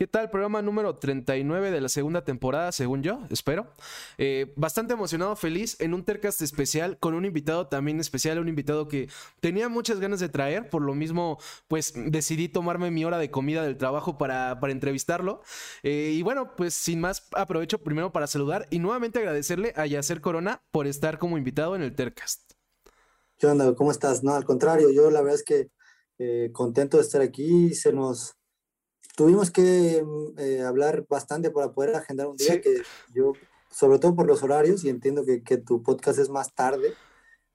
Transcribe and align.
¿Qué 0.00 0.06
tal? 0.06 0.30
Programa 0.30 0.62
número 0.62 0.96
39 0.96 1.70
de 1.70 1.78
la 1.78 1.90
segunda 1.90 2.24
temporada, 2.24 2.72
según 2.72 3.02
yo, 3.02 3.20
espero. 3.28 3.66
Eh, 4.16 4.50
bastante 4.56 4.94
emocionado, 4.94 5.36
feliz 5.36 5.78
en 5.78 5.92
un 5.92 6.06
Tercast 6.06 6.40
especial 6.40 6.96
con 6.98 7.12
un 7.12 7.26
invitado 7.26 7.66
también 7.66 8.00
especial, 8.00 8.38
un 8.38 8.48
invitado 8.48 8.88
que 8.88 9.10
tenía 9.40 9.68
muchas 9.68 10.00
ganas 10.00 10.18
de 10.18 10.30
traer, 10.30 10.70
por 10.70 10.80
lo 10.80 10.94
mismo, 10.94 11.36
pues 11.68 11.92
decidí 11.94 12.48
tomarme 12.48 12.90
mi 12.90 13.04
hora 13.04 13.18
de 13.18 13.30
comida 13.30 13.62
del 13.62 13.76
trabajo 13.76 14.16
para, 14.16 14.58
para 14.58 14.72
entrevistarlo. 14.72 15.42
Eh, 15.82 16.14
y 16.14 16.22
bueno, 16.22 16.56
pues 16.56 16.72
sin 16.72 16.98
más, 16.98 17.28
aprovecho 17.32 17.82
primero 17.82 18.10
para 18.10 18.26
saludar 18.26 18.68
y 18.70 18.78
nuevamente 18.78 19.18
agradecerle 19.18 19.74
a 19.76 19.84
Yacer 19.84 20.22
Corona 20.22 20.62
por 20.70 20.86
estar 20.86 21.18
como 21.18 21.36
invitado 21.36 21.76
en 21.76 21.82
el 21.82 21.94
Tercast. 21.94 22.52
¿Qué 23.36 23.46
onda? 23.46 23.74
¿Cómo 23.74 23.90
estás? 23.90 24.22
No, 24.22 24.32
al 24.32 24.46
contrario, 24.46 24.90
yo 24.90 25.10
la 25.10 25.20
verdad 25.20 25.34
es 25.34 25.44
que 25.44 25.68
eh, 26.18 26.48
contento 26.54 26.96
de 26.96 27.02
estar 27.02 27.20
aquí, 27.20 27.74
se 27.74 27.92
nos 27.92 28.39
tuvimos 29.16 29.50
que 29.50 30.02
mm, 30.04 30.38
eh, 30.38 30.62
hablar 30.62 31.06
bastante 31.08 31.50
para 31.50 31.72
poder 31.72 31.94
agendar 31.94 32.26
un 32.26 32.36
día 32.36 32.60
que 32.60 32.82
yo, 33.14 33.32
sobre 33.70 33.98
todo 33.98 34.14
por 34.14 34.26
los 34.26 34.42
horarios, 34.42 34.84
y 34.84 34.88
entiendo 34.88 35.24
que, 35.24 35.42
que, 35.42 35.56
tu 35.56 35.82
podcast 35.82 36.18
es 36.18 36.28
más 36.28 36.54
tarde, 36.54 36.94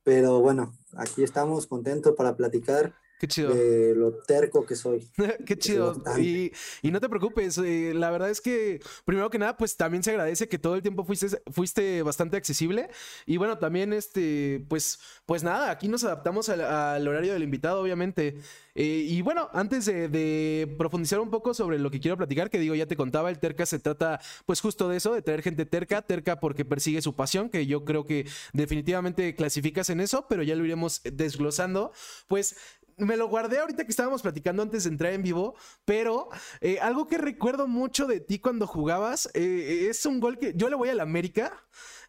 pero 0.03 0.39
bueno, 0.39 0.73
aquí 0.95 1.23
estamos 1.23 1.67
contentos 1.67 2.13
para 2.15 2.35
platicar 2.35 2.93
Qué 3.19 3.27
chido. 3.27 3.53
De 3.53 3.95
lo 3.95 4.11
terco 4.11 4.65
que 4.65 4.75
soy. 4.75 5.07
Qué 5.45 5.57
chido. 5.57 5.95
Y, 6.19 6.51
y, 6.81 6.91
no 6.91 6.99
te 6.99 7.07
preocupes, 7.07 7.57
eh, 7.59 7.93
la 7.95 8.11
verdad 8.11 8.29
es 8.29 8.41
que, 8.41 8.81
primero 9.05 9.29
que 9.29 9.39
nada, 9.39 9.55
pues 9.55 9.77
también 9.77 10.03
se 10.03 10.11
agradece 10.11 10.49
que 10.49 10.59
todo 10.59 10.75
el 10.75 10.81
tiempo 10.81 11.05
fuiste, 11.05 11.27
fuiste 11.51 12.03
bastante 12.03 12.35
accesible. 12.35 12.89
Y 13.25 13.37
bueno, 13.37 13.57
también, 13.57 13.93
este, 13.93 14.65
pues, 14.67 14.99
pues 15.25 15.43
nada, 15.43 15.71
aquí 15.71 15.87
nos 15.87 16.03
adaptamos 16.03 16.49
al, 16.49 16.61
al 16.61 17.07
horario 17.07 17.33
del 17.33 17.43
invitado, 17.43 17.81
obviamente. 17.81 18.37
Eh, 18.77 19.05
y 19.07 19.21
bueno, 19.21 19.49
antes 19.53 19.85
de, 19.85 20.09
de, 20.09 20.75
profundizar 20.77 21.21
un 21.21 21.29
poco 21.29 21.53
sobre 21.53 21.79
lo 21.79 21.89
que 21.89 22.01
quiero 22.01 22.17
platicar, 22.17 22.49
que 22.49 22.59
digo, 22.59 22.75
ya 22.75 22.85
te 22.85 22.97
contaba, 22.97 23.29
el 23.29 23.39
terca 23.39 23.65
se 23.65 23.79
trata, 23.79 24.19
pues 24.45 24.59
justo 24.59 24.89
de 24.89 24.97
eso, 24.97 25.13
de 25.13 25.21
traer 25.21 25.41
gente 25.41 25.65
terca, 25.65 26.01
terca 26.01 26.41
porque 26.41 26.65
persigue 26.65 27.01
su 27.01 27.15
pasión, 27.15 27.49
que 27.49 27.65
yo 27.65 27.85
creo 27.85 28.05
que 28.05 28.27
definitivamente 28.51 29.33
clasificas 29.35 29.89
en 29.89 30.01
eso, 30.01 30.25
pero 30.27 30.43
ya 30.43 30.55
lo 30.55 30.65
iremos 30.65 31.01
desglosando. 31.05 31.93
Pues 32.27 32.57
me 32.97 33.17
lo 33.17 33.27
guardé 33.27 33.59
ahorita 33.59 33.83
que 33.83 33.91
estábamos 33.91 34.21
platicando 34.21 34.61
antes 34.63 34.83
de 34.83 34.89
entrar 34.89 35.13
en 35.13 35.23
vivo, 35.23 35.55
pero 35.83 36.29
eh, 36.61 36.79
algo 36.79 37.07
que 37.07 37.17
recuerdo 37.17 37.67
mucho 37.67 38.07
de 38.07 38.19
ti 38.19 38.39
cuando 38.39 38.67
jugabas 38.67 39.29
eh, 39.33 39.87
es 39.89 40.05
un 40.05 40.19
gol 40.19 40.37
que 40.37 40.53
yo 40.55 40.69
le 40.69 40.75
voy 40.75 40.89
a 40.89 40.95
la 40.95 41.03
América. 41.03 41.65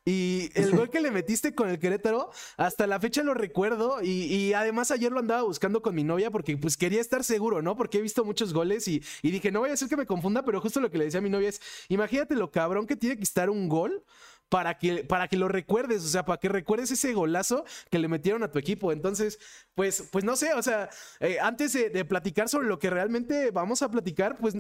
Y 0.09 0.53
el 0.55 0.71
gol 0.71 0.89
que 0.89 1.01
le 1.01 1.11
metiste 1.11 1.53
con 1.53 1.69
el 1.69 1.81
Querétaro, 1.81 2.31
hasta 2.57 2.87
la 2.87 3.01
fecha 3.01 3.25
lo 3.25 3.35
recuerdo. 3.35 4.01
Y, 4.03 4.33
y, 4.33 4.53
además 4.53 4.93
ayer 4.93 5.11
lo 5.11 5.19
andaba 5.19 5.43
buscando 5.43 5.83
con 5.83 5.97
mi 5.97 6.05
novia 6.05 6.31
porque 6.31 6.57
pues 6.57 6.77
quería 6.77 7.01
estar 7.01 7.25
seguro, 7.25 7.61
¿no? 7.61 7.77
Porque 7.77 7.99
he 7.99 8.03
visto 8.03 8.25
muchos 8.25 8.55
goles 8.55 8.87
y, 8.87 9.03
y 9.23 9.33
dije, 9.33 9.51
no 9.51 9.59
voy 9.59 9.71
a 9.71 9.73
hacer 9.73 9.89
que 9.89 9.97
me 9.97 10.07
confunda, 10.07 10.45
pero 10.45 10.61
justo 10.61 10.79
lo 10.79 10.93
que 10.93 10.99
le 10.99 11.07
decía 11.07 11.19
a 11.19 11.23
mi 11.23 11.29
novia 11.29 11.49
es, 11.49 11.61
imagínate 11.89 12.37
lo 12.37 12.53
cabrón 12.53 12.87
que 12.87 12.95
tiene 12.95 13.17
que 13.17 13.25
estar 13.25 13.51
un 13.51 13.69
gol 13.69 14.05
para 14.49 14.79
que, 14.79 15.05
para 15.05 15.29
que 15.29 15.37
lo 15.37 15.49
recuerdes, 15.49 16.05
o 16.05 16.09
sea, 16.09 16.25
para 16.25 16.39
que 16.39 16.49
recuerdes 16.49 16.91
ese 16.91 17.13
golazo 17.13 17.65
que 17.91 17.99
le 17.99 18.09
metieron 18.09 18.43
a 18.43 18.51
tu 18.51 18.59
equipo. 18.59 18.93
Entonces, 18.93 19.39
pues, 19.75 20.05
pues 20.11 20.25
no 20.25 20.37
sé, 20.37 20.55
o 20.55 20.63
sea, 20.63 20.89
eh, 21.21 21.39
antes 21.41 21.73
de, 21.73 21.91
de, 21.91 22.05
platicar 22.05 22.49
sobre 22.49 22.69
lo 22.69 22.79
que 22.79 22.91
realmente 22.91 23.51
vamos 23.51 23.83
a 23.83 23.91
platicar, 23.91 24.39
pues 24.39 24.55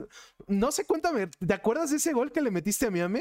no 0.46 0.72
sé, 0.72 0.84
cuéntame, 0.86 1.28
¿te 1.28 1.54
acuerdas 1.54 1.90
de 1.90 1.96
ese 1.96 2.12
gol 2.12 2.32
que 2.32 2.40
le 2.40 2.50
metiste 2.50 2.86
a 2.86 2.90
Miami? 2.90 3.20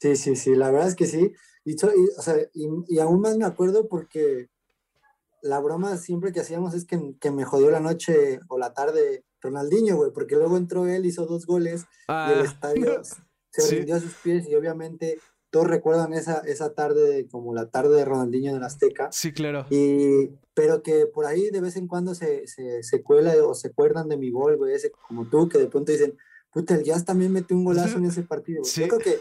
Sí, 0.00 0.16
sí, 0.16 0.36
sí, 0.36 0.54
la 0.54 0.70
verdad 0.70 0.88
es 0.88 0.96
que 0.96 1.06
sí. 1.06 1.32
Y, 1.64 1.72
y 1.72 2.08
o 2.18 2.22
sea, 2.22 2.36
y, 2.52 2.68
y, 2.88 2.98
aún 2.98 3.20
más 3.20 3.36
me 3.36 3.46
acuerdo 3.46 3.88
porque 3.88 4.50
la 5.42 5.60
broma 5.60 5.96
siempre 5.96 6.32
que 6.32 6.40
hacíamos 6.40 6.74
es 6.74 6.84
que, 6.84 7.14
que 7.20 7.30
me 7.30 7.44
jodió 7.44 7.70
la 7.70 7.80
noche 7.80 8.38
o 8.48 8.58
la 8.58 8.74
tarde 8.74 9.24
Ronaldinho, 9.40 9.96
güey, 9.96 10.10
porque 10.12 10.36
luego 10.36 10.56
entró 10.56 10.86
él, 10.86 11.06
hizo 11.06 11.26
dos 11.26 11.46
goles 11.46 11.84
ah. 12.08 12.28
y 12.30 12.38
el 12.38 12.44
estadio 12.46 13.02
se 13.50 13.62
sí. 13.62 13.76
rindió 13.76 13.96
a 13.96 14.00
sus 14.00 14.14
pies 14.14 14.48
y 14.48 14.54
obviamente 14.54 15.18
todos 15.54 15.68
recuerdan 15.68 16.14
esa, 16.14 16.38
esa 16.40 16.74
tarde 16.74 17.28
como 17.30 17.54
la 17.54 17.70
tarde 17.70 17.94
de 17.94 18.04
Ronaldinho 18.04 18.50
en 18.50 18.56
el 18.56 18.64
Azteca. 18.64 19.12
Sí, 19.12 19.32
claro. 19.32 19.66
Y, 19.70 20.30
pero 20.52 20.82
que 20.82 21.06
por 21.06 21.26
ahí 21.26 21.48
de 21.50 21.60
vez 21.60 21.76
en 21.76 21.86
cuando 21.86 22.16
se, 22.16 22.48
se, 22.48 22.82
se 22.82 23.02
cuela 23.04 23.32
o 23.46 23.54
se 23.54 23.68
acuerdan 23.68 24.08
de 24.08 24.16
mi 24.16 24.32
gol, 24.32 24.56
güey, 24.56 24.74
ese 24.74 24.90
como 25.06 25.28
tú, 25.28 25.48
que 25.48 25.58
de 25.58 25.68
pronto 25.68 25.92
dicen, 25.92 26.18
puta, 26.52 26.74
el 26.74 26.82
Jazz 26.82 27.04
también 27.04 27.32
metió 27.32 27.56
un 27.56 27.62
golazo 27.62 27.98
en 27.98 28.04
ese 28.06 28.24
partido. 28.24 28.64
Sí. 28.64 28.80
Yo 28.80 28.88
creo 28.88 28.98
que 28.98 29.20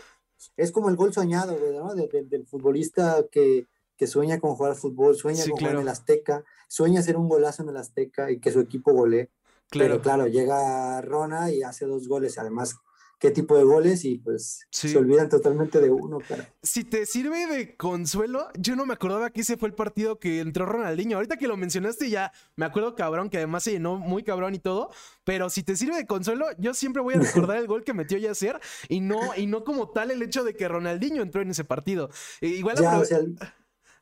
es 0.58 0.72
como 0.72 0.90
el 0.90 0.96
gol 0.96 1.14
soñado, 1.14 1.56
güey, 1.56 1.78
¿no? 1.78 1.94
De, 1.94 2.08
de, 2.08 2.24
del 2.24 2.48
futbolista 2.48 3.24
que, 3.32 3.68
que 3.96 4.08
sueña 4.08 4.40
con 4.40 4.56
jugar 4.56 4.74
fútbol, 4.74 5.16
sueña 5.16 5.44
sí, 5.44 5.52
con 5.52 5.60
claro. 5.60 5.74
jugar 5.74 5.82
en 5.84 5.88
el 5.88 5.92
Azteca, 5.92 6.44
sueña 6.68 7.02
hacer 7.02 7.16
un 7.16 7.30
golazo 7.30 7.62
en 7.62 7.70
el 7.70 7.78
Azteca 7.78 8.32
y 8.32 8.40
que 8.40 8.52
su 8.52 8.60
equipo 8.60 8.92
golee. 8.92 9.30
Claro. 9.70 9.92
Pero 9.92 10.02
claro, 10.02 10.26
llega 10.26 11.00
Rona 11.02 11.52
y 11.52 11.62
hace 11.62 11.86
dos 11.86 12.08
goles, 12.08 12.40
además 12.40 12.78
qué 13.20 13.32
tipo 13.32 13.58
de 13.58 13.64
goles 13.64 14.04
y 14.04 14.18
pues 14.18 14.68
sí. 14.70 14.90
se 14.90 14.98
olvidan 14.98 15.30
totalmente 15.30 15.80
de 15.80 15.90
uno, 15.90 16.20
cara. 16.20 16.54
Si 16.62 16.84
te 16.84 17.06
sirve 17.06 17.48
de 17.48 17.78
consuelo, 17.78 18.48
yo 18.58 18.76
no 18.76 18.86
me 18.86 18.94
acordaba 18.94 19.30
que 19.30 19.42
ese 19.42 19.58
fue 19.58 19.70
el 19.70 19.76
partido 19.76 20.20
que 20.20 20.40
entró 20.40 20.66
Ronaldinho. 20.66 21.18
Ahorita 21.18 21.38
que 21.38 21.48
lo 21.48 21.56
mencionaste 21.56 22.10
ya 22.10 22.32
me 22.56 22.66
acuerdo 22.66 22.96
cabrón, 22.96 23.30
que 23.30 23.38
además 23.38 23.64
se 23.64 23.72
llenó 23.72 23.98
muy 23.98 24.24
cabrón 24.24 24.56
y 24.56 24.60
todo, 24.60 24.90
pero 25.24 25.50
si 25.50 25.64
te 25.64 25.76
sirve 25.76 25.96
de 25.96 26.06
consuelo, 26.06 26.48
yo 26.58 26.74
siempre 26.74 27.02
voy 27.02 27.14
a 27.14 27.20
recordar 27.20 27.58
el 27.58 27.68
gol 27.68 27.84
que 27.84 27.94
metió 27.94 28.18
Yacer 28.18 28.60
y 28.90 29.00
no, 29.00 29.20
y 29.38 29.48
no 29.48 29.64
como 29.64 29.90
tal 29.90 30.12
el 30.12 30.22
hecho 30.22 30.44
de 30.44 30.54
que 30.54 30.68
Ronaldinho 30.68 31.22
entró 31.24 31.42
en 31.42 31.52
ese 31.52 31.64
partido. 31.64 32.10
E 32.42 32.48
igual 32.48 32.78
ya, 32.78 33.00
o 33.00 33.06
sea, 33.06 33.20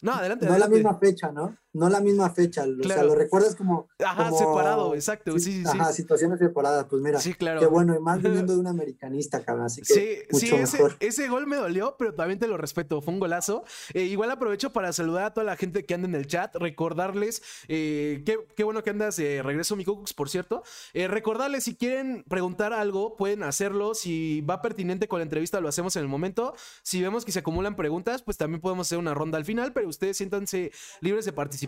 No, 0.01 0.13
adelante. 0.13 0.45
No 0.45 0.53
adelante. 0.53 0.57
la 0.57 0.67
misma 0.67 0.99
fecha, 0.99 1.31
¿no? 1.31 1.57
No 1.73 1.89
la 1.89 2.01
misma 2.01 2.29
fecha. 2.29 2.63
O 2.63 2.81
claro. 2.81 3.01
sea, 3.01 3.03
lo 3.03 3.15
recuerdas 3.15 3.55
como. 3.55 3.87
Ajá, 4.03 4.25
como, 4.25 4.37
separado, 4.37 4.93
exacto. 4.93 5.39
Sí, 5.39 5.63
sí, 5.63 5.63
ajá, 5.65 5.93
sí. 5.93 6.01
situaciones 6.01 6.39
separadas. 6.39 6.87
Pues 6.89 7.01
mira, 7.01 7.19
sí, 7.19 7.33
claro. 7.33 7.61
qué 7.61 7.65
bueno. 7.65 7.95
Y 7.95 7.99
más 7.99 8.21
viniendo 8.21 8.53
de 8.53 8.59
un 8.59 8.67
americanista, 8.67 9.41
cabrón. 9.41 9.67
Así 9.67 9.81
que. 9.81 9.93
Sí, 9.93 10.17
mucho 10.31 10.45
sí 10.45 10.55
ese, 10.55 10.77
mejor. 10.77 10.97
ese, 10.99 11.29
gol 11.29 11.47
me 11.47 11.55
dolió, 11.55 11.95
pero 11.97 12.13
también 12.13 12.39
te 12.39 12.47
lo 12.47 12.57
respeto. 12.57 13.01
Fue 13.01 13.13
un 13.13 13.21
golazo. 13.21 13.63
Eh, 13.93 14.03
igual 14.03 14.31
aprovecho 14.31 14.73
para 14.73 14.91
saludar 14.91 15.25
a 15.25 15.33
toda 15.33 15.45
la 15.45 15.55
gente 15.55 15.85
que 15.85 15.93
anda 15.93 16.09
en 16.09 16.15
el 16.15 16.27
chat. 16.27 16.53
Recordarles. 16.57 17.41
Eh, 17.69 18.21
qué, 18.25 18.37
qué, 18.53 18.63
bueno 18.65 18.83
que 18.83 18.89
andas 18.89 19.15
de 19.15 19.41
regreso, 19.41 19.77
mi 19.77 19.85
Cucux, 19.85 20.13
por 20.13 20.29
cierto. 20.29 20.63
Eh, 20.93 21.07
recordarles, 21.07 21.63
si 21.63 21.75
quieren 21.75 22.25
preguntar 22.27 22.73
algo, 22.73 23.15
pueden 23.15 23.43
hacerlo. 23.43 23.95
Si 23.95 24.41
va 24.41 24.61
pertinente 24.61 25.07
con 25.07 25.19
la 25.19 25.23
entrevista, 25.23 25.61
lo 25.61 25.69
hacemos 25.69 25.95
en 25.95 26.01
el 26.01 26.09
momento. 26.09 26.53
Si 26.83 27.01
vemos 27.01 27.23
que 27.23 27.31
se 27.31 27.39
acumulan 27.39 27.77
preguntas, 27.77 28.23
pues 28.23 28.35
también 28.35 28.59
podemos 28.59 28.87
hacer 28.87 28.97
una 28.97 29.13
ronda 29.13 29.37
al 29.37 29.45
final, 29.45 29.71
pero 29.71 29.87
ustedes 29.87 30.17
siéntanse 30.17 30.73
libres 30.99 31.23
de 31.23 31.31
participar. 31.31 31.60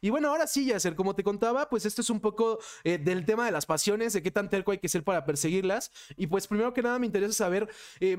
Y 0.00 0.10
bueno, 0.10 0.28
ahora 0.28 0.46
sí, 0.46 0.66
Yacer, 0.66 0.94
como 0.94 1.14
te 1.14 1.22
contaba, 1.22 1.68
pues 1.68 1.86
esto 1.86 2.00
es 2.00 2.10
un 2.10 2.20
poco 2.20 2.58
eh, 2.84 2.98
del 2.98 3.24
tema 3.24 3.44
de 3.46 3.52
las 3.52 3.66
pasiones, 3.66 4.12
de 4.12 4.22
qué 4.22 4.30
tan 4.30 4.48
terco 4.48 4.72
hay 4.72 4.78
que 4.78 4.88
ser 4.88 5.04
para 5.04 5.24
perseguirlas. 5.24 5.90
Y 6.16 6.26
pues 6.26 6.46
primero 6.46 6.72
que 6.72 6.82
nada 6.82 6.98
me 6.98 7.06
interesa 7.06 7.32
saber... 7.32 7.68
Eh, 8.00 8.18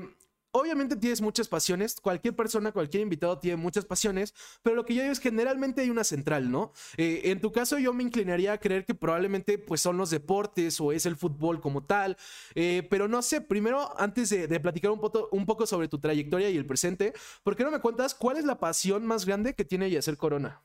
obviamente 0.54 0.94
tienes 0.94 1.20
muchas 1.20 1.48
pasiones, 1.48 2.00
cualquier 2.00 2.34
persona, 2.34 2.70
cualquier 2.70 3.02
invitado 3.02 3.38
tiene 3.38 3.56
muchas 3.56 3.84
pasiones, 3.84 4.34
pero 4.62 4.76
lo 4.76 4.84
que 4.84 4.94
yo 4.94 5.02
digo 5.02 5.12
es 5.12 5.18
generalmente 5.18 5.82
hay 5.82 5.90
una 5.90 6.04
central, 6.04 6.50
¿no? 6.50 6.72
Eh, 6.96 7.22
en 7.24 7.40
tu 7.40 7.50
caso 7.50 7.78
yo 7.78 7.92
me 7.92 8.04
inclinaría 8.04 8.52
a 8.52 8.58
creer 8.58 8.84
que 8.84 8.94
probablemente 8.94 9.58
pues 9.58 9.80
son 9.80 9.96
los 9.96 10.10
deportes 10.10 10.80
o 10.80 10.92
es 10.92 11.06
el 11.06 11.16
fútbol 11.16 11.60
como 11.60 11.84
tal, 11.84 12.16
eh, 12.54 12.86
pero 12.88 13.08
no 13.08 13.20
sé, 13.20 13.40
primero 13.40 14.00
antes 14.00 14.30
de, 14.30 14.46
de 14.46 14.60
platicar 14.60 14.92
un 14.92 15.00
poco, 15.00 15.28
un 15.32 15.44
poco, 15.44 15.66
sobre 15.66 15.88
tu 15.88 15.98
trayectoria 15.98 16.48
y 16.50 16.56
el 16.56 16.66
presente, 16.66 17.14
¿por 17.42 17.56
qué 17.56 17.64
no 17.64 17.72
me 17.72 17.80
cuentas 17.80 18.14
cuál 18.14 18.36
es 18.36 18.44
la 18.44 18.60
pasión 18.60 19.04
más 19.06 19.24
grande 19.26 19.54
que 19.54 19.64
tiene 19.64 19.90
Yacer 19.90 20.16
Corona? 20.16 20.62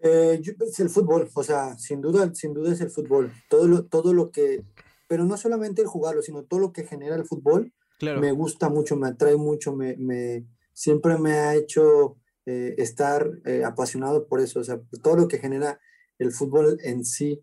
Eh, 0.00 0.38
yo, 0.42 0.52
es 0.60 0.80
el 0.80 0.90
fútbol, 0.90 1.28
o 1.32 1.42
sea, 1.42 1.78
sin 1.78 2.00
duda, 2.00 2.34
sin 2.34 2.52
duda 2.52 2.72
es 2.72 2.80
el 2.80 2.90
fútbol. 2.90 3.32
Todo 3.48 3.66
lo, 3.66 3.84
todo 3.84 4.12
lo 4.12 4.30
que, 4.30 4.64
pero 5.08 5.24
no 5.24 5.36
solamente 5.36 5.82
el 5.82 5.88
jugarlo, 5.88 6.22
sino 6.22 6.44
todo 6.44 6.60
lo 6.60 6.72
que 6.72 6.84
genera 6.84 7.16
el 7.16 7.24
fútbol, 7.24 7.72
claro. 7.98 8.20
me 8.20 8.32
gusta 8.32 8.68
mucho, 8.68 8.96
me 8.96 9.08
atrae 9.08 9.36
mucho, 9.36 9.74
me, 9.74 9.96
me 9.96 10.46
siempre 10.72 11.18
me 11.18 11.32
ha 11.32 11.54
hecho 11.54 12.16
eh, 12.44 12.74
estar 12.78 13.30
eh, 13.46 13.64
apasionado 13.64 14.26
por 14.26 14.40
eso, 14.40 14.60
o 14.60 14.64
sea, 14.64 14.80
todo 15.02 15.16
lo 15.16 15.28
que 15.28 15.38
genera 15.38 15.80
el 16.18 16.32
fútbol 16.32 16.78
en 16.82 17.04
sí. 17.04 17.42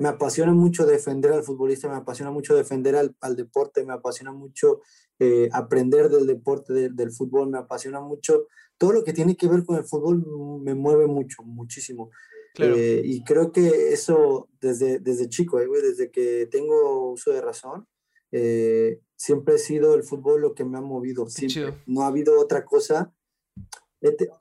Me 0.00 0.08
apasiona 0.08 0.52
mucho 0.52 0.86
defender 0.86 1.32
al 1.32 1.42
futbolista, 1.42 1.88
me 1.88 1.96
apasiona 1.96 2.30
mucho 2.30 2.54
defender 2.54 2.94
al, 2.94 3.16
al 3.20 3.34
deporte, 3.34 3.84
me 3.84 3.92
apasiona 3.92 4.32
mucho 4.32 4.80
aprender 5.52 6.08
del 6.08 6.26
deporte, 6.26 6.72
de, 6.72 6.88
del 6.90 7.10
fútbol, 7.10 7.48
me 7.48 7.58
apasiona 7.58 8.00
mucho. 8.00 8.46
Todo 8.78 8.92
lo 8.92 9.04
que 9.04 9.12
tiene 9.12 9.36
que 9.36 9.48
ver 9.48 9.64
con 9.64 9.76
el 9.76 9.84
fútbol 9.84 10.24
me 10.62 10.74
mueve 10.74 11.06
mucho, 11.06 11.42
muchísimo. 11.42 12.10
Claro. 12.54 12.76
Eh, 12.76 13.02
y 13.04 13.24
creo 13.24 13.50
que 13.50 13.92
eso 13.92 14.48
desde, 14.60 15.00
desde 15.00 15.28
chico, 15.28 15.58
eh, 15.60 15.68
desde 15.82 16.10
que 16.10 16.46
tengo 16.50 17.10
uso 17.10 17.32
de 17.32 17.40
razón, 17.40 17.86
eh, 18.30 19.00
siempre 19.16 19.54
ha 19.54 19.58
sido 19.58 19.94
el 19.94 20.04
fútbol 20.04 20.40
lo 20.40 20.54
que 20.54 20.64
me 20.64 20.78
ha 20.78 20.80
movido. 20.80 21.28
Siempre. 21.28 21.82
No 21.86 22.02
ha 22.02 22.08
habido 22.08 22.40
otra 22.40 22.64
cosa. 22.64 23.12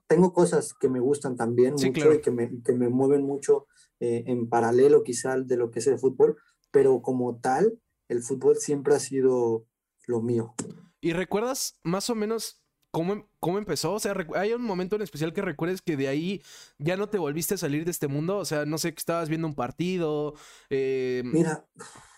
Tengo 0.07 0.33
cosas 0.33 0.73
que 0.73 0.89
me 0.89 0.99
gustan 0.99 1.37
también 1.37 1.77
sí, 1.77 1.87
mucho 1.87 2.01
claro. 2.01 2.15
y 2.15 2.21
que 2.21 2.31
me, 2.31 2.61
que 2.63 2.73
me 2.73 2.89
mueven 2.89 3.23
mucho 3.23 3.67
en 3.99 4.49
paralelo 4.49 5.03
quizá 5.03 5.39
de 5.39 5.55
lo 5.55 5.71
que 5.71 5.79
es 5.79 5.87
el 5.87 5.97
fútbol, 5.97 6.35
pero 6.71 7.01
como 7.01 7.39
tal, 7.39 7.79
el 8.09 8.21
fútbol 8.21 8.57
siempre 8.57 8.93
ha 8.93 8.99
sido 8.99 9.65
lo 10.07 10.21
mío. 10.21 10.53
¿Y 10.99 11.13
recuerdas 11.13 11.79
más 11.83 12.09
o 12.09 12.15
menos 12.15 12.62
cómo, 12.93 13.27
cómo 13.39 13.57
empezó? 13.57 13.93
O 13.93 13.99
sea, 13.99 14.13
¿hay 14.35 14.53
un 14.53 14.61
momento 14.61 14.95
en 14.95 15.01
especial 15.01 15.33
que 15.33 15.41
recuerdes 15.41 15.81
que 15.81 15.97
de 15.97 16.07
ahí 16.07 16.43
ya 16.77 16.95
no 16.95 17.09
te 17.09 17.17
volviste 17.17 17.55
a 17.55 17.57
salir 17.57 17.85
de 17.85 17.91
este 17.91 18.07
mundo? 18.07 18.37
O 18.37 18.45
sea, 18.45 18.65
no 18.65 18.77
sé, 18.77 18.93
que 18.93 18.99
estabas 18.99 19.29
viendo 19.29 19.47
un 19.47 19.55
partido. 19.55 20.35
Eh, 20.69 21.23
Mira, 21.25 21.65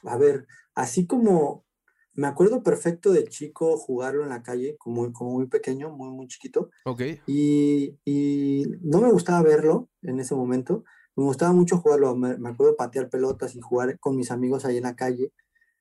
a 0.03 0.17
ver, 0.17 0.47
así 0.75 1.07
como 1.07 1.65
me 2.13 2.27
acuerdo 2.27 2.61
perfecto 2.61 3.13
de 3.13 3.23
chico 3.23 3.77
jugarlo 3.77 4.23
en 4.23 4.29
la 4.29 4.43
calle, 4.43 4.75
como, 4.77 5.11
como 5.13 5.31
muy 5.31 5.47
pequeño, 5.47 5.91
muy, 5.91 6.09
muy 6.09 6.27
chiquito. 6.27 6.69
Ok. 6.83 7.01
Y, 7.25 7.97
y 8.03 8.65
no 8.81 8.99
me 8.99 9.11
gustaba 9.11 9.41
verlo 9.43 9.89
en 10.01 10.19
ese 10.19 10.35
momento. 10.35 10.83
Me 11.15 11.23
gustaba 11.23 11.53
mucho 11.53 11.77
jugarlo. 11.77 12.17
Me, 12.17 12.37
me 12.37 12.49
acuerdo 12.49 12.75
patear 12.75 13.09
pelotas 13.09 13.55
y 13.55 13.61
jugar 13.61 13.97
con 13.99 14.17
mis 14.17 14.29
amigos 14.29 14.65
ahí 14.65 14.75
en 14.75 14.83
la 14.83 14.97
calle, 14.97 15.31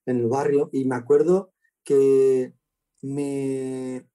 en 0.07 0.19
el 0.19 0.29
barrio. 0.29 0.71
Y 0.73 0.85
me 0.85 0.95
acuerdo 0.95 1.53
que 1.83 2.55
me... 3.03 4.07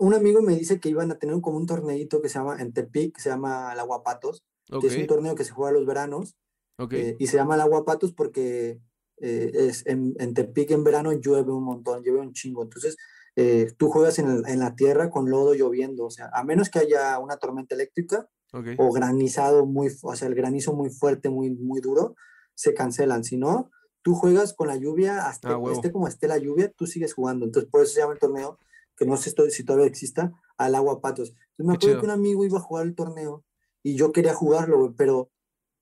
Un 0.00 0.14
amigo 0.14 0.40
me 0.40 0.56
dice 0.56 0.80
que 0.80 0.88
iban 0.88 1.12
a 1.12 1.18
tener 1.18 1.38
como 1.40 1.58
un 1.58 1.66
torneito 1.66 2.22
que 2.22 2.28
se 2.28 2.38
llama 2.38 2.60
en 2.60 2.72
Tepic, 2.72 3.16
que 3.16 3.20
se 3.20 3.28
llama 3.28 3.72
el 3.72 3.80
Aguapatos, 3.80 4.44
que 4.80 4.86
es 4.86 4.96
un 4.96 5.06
torneo 5.06 5.34
que 5.34 5.44
se 5.44 5.52
juega 5.52 5.72
los 5.72 5.86
veranos. 5.86 6.36
Okay. 6.78 7.00
Eh, 7.00 7.16
y 7.18 7.26
se 7.26 7.36
llama 7.36 7.56
el 7.56 7.60
Aguapatos 7.60 8.12
porque 8.12 8.80
eh, 9.18 9.50
es 9.52 9.86
en, 9.86 10.14
en, 10.18 10.32
Tepic 10.32 10.70
en 10.70 10.82
verano 10.82 11.12
llueve 11.12 11.52
un 11.52 11.64
montón, 11.64 12.02
llueve 12.02 12.20
un 12.20 12.32
chingo. 12.32 12.62
Entonces, 12.62 12.96
eh, 13.36 13.72
tú 13.76 13.90
juegas 13.90 14.18
en, 14.18 14.30
el, 14.30 14.48
en, 14.48 14.58
la 14.58 14.74
tierra 14.74 15.10
con 15.10 15.28
lodo 15.28 15.54
lloviendo. 15.54 16.06
O 16.06 16.10
sea, 16.10 16.30
a 16.32 16.44
menos 16.44 16.70
que 16.70 16.78
haya 16.78 17.18
una 17.18 17.36
tormenta 17.36 17.74
eléctrica 17.74 18.26
okay. 18.52 18.76
o 18.78 18.90
granizado 18.92 19.66
muy, 19.66 19.90
o 20.02 20.16
sea, 20.16 20.28
el 20.28 20.34
granizo 20.34 20.72
muy 20.72 20.88
fuerte, 20.88 21.28
muy, 21.28 21.50
muy 21.50 21.80
duro, 21.80 22.16
se 22.54 22.72
cancelan. 22.72 23.24
Si 23.24 23.36
no, 23.36 23.70
tú 24.02 24.14
juegas 24.14 24.54
con 24.54 24.68
la 24.68 24.76
lluvia, 24.76 25.26
hasta 25.26 25.50
Ah, 25.50 25.60
esté 25.72 25.92
como 25.92 26.08
esté 26.08 26.26
la 26.26 26.38
lluvia, 26.38 26.72
tú 26.74 26.86
sigues 26.86 27.14
jugando. 27.14 27.44
Entonces, 27.44 27.70
por 27.70 27.82
eso 27.82 27.92
se 27.92 28.00
llama 28.00 28.14
el 28.14 28.18
torneo, 28.18 28.58
que 29.00 29.06
no 29.06 29.16
sé 29.16 29.32
si 29.50 29.64
todavía 29.64 29.86
exista, 29.88 30.30
al 30.58 30.74
agua 30.74 31.00
patos. 31.00 31.30
Entonces, 31.30 31.66
me 31.66 31.72
acuerdo 31.74 32.00
que 32.00 32.04
un 32.04 32.10
amigo 32.12 32.44
iba 32.44 32.58
a 32.58 32.62
jugar 32.62 32.84
el 32.86 32.94
torneo 32.94 33.44
y 33.82 33.94
yo 33.96 34.12
quería 34.12 34.34
jugarlo, 34.34 34.94
pero 34.94 35.30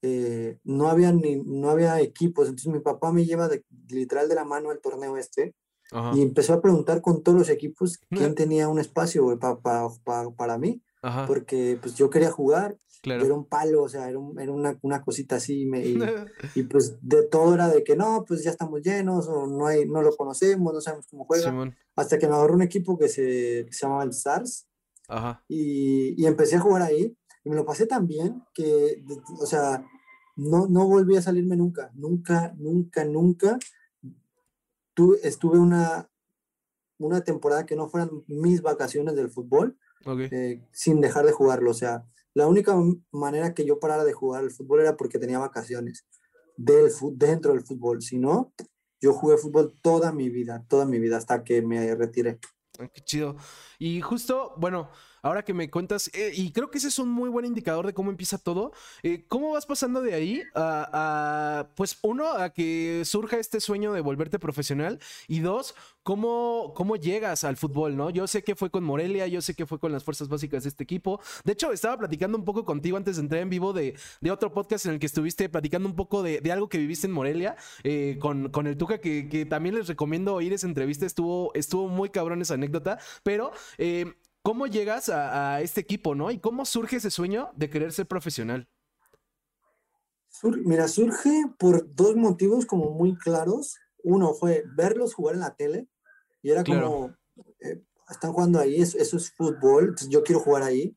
eh, 0.03 0.59
no, 0.62 0.88
había 0.88 1.11
ni, 1.12 1.35
no 1.44 1.69
había 1.70 2.00
equipos. 2.00 2.47
Entonces, 2.47 2.73
mi 2.73 2.79
papá 2.79 3.12
me 3.12 3.25
lleva 3.25 3.49
de, 3.49 3.65
literal 3.88 4.29
de 4.29 4.37
la 4.37 4.44
mano 4.44 4.70
al 4.70 4.79
torneo 4.81 5.17
este 5.17 5.56
Ajá. 5.91 6.12
y 6.17 6.23
empezó 6.23 6.53
a 6.55 6.62
preguntar 6.62 7.00
con 7.03 7.25
todos 7.25 7.37
los 7.37 7.49
equipos 7.50 7.99
quién 8.09 8.31
Mm. 8.31 8.35
tenía 8.37 8.69
un 8.69 8.79
espacio, 8.79 9.25
güey, 9.25 9.37
pa- 9.37 9.59
pa- 9.61 9.91
pa- 10.05 10.31
para 10.31 10.56
mí, 10.56 10.81
Ajá. 11.03 11.26
porque 11.26 11.76
pues 11.82 11.97
yo 11.97 12.09
quería 12.11 12.31
jugar 12.31 12.79
Claro. 13.03 13.25
era 13.25 13.35
un 13.35 13.44
palo, 13.47 13.82
o 13.85 13.88
sea, 13.88 14.09
era, 14.09 14.19
un- 14.19 14.38
era 14.41 14.53
una, 14.53 14.79
una 14.82 15.03
cosita 15.03 15.37
así, 15.37 15.67
me- 15.67 15.85
y, 15.85 15.97
y, 16.55 16.62
pues 16.65 16.99
de 17.03 17.25
todo 17.25 17.55
era 17.55 17.67
de 17.69 17.82
que 17.82 17.97
no, 17.97 18.25
pues 18.26 18.44
ya 18.44 18.50
estamos 18.50 18.81
llenos, 18.82 19.26
o 19.29 19.49
no, 19.49 19.67
hay, 19.67 19.88
no 19.88 20.03
lo 20.03 20.15
conocemos, 20.17 20.73
no 20.73 20.81
sabemos 20.81 21.06
cómo 21.11 21.25
juega, 21.25 21.44
Simón. 21.50 21.75
Hasta 21.98 22.18
que 22.18 22.28
me 22.28 22.34
agarró 22.34 22.54
un 22.54 22.62
equipo 22.62 22.98
que 22.98 23.08
se, 23.08 23.64
que 23.66 23.72
se 23.72 23.82
llamaba 23.86 24.04
el 24.04 24.12
SARS, 24.12 24.66
Ajá. 25.08 25.42
y, 25.48 26.14
y 26.20 26.26
empecé 26.26 26.56
a 26.56 26.60
jugar 26.60 26.82
ahí, 26.82 27.16
y 27.44 27.50
me 27.50 27.56
lo 27.56 27.64
pasé 27.64 27.86
tan 27.86 28.06
bien 28.06 28.42
que, 28.54 29.02
o 29.40 29.46
sea, 29.46 29.84
no, 30.36 30.66
no 30.68 30.86
volví 30.86 31.16
a 31.16 31.22
salirme 31.22 31.56
nunca, 31.56 31.90
nunca, 31.94 32.54
nunca, 32.56 33.04
nunca. 33.04 33.58
Tuve, 34.94 35.18
estuve 35.22 35.58
una, 35.58 36.08
una 36.98 37.22
temporada 37.22 37.66
que 37.66 37.76
no 37.76 37.88
fueran 37.88 38.10
mis 38.26 38.62
vacaciones 38.62 39.14
del 39.16 39.30
fútbol, 39.30 39.76
Ok. 40.04 40.20
eh, 40.30 40.62
sin 40.72 41.00
dejar 41.00 41.26
de 41.26 41.32
jugarlo. 41.32 41.70
O 41.70 41.74
sea, 41.74 42.04
la 42.34 42.46
única 42.46 42.76
manera 43.10 43.54
que 43.54 43.64
yo 43.64 43.80
parara 43.80 44.04
de 44.04 44.12
jugar 44.12 44.44
el 44.44 44.50
fútbol 44.50 44.80
era 44.80 44.96
porque 44.96 45.18
tenía 45.18 45.38
vacaciones 45.38 46.06
del 46.56 46.90
dentro 47.14 47.52
del 47.52 47.64
fútbol. 47.64 48.02
Si 48.02 48.18
no, 48.18 48.52
yo 49.00 49.12
jugué 49.12 49.36
fútbol 49.36 49.74
toda 49.82 50.12
mi 50.12 50.28
vida, 50.28 50.64
toda 50.68 50.84
mi 50.84 50.98
vida, 50.98 51.16
hasta 51.16 51.44
que 51.44 51.62
me 51.62 51.94
retiré. 51.94 52.38
Qué 52.92 53.00
chido. 53.02 53.36
Y 53.78 54.00
justo, 54.00 54.54
bueno, 54.56 54.90
ahora 55.23 55.44
que 55.44 55.55
me 55.55 55.70
cuentas, 55.70 56.11
eh, 56.15 56.32
y 56.35 56.53
creo 56.53 56.70
que 56.70 56.79
ese 56.79 56.88
es 56.88 56.99
un 56.99 57.09
muy 57.09 57.29
buen 57.29 57.44
indicador 57.44 57.87
de 57.87 57.94
cómo 57.94 58.11
empieza 58.11 58.38
todo, 58.38 58.73
eh, 59.03 59.25
¿cómo 59.29 59.53
vas 59.53 59.67
pasando 59.67 60.00
de 60.00 60.15
ahí 60.15 60.43
a, 60.55 61.69
pues, 61.76 61.99
uno, 62.03 62.29
a 62.32 62.50
que 62.50 63.03
surja 63.05 63.38
este 63.38 63.61
sueño 63.61 63.93
de 63.93 64.00
volverte 64.00 64.38
profesional? 64.38 64.99
Y 65.26 65.41
dos, 65.41 65.75
¿cómo, 66.03 66.73
cómo 66.75 66.97
llegas 66.97 67.44
al 67.44 67.56
fútbol, 67.56 67.97
no? 67.97 68.11
Yo 68.11 68.26
sé 68.26 68.43
que 68.43 68.55
fue 68.55 68.70
con 68.70 68.85
Morelia, 68.85 69.26
yo 69.26 69.41
sé 69.43 69.55
que 69.55 69.67
fue 69.67 69.79
con 69.79 69.93
las 69.93 70.05
fuerzas 70.05 70.29
básicas 70.29 70.62
de 70.62 70.70
este 70.70 70.85
equipo. 70.85 71.20
De 71.44 71.53
hecho, 71.53 71.73
estaba 71.73 71.97
platicando 71.99 72.38
un 72.38 72.44
poco 72.44 72.65
contigo 72.65 72.97
antes 72.97 73.17
de 73.17 73.23
entrar 73.23 73.43
en 73.43 73.50
vivo 73.50 73.73
de, 73.73 73.97
de 74.20 74.31
otro 74.31 74.53
podcast 74.53 74.87
en 74.87 74.93
el 74.93 74.99
que 74.99 75.06
estuviste 75.06 75.49
platicando 75.49 75.88
un 75.88 75.97
poco 75.97 76.23
de, 76.23 76.41
de 76.41 76.53
algo 76.53 76.69
que 76.69 76.79
viviste 76.79 77.06
en 77.06 77.12
Morelia 77.12 77.56
eh, 77.82 78.17
con, 78.20 78.50
con 78.50 78.67
el 78.67 78.76
Tuca, 78.76 78.99
que, 79.00 79.29
que 79.29 79.44
también 79.47 79.75
les 79.75 79.88
recomiendo 79.88 80.35
oír 80.35 80.53
esa 80.53 80.67
entrevista, 80.67 81.06
estuvo, 81.06 81.53
estuvo 81.55 81.88
muy 81.88 82.11
cabrón 82.11 82.43
esa 82.43 82.55
anécdota, 82.55 82.99
pero 83.23 83.53
eh, 83.79 84.15
¿cómo 84.43 84.67
llegas 84.67 85.08
a, 85.08 85.55
a 85.56 85.61
este 85.62 85.81
equipo, 85.81 86.14
no? 86.14 86.31
¿Y 86.31 86.38
cómo 86.38 86.64
surge 86.64 86.96
ese 86.96 87.11
sueño 87.11 87.50
de 87.56 87.70
querer 87.70 87.93
ser 87.93 88.06
profesional? 88.06 88.69
Sur- 90.29 90.61
mira, 90.64 90.88
surge 90.88 91.44
por 91.58 91.94
dos 91.94 92.17
motivos 92.17 92.67
como 92.67 92.90
muy 92.90 93.17
claros. 93.17 93.79
Uno 94.05 94.35
fue 94.35 94.64
verlos 94.76 95.14
jugar 95.14 95.35
en 95.35 95.40
la 95.40 95.55
tele 95.56 95.88
y 96.43 96.50
era 96.50 96.62
Claro. 96.62 96.87
como, 96.87 97.17
eh, 97.61 97.82
están 98.08 98.32
jugando 98.32 98.58
ahí, 98.61 98.81
eso, 98.81 98.96
eso 98.99 99.17
es 99.17 99.31
fútbol, 99.32 99.94
yo 100.08 100.23
quiero 100.23 100.41
jugar 100.41 100.62
ahí. 100.62 100.96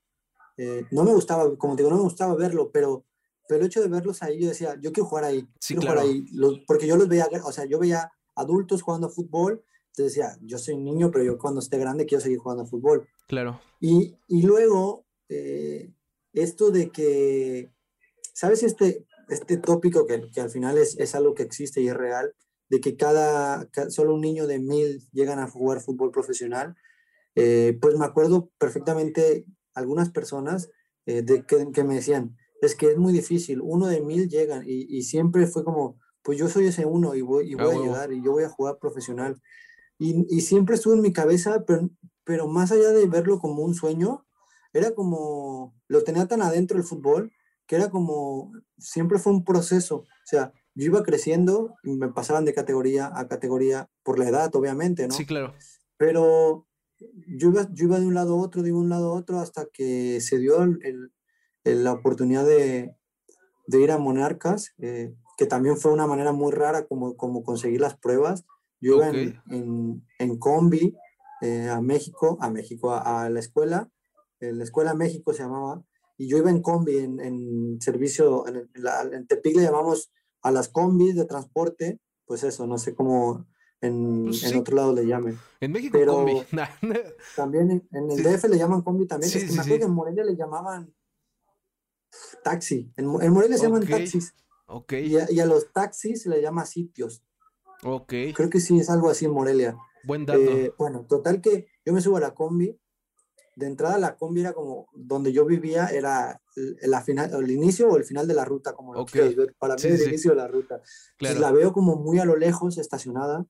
Eh, 0.58 0.86
no 0.92 1.04
me 1.04 1.14
gustaba, 1.14 1.56
como 1.58 1.76
te 1.76 1.82
digo, 1.82 1.90
no 1.90 1.98
me 1.98 2.04
gustaba 2.04 2.36
verlo, 2.36 2.72
pero, 2.72 3.06
pero 3.48 3.60
el 3.62 3.66
hecho 3.68 3.82
de 3.82 3.88
verlos 3.88 4.22
ahí, 4.22 4.40
yo 4.40 4.48
decía, 4.50 4.76
yo 4.80 4.92
quiero 4.94 5.08
jugar 5.10 5.24
ahí, 5.26 5.42
Sí, 5.60 5.74
quiero 5.74 5.82
claro. 5.82 6.02
jugar 6.02 6.08
ahí, 6.14 6.26
Los- 6.34 6.60
porque 6.68 6.86
yo 6.88 6.96
los 6.96 7.08
veía, 7.08 7.28
o 7.44 7.52
sea, 7.52 7.66
yo 7.66 7.80
veía 7.80 8.12
adultos 8.36 8.82
jugando 8.84 9.10
fútbol, 9.10 9.64
entonces 9.88 10.16
decía, 10.16 10.38
yo 10.44 10.58
soy 10.58 10.76
un 10.76 10.84
niño, 10.86 11.10
pero 11.12 11.24
yo 11.26 11.38
cuando 11.38 11.60
esté 11.60 11.78
grande 11.80 12.06
quiero 12.06 12.22
seguir 12.22 12.38
jugando 12.38 12.66
fútbol. 12.66 13.08
Claro. 13.32 13.62
Y, 13.80 14.18
y 14.28 14.42
luego, 14.44 15.06
eh, 15.30 15.94
esto 16.34 16.70
de 16.70 16.90
que, 16.92 17.72
¿sabes 18.34 18.62
este, 18.62 19.06
este 19.30 19.56
tópico 19.56 20.06
que, 20.06 20.30
que 20.34 20.42
al 20.42 20.50
final 20.50 20.78
es, 20.78 20.98
es 21.00 21.16
algo 21.16 21.34
que 21.34 21.44
existe 21.44 21.80
y 21.80 21.88
es 21.88 21.96
real? 21.96 22.34
De 22.68 22.82
que 22.82 22.98
cada, 22.98 23.70
ca- 23.70 23.90
solo 23.90 24.16
un 24.16 24.20
niño 24.20 24.48
de 24.48 24.60
mil 24.60 25.08
llegan 25.14 25.40
a 25.40 25.48
jugar 25.50 25.80
fútbol 25.80 26.12
profesional. 26.12 26.76
Eh, 27.36 27.78
pues 27.82 27.98
me 27.98 28.04
acuerdo 28.04 28.52
perfectamente 28.58 29.46
algunas 29.74 30.10
personas 30.10 30.70
eh, 31.06 31.22
de 31.22 31.46
que, 31.46 31.72
que 31.74 31.86
me 31.86 31.96
decían, 31.96 32.36
es 32.62 32.76
que 32.76 32.92
es 32.92 32.98
muy 32.98 33.14
difícil, 33.14 33.62
uno 33.62 33.88
de 33.88 34.02
mil 34.02 34.28
llegan 34.28 34.64
y, 34.68 34.86
y 34.90 35.04
siempre 35.04 35.48
fue 35.48 35.64
como, 35.64 35.98
pues 36.22 36.38
yo 36.38 36.50
soy 36.50 36.66
ese 36.68 36.86
uno 36.86 37.16
y 37.16 37.22
voy, 37.22 37.50
y 37.50 37.56
voy 37.56 37.76
a 37.78 37.80
llegar 37.80 38.12
y 38.12 38.22
yo 38.22 38.34
voy 38.34 38.44
a 38.44 38.50
jugar 38.50 38.78
profesional. 38.80 39.42
Y, 39.98 40.26
y 40.30 40.42
siempre 40.42 40.76
estuvo 40.76 40.94
en 40.96 41.02
mi 41.02 41.14
cabeza, 41.14 41.64
pero, 41.66 41.90
pero 42.24 42.48
más 42.48 42.72
allá 42.72 42.90
de 42.92 43.08
verlo 43.08 43.40
como 43.40 43.64
un 43.64 43.74
sueño, 43.74 44.26
era 44.74 44.92
como, 44.96 45.74
lo 45.88 46.04
tenía 46.04 46.28
tan 46.28 46.42
adentro 46.42 46.78
el 46.78 46.84
fútbol, 46.84 47.32
que 47.68 47.76
era 47.76 47.90
como, 47.90 48.52
siempre 48.78 49.20
fue 49.20 49.34
un 49.34 49.44
proceso. 49.44 49.98
O 49.98 50.06
sea, 50.26 50.54
yo 50.76 50.86
iba 50.86 51.04
creciendo 51.04 51.76
y 51.84 51.92
me 51.98 52.10
pasaban 52.10 52.46
de 52.46 52.54
categoría 52.54 53.12
a 53.14 53.28
categoría 53.28 53.90
por 54.04 54.18
la 54.20 54.30
edad, 54.30 54.56
obviamente, 54.56 55.08
¿no? 55.08 55.14
Sí, 55.14 55.26
claro. 55.26 55.54
Pero 55.98 56.68
yo 57.28 57.50
iba, 57.50 57.68
yo 57.74 57.86
iba 57.86 58.00
de 58.00 58.06
un 58.06 58.14
lado 58.14 58.34
a 58.36 58.42
otro, 58.42 58.64
de 58.64 58.72
un 58.74 58.90
lado 58.90 59.12
a 59.12 59.14
otro, 59.14 59.40
hasta 59.40 59.66
que 59.72 60.22
se 60.22 60.38
dio 60.40 60.64
el- 60.64 61.12
el- 61.64 61.84
la 61.84 61.92
oportunidad 61.94 62.46
de, 62.46 62.96
de 63.68 63.82
ir 63.82 63.92
a 63.92 63.98
Monarcas, 63.98 64.74
eh, 64.80 65.14
que 65.38 65.46
también 65.46 65.78
fue 65.78 65.92
una 65.92 66.08
manera 66.08 66.32
muy 66.32 66.52
rara 66.52 66.86
como, 66.86 67.16
como 67.18 67.44
conseguir 67.44 67.82
las 67.82 67.98
pruebas. 67.98 68.46
Yo 68.80 68.96
iba 68.98 69.10
en, 69.10 69.42
en, 69.50 70.08
en 70.20 70.38
combi 70.40 70.96
eh, 71.42 71.70
a 71.70 71.82
México, 71.82 72.38
a 72.42 72.50
México, 72.50 72.92
a, 72.92 73.24
a 73.26 73.30
la 73.30 73.40
escuela, 73.40 73.90
en 74.40 74.58
la 74.58 74.64
escuela 74.64 74.94
México 74.94 75.34
se 75.34 75.44
llamaba, 75.44 75.84
y 76.18 76.28
yo 76.28 76.38
iba 76.38 76.50
en 76.50 76.62
combi, 76.62 76.98
en, 76.98 77.20
en 77.20 77.82
servicio, 77.82 78.48
en, 78.48 78.70
la, 78.76 79.02
en 79.04 79.26
Tepic 79.28 79.56
le 79.56 79.64
llamamos 79.64 80.12
a 80.44 80.52
las 80.52 80.70
combis 80.70 81.16
de 81.16 81.26
transporte, 81.26 82.00
pues 82.26 82.44
eso, 82.44 82.66
no 82.68 82.78
sé 82.78 82.94
cómo 82.96 83.46
en, 83.82 84.26
Pues 84.26 84.44
en 84.44 84.60
otro 84.60 84.76
lado 84.76 84.94
le 84.94 85.06
llamen. 85.08 85.38
En 85.60 85.72
México, 85.72 85.98
Pero- 86.00 86.14
combi. 86.14 86.34
Nah. 86.52 86.68
También 87.36 87.88
en, 87.92 88.12
el 88.12 88.18
Sí. 88.18 88.24
DF 88.24 88.44
le 88.50 88.58
llaman 88.58 88.82
combi 88.84 89.08
también. 89.08 89.32
Sí, 89.32 89.40
es 89.40 89.46
que 89.46 89.52
me 89.54 89.62
acuerdo 89.62 89.80
que 89.80 89.86
en 89.86 89.92
Morelia 89.94 90.24
le 90.24 90.36
llamaban 90.36 90.94
taxi. 92.44 92.92
En, 92.98 93.06
Mo- 93.08 93.22
en 93.22 93.32
Morelia 93.34 93.58
se 93.58 93.64
llaman 93.64 93.88
taxis. 93.88 94.34
ok, 94.68 94.94
Y 94.94 95.18
a, 95.18 95.32
y 95.32 95.40
a 95.40 95.46
los 95.46 95.72
taxis 95.74 96.22
se 96.24 96.30
le 96.30 96.42
llama 96.42 96.66
sitios. 96.66 97.24
ok. 97.84 98.14
Creo 98.36 98.50
que 98.50 98.60
sí 98.60 98.80
es 98.80 98.90
algo 98.90 99.10
así 99.10 99.26
en 99.26 99.32
Morelia. 99.32 99.76
Buen 100.04 100.26
dato. 100.26 100.40
Eh, 100.40 100.74
bueno, 100.78 101.06
total 101.08 101.42
que 101.42 101.68
yo 101.86 101.94
me 101.94 102.02
subo 102.02 102.18
a 102.18 102.22
la 102.22 102.34
combi. 102.34 102.78
De 103.56 103.68
entrada 103.68 103.98
la 103.98 104.16
combi 104.16 104.42
era 104.42 104.54
como 104.54 104.88
donde 104.94 105.34
yo 105.34 105.46
vivía, 105.46 105.88
era 105.88 106.42
el, 106.56 106.78
la 106.90 107.02
final, 107.02 107.32
el 107.34 107.52
inicio 107.52 107.90
o 107.90 107.98
el 107.98 108.06
final 108.06 108.28
de 108.28 108.34
la 108.34 108.46
ruta, 108.46 108.74
como 108.74 108.94
lo 108.94 109.02
Ok. 109.02 109.12
quieras 109.12 109.36
ver. 109.36 109.56
Para 109.60 109.76
mí 109.76 109.82
Sí, 109.82 109.88
el 109.90 109.98
sí. 110.00 110.10
inicio 110.10 110.32
de 110.32 110.38
la 110.38 110.48
ruta. 110.48 110.82
Claro. 111.18 111.40
la 111.40 111.52
veo 111.52 111.74
como 111.74 111.96
muy 111.98 112.20
a 112.20 112.26
lo 112.26 112.38
lejos, 112.38 112.78
estacionada. 112.78 113.46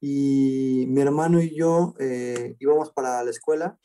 Y 0.00 0.86
mi 0.88 1.00
hermano 1.00 1.40
y 1.40 1.54
yo 1.56 1.94
eh, 1.98 2.56
íbamos 2.58 2.90
para 2.92 3.22
la 3.22 3.30
escuela 3.30 3.78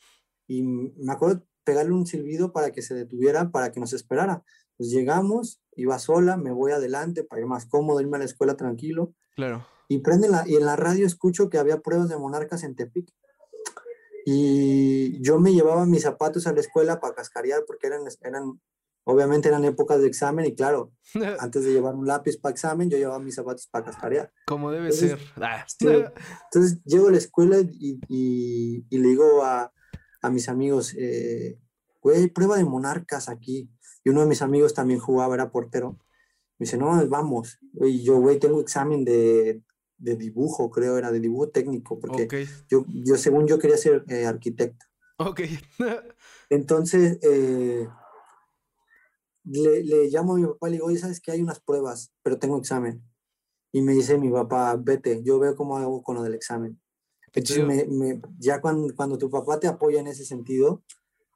y 0.46 0.62
me 0.62 1.12
acuerdo 1.12 1.44
pegarle 1.64 1.92
un 1.92 2.06
silbido 2.06 2.52
para 2.52 2.72
que 2.72 2.82
se 2.82 2.94
detuviera, 2.94 3.50
para 3.50 3.70
que 3.70 3.78
nos 3.80 3.92
esperara. 3.92 4.42
Pues 4.76 4.90
llegamos, 4.90 5.60
iba 5.76 5.98
sola, 5.98 6.36
me 6.36 6.50
voy 6.50 6.72
adelante 6.72 7.24
para 7.24 7.40
ir 7.42 7.46
más 7.46 7.66
cómodo, 7.66 8.00
irme 8.00 8.16
a 8.16 8.20
la 8.20 8.24
escuela 8.24 8.56
tranquilo. 8.56 9.12
Claro. 9.36 9.66
Y 9.88 9.98
prende 9.98 10.28
la, 10.28 10.46
y 10.46 10.56
en 10.56 10.66
la 10.66 10.76
radio 10.76 11.06
escucho 11.06 11.48
que 11.48 11.58
había 11.58 11.80
pruebas 11.80 12.08
de 12.08 12.18
monarcas 12.18 12.62
en 12.62 12.76
Tepic. 12.76 13.12
Y 14.26 15.20
yo 15.22 15.40
me 15.40 15.54
llevaba 15.54 15.86
mis 15.86 16.02
zapatos 16.02 16.46
a 16.46 16.52
la 16.52 16.60
escuela 16.60 17.00
para 17.00 17.14
cascarear 17.14 17.64
porque 17.66 17.86
eran, 17.86 18.02
eran 18.20 18.60
obviamente 19.04 19.48
eran 19.48 19.64
épocas 19.64 20.02
de 20.02 20.06
examen 20.06 20.44
y 20.44 20.54
claro, 20.54 20.92
antes 21.40 21.64
de 21.64 21.72
llevar 21.72 21.94
un 21.94 22.06
lápiz 22.06 22.36
para 22.36 22.52
examen, 22.52 22.90
yo 22.90 22.98
llevaba 22.98 23.18
mis 23.18 23.36
zapatos 23.36 23.66
para 23.68 23.86
cascarear. 23.86 24.30
Como 24.46 24.70
debe 24.70 24.92
ser. 24.92 25.18
Ah. 25.36 25.64
Entonces 25.80 26.84
llego 26.84 27.08
a 27.08 27.12
la 27.12 27.16
escuela 27.16 27.58
y, 27.58 27.98
y, 28.08 28.98
le 28.98 29.08
digo 29.08 29.42
a, 29.42 29.72
a 30.20 30.30
mis 30.30 30.50
amigos, 30.50 30.94
eh, 30.98 31.58
güey, 32.02 32.28
prueba 32.28 32.58
de 32.58 32.64
monarcas 32.64 33.30
aquí. 33.30 33.70
Y 34.04 34.10
uno 34.10 34.20
de 34.20 34.26
mis 34.26 34.42
amigos 34.42 34.74
también 34.74 35.00
jugaba, 35.00 35.34
era 35.34 35.50
portero. 35.50 35.92
Me 36.58 36.64
dice, 36.64 36.76
no, 36.76 37.06
vamos. 37.08 37.58
Y 37.80 38.04
yo, 38.04 38.18
güey, 38.18 38.38
tengo 38.38 38.60
examen 38.60 39.06
de, 39.06 39.62
de, 39.98 40.16
dibujo, 40.16 40.70
creo, 40.70 40.96
era 40.96 41.12
de 41.12 41.20
dibujo 41.20 41.48
técnico, 41.48 41.98
porque 41.98 42.46
yo, 42.68 42.84
yo, 42.88 43.16
según 43.16 43.46
yo, 43.46 43.58
quería 43.58 43.76
ser 43.76 44.04
eh, 44.08 44.26
arquitecto. 44.26 44.86
Ok. 45.18 45.40
Entonces, 46.50 47.18
eh, 47.22 47.88
le, 49.44 49.84
le, 49.84 50.08
llamo 50.08 50.34
a 50.34 50.38
mi 50.38 50.46
papá 50.46 50.68
y 50.68 50.70
le 50.70 50.76
digo, 50.76 50.86
oye, 50.86 50.98
¿sabes 50.98 51.20
que 51.20 51.32
Hay 51.32 51.42
unas 51.42 51.60
pruebas, 51.60 52.12
pero 52.22 52.38
tengo 52.38 52.58
examen. 52.58 53.02
Y 53.72 53.82
me 53.82 53.92
dice 53.92 54.16
mi 54.16 54.30
papá, 54.30 54.76
vete, 54.76 55.22
yo 55.22 55.38
veo 55.38 55.54
cómo 55.54 55.76
hago 55.76 56.02
con 56.02 56.16
lo 56.16 56.22
del 56.22 56.34
examen. 56.34 56.80
Entonces, 57.32 57.64
me, 57.64 57.84
me, 57.84 58.20
ya 58.38 58.60
cuando, 58.60 58.94
cuando 58.94 59.18
tu 59.18 59.28
papá 59.28 59.60
te 59.60 59.66
apoya 59.66 60.00
en 60.00 60.06
ese 60.06 60.24
sentido, 60.24 60.82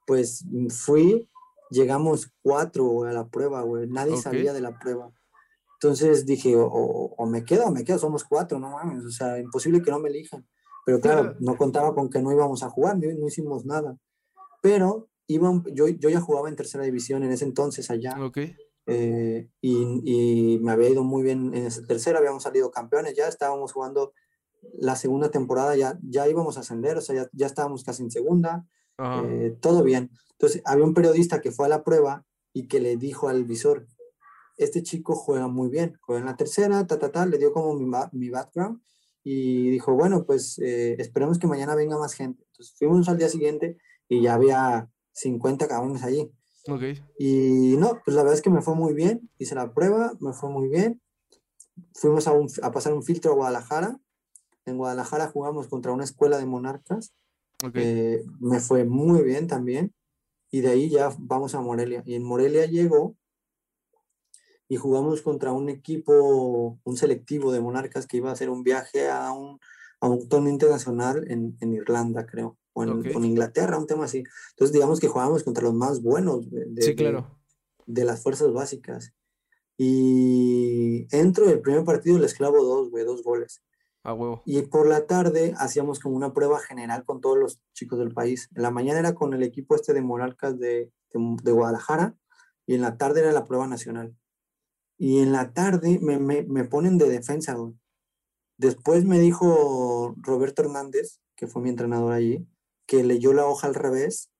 pues 0.07 0.45
fui, 0.71 1.29
llegamos 1.71 2.33
cuatro 2.43 3.05
a 3.05 3.13
la 3.13 3.29
prueba, 3.29 3.63
güey, 3.63 3.89
nadie 3.89 4.17
sabía 4.17 4.53
de 4.53 4.61
la 4.61 4.79
prueba. 4.79 5.13
Entonces 5.83 6.25
dije, 6.25 6.55
o, 6.57 6.65
o, 6.65 7.27
me 7.27 7.45
quedo 7.45 7.67
o 7.67 7.71
me 7.73 7.83
quedo, 7.83 7.99
somos 7.99 8.23
cuatro, 8.23 8.61
no 8.61 8.71
mames, 8.71 9.05
o 9.05 9.11
sea, 9.11 9.39
imposible 9.41 9.83
que 9.83 9.91
no 9.91 9.99
me 9.99 10.11
elijan. 10.11 10.47
Pero 10.87 11.01
claro, 11.01 11.35
no 11.41 11.57
contaba 11.57 11.93
con 11.95 12.09
que 12.09 12.21
no 12.21 12.33
íbamos 12.33 12.63
a 12.63 12.71
jugar, 12.71 12.99
no, 12.99 13.13
no 13.13 13.27
hicimos 13.27 13.65
nada. 13.65 13.99
Pero 14.61 15.09
yo, 15.27 15.89
yo 15.89 16.09
ya 16.09 16.21
jugaba 16.21 16.49
en 16.49 16.57
tercera 16.57 16.85
división 16.85 17.25
en 17.25 17.33
ese 17.33 17.45
entonces 17.45 17.91
allá. 17.91 18.17
Eh, 18.87 19.49
y, 19.61 20.03
y, 20.05 20.59
me 20.59 20.73
había 20.73 20.91
ido 20.91 21.05
muy 21.05 21.23
bien 21.23 21.55
en 21.55 21.67
esa 21.67 21.85
tercera, 21.85 22.19
habíamos 22.19 22.43
salido 22.43 22.71
campeones, 22.71 23.15
ya 23.15 23.29
estábamos 23.29 23.73
jugando 23.73 24.13
la 24.75 24.97
segunda 24.97 25.31
temporada, 25.31 25.77
ya, 25.77 25.99
ya 26.03 26.29
íbamos 26.29 26.57
a 26.57 26.61
ascender, 26.61 26.97
o 26.97 27.01
sea, 27.01 27.17
ya, 27.17 27.29
ya 27.33 27.47
estábamos 27.47 27.83
casi 27.85 28.03
en 28.03 28.11
segunda, 28.11 28.67
eh, 28.99 29.57
todo 29.61 29.83
bien. 29.83 30.11
Entonces, 30.33 30.63
había 30.65 30.85
un 30.85 30.95
periodista 30.95 31.41
que 31.41 31.51
fue 31.51 31.67
a 31.67 31.69
la 31.69 31.83
prueba 31.83 32.25
y 32.53 32.69
que 32.69 32.81
le 32.81 32.97
dijo 32.97 33.29
al 33.29 33.45
visor, 33.45 33.87
este 34.57 34.83
chico 34.83 35.15
juega 35.15 35.49
muy 35.49 35.69
bien, 35.69 35.99
juega 36.03 36.21
en 36.21 36.27
la 36.27 36.37
tercera, 36.37 36.87
ta, 36.87 36.99
ta, 36.99 37.11
ta, 37.11 37.27
le 37.27 37.39
dio 37.39 37.53
como 37.53 37.75
mi, 37.75 37.87
mi 38.13 38.31
background 38.31 38.81
y 39.25 39.71
dijo, 39.71 39.95
bueno, 39.95 40.25
pues 40.25 40.59
eh, 40.59 40.97
esperemos 40.99 41.39
que 41.39 41.47
mañana 41.47 41.75
venga 41.75 41.99
más 41.99 42.15
gente. 42.15 42.45
Entonces, 42.51 42.75
fuimos 42.77 43.09
al 43.09 43.19
día 43.19 43.29
siguiente 43.29 43.79
y 44.09 44.23
ya 44.23 44.35
había 44.35 44.91
50 45.13 45.69
cabrones 45.69 46.03
allí. 46.03 46.31
Okay. 46.67 47.01
Y 47.19 47.77
no, 47.79 48.01
pues 48.05 48.17
la 48.17 48.23
verdad 48.23 48.37
es 48.37 48.43
que 48.43 48.51
me 48.51 48.63
fue 48.63 48.75
muy 48.75 48.95
bien, 48.95 49.31
hice 49.39 49.55
la 49.55 49.73
prueba, 49.73 50.13
me 50.21 50.33
fue 50.33 50.51
muy 50.51 50.69
bien. 50.69 51.01
Fuimos 51.95 52.27
a, 52.29 52.33
a 52.63 52.73
pasar 52.73 52.93
un 52.93 53.03
filtro 53.03 53.33
a 53.33 53.35
Guadalajara. 53.35 53.99
En 54.65 54.77
Guadalajara 54.77 55.29
jugamos 55.29 55.69
contra 55.69 55.93
una 55.93 56.05
escuela 56.05 56.39
de 56.39 56.47
monarcas. 56.47 57.15
Okay. 57.65 57.83
Eh, 57.85 58.25
me 58.41 58.61
fue 58.61 58.85
muy 58.85 59.23
bien 59.23 59.47
también. 59.47 59.95
Y 60.51 60.61
de 60.61 60.69
ahí 60.69 60.91
ya 60.91 61.15
vamos 61.19 61.55
a 61.55 61.61
Morelia. 61.61 62.03
Y 62.05 62.15
en 62.15 62.25
Morelia 62.25 62.67
llegó 62.67 63.17
y 64.73 64.77
jugamos 64.79 65.21
contra 65.21 65.53
un 65.53 65.69
equipo, 65.69 66.81
un 66.83 66.97
selectivo 66.97 67.53
de 67.53 67.61
monarcas 67.61 68.07
que 68.07 68.17
iba 68.17 68.31
a 68.31 68.33
hacer 68.33 68.49
un 68.49 68.63
viaje 68.63 69.11
a 69.11 69.31
un, 69.31 69.61
a 70.01 70.09
un 70.09 70.27
torneo 70.31 70.51
internacional 70.51 71.31
en, 71.31 71.59
en 71.61 71.75
Irlanda, 71.75 72.25
creo 72.25 72.57
o 72.73 72.83
en, 72.83 73.25
Inglaterra, 73.27 73.77
un 73.77 73.87
tema 73.87 74.07
así. 74.07 74.25
Entonces, 74.53 74.73
digamos 74.73 74.99
que 74.99 75.09
jugábamos 75.09 75.45
contra 75.45 75.65
los 75.65 75.75
más 75.75 76.01
buenos 76.01 76.51
de, 76.51 76.95
claro. 76.95 77.39
de, 77.85 78.05
las 78.07 78.23
fuerzas 78.23 78.51
básicas. 78.55 79.13
Y 79.77 81.07
entro 81.15 81.51
el 81.51 81.61
primer 81.61 81.85
partido, 81.85 82.17
el 82.17 82.25
esclavo 82.25 82.65
dos, 82.65 82.89
güey, 82.89 83.05
dos 83.05 83.23
goles. 83.23 83.63
A 84.05 84.15
huevo. 84.15 84.43
Y 84.47 84.63
por 84.63 84.89
la 84.89 85.05
tarde 85.05 85.53
hacíamos 85.59 86.01
como 86.01 86.17
una 86.17 86.33
prueba 86.33 86.61
general 86.61 87.05
con 87.05 87.21
todos 87.21 87.37
los 87.37 87.61
chicos 87.75 87.99
del 87.99 88.15
país. 88.15 88.49
En 88.55 88.63
la 88.63 88.71
mañana 88.71 89.01
era 89.01 89.15
con 89.15 89.35
el 89.35 89.43
equipo 89.43 89.75
este 89.75 89.93
de 89.93 90.01
Monarcas 90.01 90.59
de, 90.59 90.91
de, 91.13 91.53
Guadalajara 91.53 92.17
y 92.67 92.75
en 92.75 92.81
la 92.81 92.97
tarde 92.97 93.21
era 93.21 93.33
la 93.33 93.45
prueba 93.45 93.67
nacional. 93.67 94.17
Y 95.03 95.19
en 95.19 95.33
la 95.33 95.53
tarde 95.53 95.99
me, 96.01 96.21
me, 96.21 96.45
me 96.45 96.63
ponen 96.63 96.97
de 96.97 97.09
defensa, 97.09 97.55
güey. 97.55 97.75
Después 98.57 99.05
me 99.05 99.19
dijo 99.19 100.15
Roberto 100.19 100.63
Hernández, 100.63 101.19
que 101.35 101.49
fue 101.49 101.61
mi 101.61 101.71
entrenador 101.71 102.13
allí, 102.13 102.47
que 102.87 103.03
leyó 103.03 103.33
la 103.33 103.47
hoja 103.47 103.67
al 103.67 103.75
revés, 103.75 104.31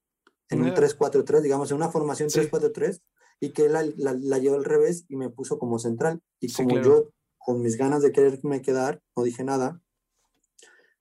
en 0.47 0.61
un 0.61 0.69
3-4-3, 0.69 1.41
digamos, 1.41 1.69
en 1.69 1.75
una 1.75 1.89
formación 1.89 2.29
3-4-3, 2.29 3.01
y 3.41 3.49
que 3.49 3.67
la, 3.67 3.83
la, 3.97 4.13
la, 4.17 4.37
llevó 4.37 4.55
al 4.55 4.63
revés 4.63 5.03
y 5.09 5.17
me 5.17 5.29
puso 5.29 5.59
como 5.59 5.79
central. 5.79 6.21
Y 6.39 6.49
como 6.53 6.81
yo, 6.81 7.09
con 7.39 7.61
mis 7.61 7.75
ganas 7.75 8.01
de 8.01 8.13
quererme 8.13 8.61
quedar, 8.61 9.01
no 9.17 9.23
dije 9.23 9.43
nada, 9.43 9.81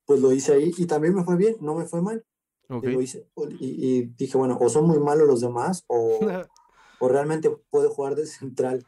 pues 0.07 0.21
lo 0.21 0.33
hice 0.33 0.55
ahí 0.55 0.73
y 0.77 0.87
también 0.87 1.15
me 1.15 1.23
fue 1.23 1.37
bien, 1.37 1.55
no 1.61 1.77
me 1.77 1.87
fue 1.87 2.03
mal. 2.03 2.25
Y, 2.69 2.87
lo 2.89 3.01
hice, 3.01 3.29
y, 3.61 4.07
dije, 4.17 4.37
bueno, 4.37 4.59
o 4.61 4.69
son 4.69 4.89
muy 4.89 4.99
malos 4.99 5.29
los 5.29 5.41
demás 5.41 5.85
o, 5.87 6.19
o 6.99 7.09
realmente 7.09 7.49
puedo 7.71 7.91
jugar 7.91 8.17
de 8.17 8.27
central. 8.27 8.85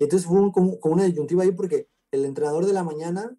Y 0.00 0.04
entonces 0.04 0.26
fue 0.26 0.50
como, 0.50 0.80
como, 0.80 0.94
una 0.94 1.04
disyuntiva 1.04 1.44
ahí 1.44 1.52
porque 1.52 1.88
el 2.10 2.24
entrenador 2.24 2.66
de 2.66 2.72
la 2.72 2.82
mañana, 2.82 3.36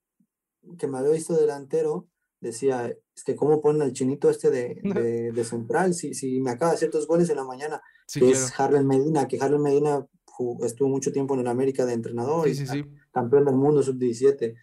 que 0.77 0.87
me 0.87 0.99
había 0.99 1.11
visto 1.11 1.33
delantero, 1.35 2.07
decía, 2.39 2.95
es 3.15 3.23
que 3.23 3.35
cómo 3.35 3.61
ponen 3.61 3.81
al 3.81 3.93
chinito 3.93 4.29
este 4.29 4.49
de, 4.51 4.79
de, 5.35 5.43
central, 5.43 5.93
si, 5.95 6.13
si 6.13 6.39
me 6.39 6.51
acaba 6.51 6.71
de 6.71 6.77
hacer 6.77 6.91
dos 6.91 7.07
goles 7.07 7.29
en 7.29 7.37
la 7.37 7.43
mañana, 7.43 7.81
que 8.13 8.29
es 8.29 8.57
Harlan 8.57 8.87
Medina, 8.87 9.27
que 9.27 9.39
Harlan 9.41 9.61
Medina 9.61 10.07
estuvo 10.63 10.87
mucho 10.87 11.11
tiempo 11.11 11.33
en 11.33 11.41
el 11.41 11.47
América 11.47 11.85
de 11.85 11.93
entrenador, 11.93 12.47
y 12.47 12.55
campeón 13.11 13.45
del 13.45 13.55
mundo 13.55 13.83
sub-17. 13.83 14.55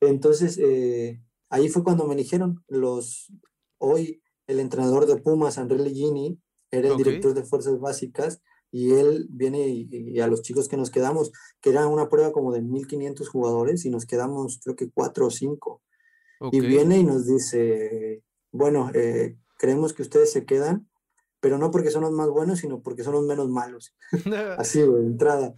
Entonces, 0.00 0.58
eh, 0.58 1.22
ahí 1.50 1.68
fue 1.68 1.84
cuando 1.84 2.06
me 2.06 2.14
eligieron. 2.14 2.64
Los, 2.68 3.32
hoy 3.78 4.22
el 4.46 4.60
entrenador 4.60 5.06
de 5.06 5.16
Pumas, 5.16 5.58
André 5.58 5.78
Legini, 5.78 6.40
era 6.70 6.88
el 6.88 6.96
director 6.96 7.34
de 7.34 7.44
Fuerzas 7.44 7.78
Básicas, 7.78 8.42
y 8.74 8.92
él 8.94 9.28
viene 9.30 9.68
y, 9.68 10.18
a 10.18 10.26
los 10.26 10.42
chicos 10.42 10.66
que 10.66 10.76
nos 10.76 10.90
quedamos, 10.90 11.30
que 11.60 11.70
era 11.70 11.86
una 11.86 12.08
prueba 12.08 12.32
como 12.32 12.52
de 12.52 12.60
1500 12.60 13.28
jugadores, 13.28 13.84
y 13.84 13.90
nos 13.90 14.04
quedamos 14.04 14.58
creo 14.64 14.74
que 14.74 14.90
cuatro 14.90 15.28
o 15.28 15.30
cinco. 15.30 15.80
Y 16.50 16.58
viene 16.58 16.98
y 16.98 17.04
nos 17.04 17.24
dice, 17.24 18.24
bueno, 18.50 18.90
eh, 18.92 19.36
creemos 19.58 19.92
que 19.92 20.02
ustedes 20.02 20.32
se 20.32 20.44
quedan, 20.44 20.88
pero 21.38 21.56
no 21.56 21.70
porque 21.70 21.92
son 21.92 22.02
los 22.02 22.10
más 22.10 22.28
buenos, 22.30 22.58
sino 22.58 22.82
porque 22.82 23.04
son 23.04 23.12
los 23.12 23.22
menos 23.22 23.48
malos. 23.48 23.94
Así, 24.58 24.80
de 24.80 25.06
entrada. 25.06 25.54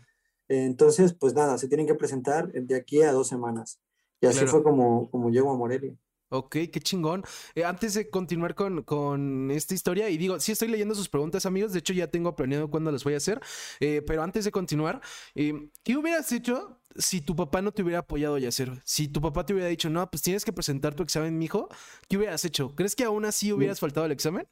Entonces, 0.49 1.15
pues 1.15 1.33
nada, 1.33 1.57
se 1.57 1.69
tienen 1.69 1.87
que 1.87 1.95
presentar 1.95 2.53
de 2.53 2.75
aquí 2.75 3.01
a 3.01 3.13
dos 3.13 3.29
semanas. 3.29 3.81
Y 4.21 4.27
así 4.27 4.47
fue 4.47 4.63
como, 4.63 5.11
como 5.11 5.31
llego 5.31 5.51
a 5.51 5.57
Morelia. 5.57 5.97
Ok, 6.29 6.57
qué 6.73 6.81
chingón. 6.81 7.23
Eh, 7.55 7.65
antes 7.65 7.95
de 7.95 8.11
continuar 8.11 8.57
con, 8.57 8.83
con, 8.83 9.51
esta 9.53 9.75
historia, 9.75 10.11
y 10.11 10.17
digo, 10.17 10.41
sí 10.41 10.53
estoy 10.53 10.69
leyendo 10.69 10.95
sus 10.95 11.09
preguntas, 11.09 11.47
amigos. 11.47 11.73
De 11.73 11.79
hecho, 11.79 11.93
ya 11.93 12.09
tengo 12.09 12.35
planeado 12.35 12.69
cuándo 12.69 12.91
las 12.91 13.05
voy 13.05 13.15
a 13.15 13.19
hacer. 13.19 13.41
Eh, 13.79 14.03
pero 14.05 14.23
antes 14.23 14.45
de 14.45 14.51
continuar, 14.51 15.01
eh, 15.37 15.71
¿qué 15.85 15.97
hubieras 15.97 16.33
hecho 16.33 16.81
si 16.97 17.21
tu 17.21 17.37
papá 17.37 17.63
no 17.63 17.73
te 17.73 17.83
hubiera 17.83 18.01
apoyado, 18.01 18.37
hacer 18.37 18.83
Si 18.85 19.09
tu 19.09 19.21
papá 19.21 19.47
te 19.47 19.53
hubiera 19.53 19.69
dicho, 19.69 19.89
no, 19.89 20.11
pues 20.11 20.23
tienes 20.23 20.45
que 20.45 20.53
presentar 20.53 20.95
tu 20.95 21.03
examen, 21.03 21.39
mijo, 21.39 21.69
¿qué 22.09 22.17
hubieras 22.17 22.45
hecho? 22.45 22.75
¿Crees 22.75 22.97
que 22.97 23.05
aún 23.05 23.25
así 23.25 23.53
hubieras 23.53 23.79
faltado 23.79 24.07
el 24.07 24.13
examen? 24.13 24.49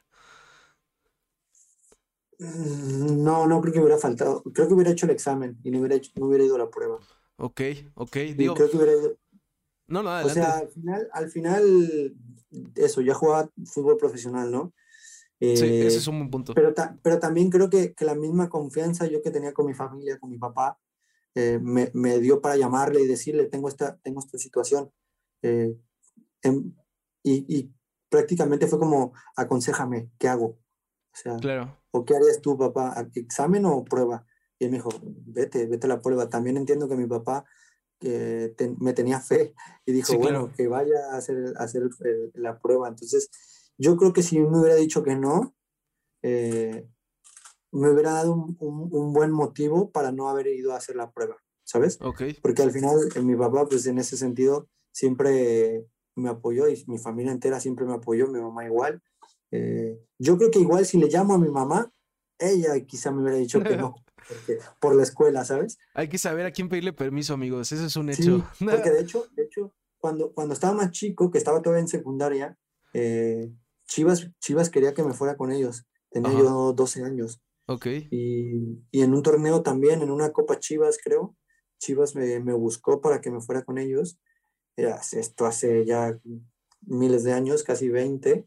Mm, 2.38 3.22
no, 3.22 3.46
no 3.46 3.60
creo 3.60 3.72
que 3.72 3.80
hubiera 3.80 3.98
faltado. 3.98 4.42
Creo 4.52 4.68
que 4.68 4.74
hubiera 4.74 4.90
hecho 4.90 5.06
el 5.06 5.12
examen 5.12 5.58
y 5.64 5.70
no 5.70 5.78
hubiera, 5.78 5.96
hecho, 5.96 6.12
no 6.16 6.26
hubiera 6.26 6.44
ido 6.44 6.56
a 6.56 6.58
la 6.58 6.70
prueba. 6.70 6.98
Ok, 7.36 7.60
ok. 7.94 8.16
Digo, 8.36 8.54
creo 8.54 8.70
que 8.70 8.76
hubiera 8.76 8.92
ido, 8.92 9.16
no, 9.86 10.02
no, 10.02 10.10
adelante. 10.10 10.40
O 10.40 10.44
sea, 10.44 10.58
al 10.58 10.68
final, 10.68 11.08
al 11.12 11.30
final, 11.30 12.16
eso, 12.76 13.00
ya 13.00 13.14
jugaba 13.14 13.50
fútbol 13.66 13.96
profesional, 13.96 14.50
¿no? 14.50 14.72
sí, 15.40 15.64
ese 15.64 15.98
es 15.98 16.06
un 16.06 16.18
buen 16.18 16.30
punto. 16.30 16.54
Pero, 16.54 16.72
pero 17.02 17.18
también 17.18 17.50
creo 17.50 17.68
que, 17.68 17.94
que, 17.94 18.04
la 18.04 18.14
misma 18.14 18.48
confianza 18.48 19.06
yo 19.06 19.20
que 19.22 19.30
tenía 19.30 19.52
con 19.52 19.66
mi 19.66 19.74
familia, 19.74 20.18
con 20.18 20.30
mi 20.30 20.38
papá, 20.38 20.78
eh, 21.34 21.58
me, 21.60 21.90
me, 21.94 22.18
dio 22.20 22.40
para 22.40 22.56
llamarle 22.56 23.02
y 23.02 23.06
decirle, 23.06 23.46
tengo 23.46 23.68
esta, 23.68 23.98
tengo 23.98 24.20
esta 24.20 24.38
situación. 24.38 24.90
Eh, 25.42 25.76
em, 26.42 26.74
y, 27.22 27.44
y, 27.54 27.74
prácticamente 28.08 28.68
fue 28.68 28.78
como, 28.78 29.12
aconsejame, 29.36 30.10
¿qué 30.18 30.28
hago? 30.28 30.46
O 30.46 31.16
sea, 31.16 31.36
claro. 31.36 31.76
¿o 31.90 32.04
qué 32.04 32.14
harías 32.14 32.40
tú, 32.40 32.56
papá? 32.56 33.08
¿Examen 33.14 33.64
o 33.66 33.84
prueba? 33.84 34.24
Y 34.58 34.66
él 34.66 34.70
me 34.70 34.78
dijo, 34.78 34.90
vete, 35.02 35.66
vete 35.66 35.86
a 35.86 35.88
la 35.88 36.00
prueba. 36.00 36.28
También 36.28 36.56
entiendo 36.56 36.88
que 36.88 36.96
mi 36.96 37.06
papá 37.06 37.44
que 38.04 38.74
me 38.78 38.92
tenía 38.92 39.20
fe 39.20 39.54
y 39.86 39.92
dijo, 39.92 40.18
bueno, 40.18 40.52
que 40.54 40.68
vaya 40.68 41.12
a 41.12 41.16
hacer, 41.16 41.54
hacer 41.56 41.88
la 42.34 42.58
prueba. 42.58 42.88
Entonces, 42.88 43.30
yo 43.78 43.96
creo 43.96 44.12
que 44.12 44.22
si 44.22 44.38
me 44.38 44.58
hubiera 44.58 44.76
dicho 44.76 45.02
que 45.02 45.16
no, 45.16 45.54
eh, 46.22 46.86
me 47.72 47.90
hubiera 47.90 48.12
dado 48.12 48.34
un, 48.34 48.56
un, 48.60 49.12
buen 49.12 49.30
motivo 49.30 49.90
para 49.90 50.12
no 50.12 50.28
haber 50.28 50.46
ido 50.48 50.72
a 50.72 50.76
hacer 50.76 50.96
la 50.96 51.10
prueba, 51.10 51.36
¿sabes? 51.64 51.98
Okay. 52.00 52.34
Porque 52.34 52.62
al 52.62 52.70
final, 52.70 52.96
en 53.14 53.26
mi 53.26 53.36
papá, 53.36 53.66
pues 53.66 53.86
en 53.86 53.98
ese 53.98 54.16
sentido, 54.16 54.68
siempre 54.92 55.86
me 56.14 56.28
apoyó 56.28 56.68
y 56.68 56.84
mi 56.86 56.98
familia 56.98 57.32
entera 57.32 57.58
siempre 57.58 57.84
me 57.84 57.94
apoyó, 57.94 58.28
mi 58.28 58.40
mamá 58.40 58.64
igual. 58.64 59.02
Eh, 59.50 59.98
yo 60.18 60.36
creo 60.36 60.50
que 60.50 60.60
igual 60.60 60.86
si 60.86 60.98
le 60.98 61.08
llamo 61.08 61.34
a 61.34 61.38
mi 61.38 61.48
mamá, 61.48 61.90
ella 62.38 62.78
quizá 62.86 63.10
me 63.10 63.22
hubiera 63.22 63.38
dicho 63.38 63.62
que 63.62 63.76
no, 63.76 63.94
por 64.80 64.94
la 64.94 65.02
escuela, 65.02 65.44
¿sabes? 65.44 65.78
Hay 65.94 66.08
que 66.08 66.18
saber 66.18 66.46
a 66.46 66.50
quién 66.50 66.68
pedirle 66.68 66.92
permiso, 66.92 67.34
amigos, 67.34 67.72
eso 67.72 67.86
es 67.86 67.96
un 67.96 68.10
hecho. 68.10 68.44
porque 68.58 68.90
de 68.90 69.00
hecho, 69.00 69.26
de 69.36 69.44
hecho 69.44 69.72
cuando, 70.04 70.34
cuando 70.34 70.52
estaba 70.52 70.74
más 70.74 70.90
chico, 70.90 71.30
que 71.30 71.38
estaba 71.38 71.62
todavía 71.62 71.80
en 71.80 71.88
secundaria, 71.88 72.58
eh, 72.92 73.50
Chivas, 73.86 74.30
Chivas 74.38 74.68
quería 74.68 74.92
que 74.92 75.02
me 75.02 75.14
fuera 75.14 75.34
con 75.34 75.50
ellos. 75.50 75.86
Tenía 76.10 76.30
yo 76.30 76.74
12 76.74 77.04
años. 77.04 77.40
Ok. 77.66 77.86
Y, 78.10 78.84
y, 78.90 79.00
en 79.00 79.14
un 79.14 79.22
torneo 79.22 79.62
también, 79.62 80.02
en 80.02 80.10
una 80.10 80.30
Copa 80.30 80.58
Chivas, 80.58 80.98
creo, 81.02 81.34
Chivas 81.78 82.14
me, 82.14 82.38
me 82.40 82.52
buscó 82.52 83.00
para 83.00 83.22
que 83.22 83.30
me 83.30 83.40
fuera 83.40 83.64
con 83.64 83.78
ellos. 83.78 84.18
Era, 84.76 85.00
esto 85.12 85.46
hace 85.46 85.86
ya 85.86 86.20
miles 86.82 87.24
de 87.24 87.32
años, 87.32 87.62
casi 87.62 87.88
20. 87.88 88.46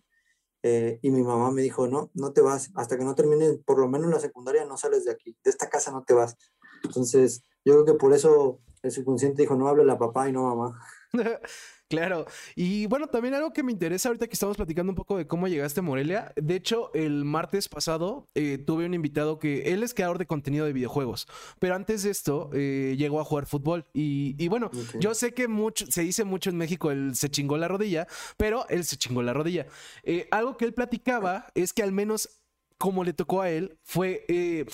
Eh, 0.64 1.00
y 1.02 1.12
mi 1.12 1.24
mamá 1.24 1.52
me 1.52 1.62
dijo, 1.62 1.88
no, 1.88 2.10
no 2.14 2.34
te 2.34 2.42
vas, 2.42 2.72
hasta 2.76 2.98
que 2.98 3.06
no 3.06 3.16
termines 3.16 3.58
por 3.66 3.80
lo 3.80 3.88
menos 3.88 4.10
la 4.10 4.20
secundaria, 4.20 4.66
no 4.66 4.78
sales 4.78 5.06
de 5.06 5.12
aquí, 5.12 5.38
de 5.44 5.50
esta 5.50 5.70
casa 5.70 5.92
no 5.92 6.04
te 6.04 6.14
vas. 6.14 6.36
Entonces, 6.84 7.44
yo 7.68 7.74
creo 7.74 7.86
que 7.86 8.00
por 8.00 8.14
eso 8.14 8.60
el 8.82 8.92
subconsciente 8.92 9.42
dijo, 9.42 9.56
no 9.56 9.68
hable 9.68 9.92
a 9.92 9.98
papá 9.98 10.30
y 10.30 10.32
no 10.32 10.44
mamá. 10.44 10.80
Claro. 11.90 12.26
Y 12.54 12.86
bueno, 12.88 13.08
también 13.08 13.34
algo 13.34 13.54
que 13.54 13.64
me 13.64 13.72
interesa 13.72 14.10
ahorita 14.10 14.28
que 14.28 14.34
estamos 14.34 14.58
platicando 14.58 14.92
un 14.92 14.98
poco 14.98 15.16
de 15.16 15.26
cómo 15.26 15.48
llegaste 15.48 15.80
a 15.80 15.84
Morelia. 15.84 16.34
De 16.36 16.56
hecho, 16.56 16.92
el 16.94 17.24
martes 17.24 17.70
pasado 17.70 18.28
eh, 18.36 18.58
tuve 18.58 18.86
un 18.86 18.94
invitado 18.94 19.40
que 19.40 19.72
él 19.72 19.84
es 19.84 19.94
creador 19.94 20.18
de 20.18 20.26
contenido 20.26 20.66
de 20.66 20.74
videojuegos, 20.74 21.30
pero 21.60 21.76
antes 21.76 22.04
de 22.04 22.10
esto 22.10 22.50
eh, 22.52 22.96
llegó 22.98 23.22
a 23.22 23.24
jugar 23.24 23.46
fútbol. 23.46 23.86
Y, 23.94 24.50
bueno, 24.50 24.70
yo 25.00 25.14
sé 25.14 25.34
que 25.34 25.48
mucho, 25.48 25.86
se 25.90 26.02
dice 26.02 26.26
mucho 26.26 26.50
en 26.50 26.58
México 26.58 26.92
el 26.92 27.16
se 27.16 27.30
chingó 27.30 27.58
la 27.58 27.70
rodilla, 27.70 28.06
pero 28.36 28.68
él 28.68 28.84
se 28.84 28.98
chingó 28.98 29.24
la 29.24 29.32
rodilla. 29.32 29.66
Eh, 30.04 30.28
algo 30.30 30.58
que 30.58 30.66
él 30.66 30.74
platicaba 30.74 31.48
es 31.56 31.72
que 31.72 31.84
al 31.84 31.94
menos 31.94 32.42
como 32.78 33.04
le 33.04 33.14
tocó 33.14 33.42
a 33.42 33.50
él, 33.50 33.80
fue 33.84 34.26
que 34.28 34.68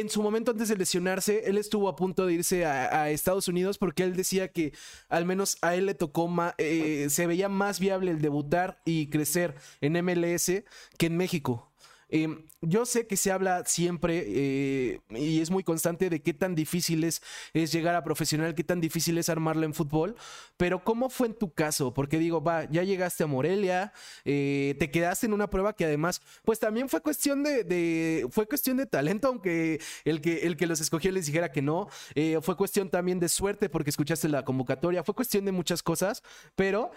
en 0.00 0.08
su 0.08 0.22
momento 0.22 0.50
antes 0.52 0.68
de 0.68 0.76
lesionarse, 0.76 1.42
él 1.46 1.58
estuvo 1.58 1.88
a 1.88 1.96
punto 1.96 2.26
de 2.26 2.34
irse 2.34 2.64
a, 2.64 3.10
Estados 3.10 3.48
Unidos 3.48 3.78
porque 3.78 4.04
él 4.04 4.16
decía 4.16 4.48
que 4.48 4.72
al 5.08 5.24
menos 5.24 5.58
a 5.60 5.74
él 5.74 5.86
le 5.86 5.94
tocó 5.94 6.28
más, 6.28 6.54
eh, 6.58 7.08
se 7.10 7.26
veía 7.26 7.48
más 7.48 7.80
viable 7.80 8.10
el 8.10 8.20
debutar 8.20 8.80
y 8.84 9.08
crecer 9.08 9.54
en 9.80 9.94
MLS 10.04 10.64
que 10.98 11.06
en 11.06 11.16
México. 11.16 11.71
Em, 12.12 12.44
yo 12.60 12.84
sé 12.84 13.06
que 13.06 13.16
se 13.16 13.32
habla 13.32 13.64
siempre 13.64 14.22
eh, 14.26 15.00
y 15.10 15.40
es 15.40 15.50
muy 15.50 15.64
constante 15.64 16.10
de 16.10 16.20
qué 16.20 16.34
tan 16.34 16.54
difícil 16.54 17.04
es, 17.04 17.22
llegar 17.54 17.96
a 17.96 18.04
profesional, 18.04 18.54
qué 18.54 18.62
tan 18.62 18.80
difícil 18.82 19.16
es 19.16 19.30
armarlo 19.30 19.64
en 19.64 19.72
fútbol, 19.72 20.14
pero 20.58 20.84
¿cómo 20.84 21.08
fue 21.08 21.28
en 21.28 21.34
tu 21.34 21.54
caso? 21.54 21.94
Porque 21.94 22.18
digo, 22.18 22.42
va, 22.42 22.70
ya 22.70 22.82
llegaste 22.82 23.24
a 23.24 23.26
Morelia, 23.26 23.94
eh, 24.26 24.76
te 24.78 24.90
quedaste 24.90 25.26
en 25.26 25.32
una 25.32 25.48
prueba 25.48 25.74
que 25.74 25.86
además, 25.86 26.20
pues 26.44 26.58
también 26.58 26.90
fue 26.90 27.00
cuestión 27.00 27.42
de, 27.42 28.28
fue 28.30 28.46
cuestión 28.46 28.76
de 28.76 28.84
talento, 28.84 29.28
aunque 29.28 29.80
el 30.04 30.20
que, 30.20 30.40
el 30.40 30.58
que 30.58 30.66
los 30.66 30.80
escogió 30.80 31.10
les 31.12 31.24
dijera 31.26 31.50
que 31.50 31.62
no, 31.62 31.88
eh, 32.14 32.38
fue 32.42 32.58
cuestión 32.58 32.90
también 32.90 33.20
de 33.20 33.30
suerte 33.30 33.70
porque 33.70 33.88
escuchaste 33.88 34.28
la 34.28 34.44
convocatoria, 34.44 35.02
fue 35.02 35.14
cuestión 35.14 35.46
de 35.46 35.52
muchas 35.52 35.82
cosas, 35.82 36.22
pero 36.54 36.90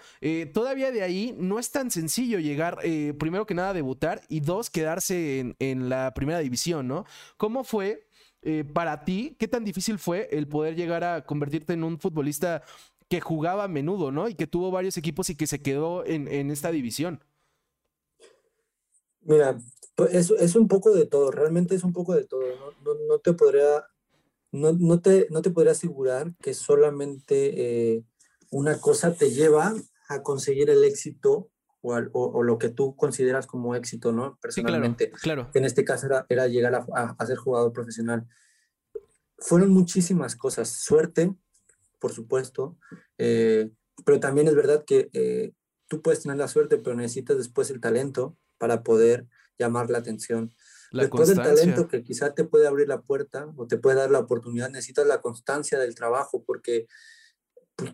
todavía 0.52 0.92
de 0.92 1.02
ahí 1.02 1.34
no 1.38 1.58
es 1.58 1.70
tan 1.70 1.90
sencillo 1.90 2.38
llegar, 2.38 2.78
primero 3.18 3.46
que 3.46 3.54
nada, 3.54 3.70
a 3.70 3.72
debutar 3.72 4.20
y 4.28 4.40
dos, 4.40 4.68
quedarse 4.70 5.05
en, 5.10 5.88
la 5.88 6.12
primera 6.14 6.38
división, 6.40 6.88
¿no? 6.88 7.04
¿Cómo 7.36 7.64
fue 7.64 8.08
eh, 8.42 8.64
para 8.64 9.04
ti? 9.04 9.36
¿Qué 9.38 9.48
tan 9.48 9.64
difícil 9.64 9.98
fue 9.98 10.28
el 10.32 10.48
poder 10.48 10.76
llegar 10.76 11.04
a 11.04 11.24
convertirte 11.24 11.72
en 11.72 11.84
un 11.84 11.98
futbolista 11.98 12.62
que 13.08 13.20
jugaba 13.20 13.64
a 13.64 13.68
menudo, 13.68 14.10
¿no? 14.10 14.28
Y 14.28 14.34
que 14.34 14.46
tuvo 14.46 14.70
varios 14.70 14.96
equipos 14.96 15.30
y 15.30 15.36
que 15.36 15.46
se 15.46 15.62
quedó 15.62 16.04
en, 16.04 16.50
esta 16.50 16.70
división. 16.70 17.22
Mira, 19.20 19.58
pues, 19.94 20.14
es, 20.14 20.30
es, 20.30 20.56
un 20.56 20.68
poco 20.68 20.90
de 20.90 21.06
todo, 21.06 21.30
realmente 21.30 21.74
es 21.74 21.84
un 21.84 21.92
poco 21.92 22.14
de 22.14 22.24
todo. 22.24 22.42
No, 23.08 23.18
te 23.18 23.32
podría, 23.32 23.86
no, 24.52 25.00
te, 25.00 25.28
no 25.30 25.42
te 25.42 25.50
podría 25.50 25.72
asegurar 25.72 26.34
que 26.42 26.54
solamente 26.54 27.94
eh, 27.94 28.04
una 28.50 28.80
cosa 28.80 29.14
te 29.14 29.30
lleva 29.30 29.74
a 30.08 30.22
conseguir 30.22 30.70
el 30.70 30.84
éxito 30.84 31.50
o, 32.12 32.42
lo 32.42 32.58
que 32.58 32.68
tú 32.68 32.96
consideras 32.96 33.46
como 33.46 33.74
éxito, 33.74 34.12
¿no? 34.12 34.38
Personalmente. 34.40 35.10
claro, 35.10 35.50
En 35.54 35.64
este 35.64 35.84
caso 35.84 36.06
era, 36.06 36.26
era 36.28 36.46
llegar 36.46 36.74
a, 36.74 37.26
ser 37.26 37.36
jugador 37.36 37.72
profesional. 37.72 38.26
Fueron 39.38 39.70
muchísimas 39.70 40.36
cosas. 40.36 40.68
Suerte, 40.68 41.34
por 41.98 42.12
supuesto, 42.12 42.76
eh, 43.18 43.70
pero 44.04 44.20
también 44.20 44.48
es 44.48 44.54
verdad 44.54 44.84
que 44.84 45.10
eh, 45.12 45.52
tú 45.88 46.02
puedes 46.02 46.22
tener 46.22 46.36
la 46.36 46.48
suerte, 46.48 46.78
pero 46.78 46.96
necesitas 46.96 47.36
después 47.36 47.70
el 47.70 47.80
talento 47.80 48.36
para 48.58 48.82
poder 48.82 49.26
llamar 49.58 49.90
la 49.90 49.98
atención. 49.98 50.54
después 50.92 51.28
del 51.28 51.38
talento 51.38 51.88
que 51.88 52.02
quizá 52.02 52.34
te 52.34 52.44
puede 52.44 52.66
abrir 52.66 52.88
la 52.88 53.02
puerta 53.02 53.52
o 53.56 53.66
te 53.66 53.78
puede 53.78 53.96
dar 53.96 54.10
la 54.10 54.20
oportunidad, 54.20 54.70
necesitas 54.70 55.06
la 55.06 55.20
constancia 55.20 55.78
del 55.78 55.94
trabajo, 55.94 56.42
porque 56.44 56.86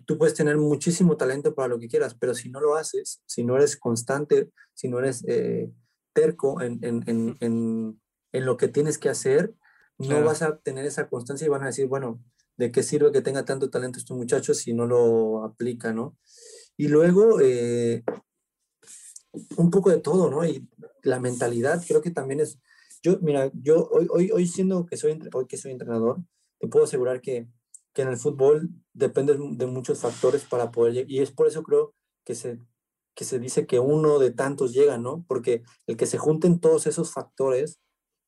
tú 0.05 0.19
puedes 0.19 0.35
tener 0.35 0.57
muchísimo 0.59 1.17
talento 1.17 1.55
para 1.55 1.69
lo 1.69 1.79
que 1.79 1.89
quieras, 1.89 2.15
pero 2.15 2.35
si 2.35 2.51
no 2.51 2.61
lo 2.61 2.77
haces, 2.77 3.23
si 3.27 3.45
no 3.45 3.57
eres 3.57 3.77
constante, 3.77 4.51
si 4.75 4.89
no 4.89 4.99
eres 4.99 5.25
eh, 5.27 5.71
terco 6.13 6.61
en, 6.61 6.79
en, 6.83 7.03
en, 7.07 8.01
en, 8.33 8.45
lo 8.47 8.57
que 8.57 8.69
tienes 8.69 8.99
que 8.99 9.09
hacer, 9.09 9.55
no 9.99 10.23
vas 10.25 10.43
a 10.43 10.59
tener 10.59 10.85
esa 10.85 11.09
constancia 11.09 11.47
y 11.47 11.51
van 11.51 11.63
a 11.63 11.67
decir, 11.67 11.87
bueno, 11.87 12.23
¿de 12.57 12.71
qué 12.71 12.83
sirve 12.83 13.13
que 13.13 13.23
tenga 13.23 13.45
tanto 13.45 13.71
talento 13.71 13.99
este 13.99 14.15
muchacho 14.15 14.55
si 14.55 14.73
no 14.73 14.87
lo 14.87 15.45
aplica, 15.45 15.93
no? 15.93 16.17
Y 16.77 16.89
luego, 16.89 17.41
eh, 17.41 18.03
un 19.57 19.71
poco 19.71 19.91
de 19.91 19.99
todo, 19.99 20.31
¿no? 20.31 20.45
Y 20.45 20.69
la 21.03 21.21
mentalidad 21.21 21.83
creo 21.87 22.03
que 22.03 22.11
también 22.11 22.41
es, 22.41 22.59
yo, 23.03 23.19
mira, 23.21 23.51
yo 23.55 23.89
hoy, 23.89 24.07
hoy, 24.11 24.31
hoy 24.31 24.47
siendo 24.47 24.87
que 24.87 24.97
soy, 24.97 25.19
hoy 25.33 25.47
que 25.47 25.57
soy 25.57 25.73
entrenador, 25.73 26.23
te 26.59 26.69
puedo 26.69 26.85
asegurar 26.85 27.21
que 27.21 27.49
que 27.93 28.03
en 28.03 28.09
el 28.09 28.17
fútbol 28.17 28.71
depende 28.93 29.37
de 29.39 29.67
muchos 29.67 30.01
factores 30.01 30.45
para 30.45 30.71
poder 30.71 30.95
llegar. 30.95 31.11
Y 31.11 31.21
es 31.21 31.31
por 31.31 31.47
eso 31.47 31.63
creo 31.63 31.95
que 32.25 32.35
se, 32.35 32.59
que 33.15 33.25
se 33.25 33.39
dice 33.39 33.67
que 33.67 33.79
uno 33.79 34.19
de 34.19 34.31
tantos 34.31 34.73
llega, 34.73 34.99
¿no? 34.99 35.25
Porque 35.29 35.63
el 35.87 35.97
que 35.97 36.07
se 36.07 36.19
junten 36.19 36.61
todos 36.61 36.87
esos 36.87 37.13
factores 37.13 37.81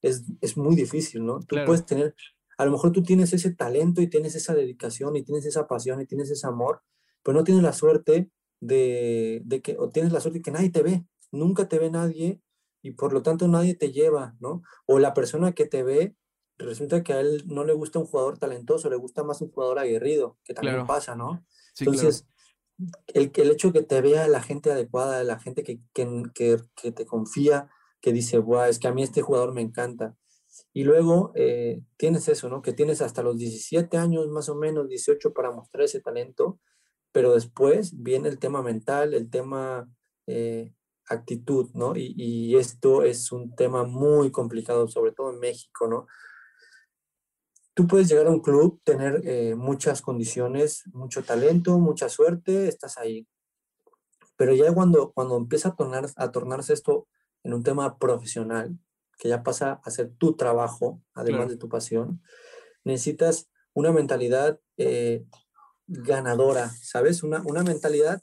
es, 0.02 0.24
es 0.40 0.56
muy 0.56 0.76
difícil, 0.76 1.24
¿no? 1.24 1.40
Tú 1.40 1.56
puedes 1.64 1.86
tener, 1.86 2.14
a 2.58 2.64
lo 2.66 2.72
mejor 2.72 2.92
tú 2.92 3.02
tienes 3.02 3.32
ese 3.32 3.54
talento 3.54 4.02
y 4.02 4.08
tienes 4.08 4.34
esa 4.34 4.54
dedicación 4.54 5.16
y 5.16 5.22
tienes 5.22 5.46
esa 5.46 5.66
pasión 5.66 6.00
y 6.00 6.06
tienes 6.06 6.30
ese 6.30 6.46
amor, 6.46 6.82
pero 7.22 7.36
no 7.36 7.44
tienes 7.44 7.62
la 7.62 7.72
suerte 7.72 8.30
de, 8.60 9.40
de 9.44 9.62
que, 9.62 9.76
o 9.78 9.88
tienes 9.88 10.12
la 10.12 10.20
suerte 10.20 10.40
de 10.40 10.42
que 10.42 10.50
nadie 10.50 10.70
te 10.70 10.82
ve, 10.82 11.06
nunca 11.32 11.68
te 11.68 11.78
ve 11.78 11.90
nadie 11.90 12.40
y 12.82 12.92
por 12.92 13.14
lo 13.14 13.22
tanto 13.22 13.48
nadie 13.48 13.74
te 13.74 13.92
lleva, 13.92 14.36
¿no? 14.40 14.62
O 14.86 14.98
la 14.98 15.14
persona 15.14 15.52
que 15.52 15.64
te 15.64 15.82
ve 15.82 16.16
resulta 16.58 17.02
que 17.02 17.12
a 17.12 17.20
él 17.20 17.44
no 17.46 17.64
le 17.64 17.72
gusta 17.72 17.98
un 17.98 18.06
jugador 18.06 18.38
talentoso, 18.38 18.90
le 18.90 18.96
gusta 18.96 19.22
más 19.24 19.40
un 19.40 19.50
jugador 19.50 19.78
aguerrido, 19.78 20.38
que 20.44 20.54
también 20.54 20.86
pasa, 20.86 21.14
¿no? 21.14 21.44
Entonces, 21.78 22.26
el, 23.08 23.32
el 23.34 23.50
hecho 23.50 23.72
que 23.72 23.82
te 23.82 24.00
vea 24.00 24.28
la 24.28 24.42
gente 24.42 24.70
adecuada, 24.70 25.24
la 25.24 25.38
gente 25.38 25.62
que, 25.62 25.80
que, 25.92 26.30
que, 26.34 26.92
te 26.92 27.06
confía, 27.06 27.70
que 28.00 28.12
dice, 28.12 28.38
Buah, 28.38 28.68
es 28.68 28.78
que 28.78 28.88
a 28.88 28.92
mí 28.92 29.02
este 29.02 29.22
jugador 29.22 29.52
me 29.52 29.62
encanta. 29.62 30.16
Y 30.72 30.84
luego 30.84 31.32
eh, 31.34 31.82
tienes 31.96 32.28
eso, 32.28 32.48
¿no? 32.48 32.62
Que 32.62 32.72
tienes 32.72 33.00
hasta 33.00 33.22
los 33.22 33.36
17 33.36 33.96
años, 33.96 34.28
más 34.28 34.48
o 34.48 34.54
menos, 34.54 34.88
18 34.88 35.32
para 35.32 35.50
mostrar 35.50 35.84
ese 35.84 36.00
talento, 36.00 36.60
pero 37.12 37.34
después 37.34 38.02
viene 38.02 38.28
el 38.28 38.38
tema 38.38 38.62
mental, 38.62 39.14
el 39.14 39.30
tema 39.30 39.88
eh, 40.26 40.72
actitud, 41.08 41.70
¿no? 41.74 41.96
Y, 41.96 42.14
y, 42.16 42.56
esto 42.56 43.02
es 43.02 43.30
un 43.32 43.54
tema 43.54 43.84
muy 43.84 44.30
complicado, 44.30 44.88
sobre 44.88 45.12
todo 45.12 45.32
en 45.32 45.40
México, 45.40 45.88
¿no? 45.88 46.06
Tú 47.74 47.86
puedes 47.86 48.08
llegar 48.08 48.26
a 48.26 48.30
un 48.30 48.40
club, 48.40 48.80
tener 48.84 49.22
eh, 49.24 49.54
muchas 49.56 50.00
condiciones, 50.00 50.84
mucho 50.92 51.24
talento, 51.24 51.78
mucha 51.78 52.08
suerte, 52.08 52.68
estás 52.68 52.96
ahí. 52.98 53.26
Pero 54.36 54.54
ya 54.54 54.72
cuando, 54.72 55.12
cuando 55.12 55.36
empieza 55.36 55.70
a, 55.70 55.76
tornar, 55.76 56.08
a 56.16 56.32
tornarse 56.32 56.72
esto 56.72 57.08
en 57.42 57.52
un 57.52 57.62
tema 57.62 57.98
profesional, 57.98 58.78
que 59.18 59.28
ya 59.28 59.42
pasa 59.42 59.80
a 59.84 59.90
ser 59.90 60.12
tu 60.16 60.34
trabajo, 60.34 61.00
además 61.14 61.48
de 61.48 61.56
tu 61.56 61.68
pasión, 61.68 62.22
necesitas 62.84 63.48
una 63.74 63.92
mentalidad 63.92 64.60
eh, 64.76 65.24
ganadora, 65.86 66.70
¿sabes? 66.82 67.22
Una, 67.22 67.42
una 67.44 67.62
mentalidad 67.62 68.22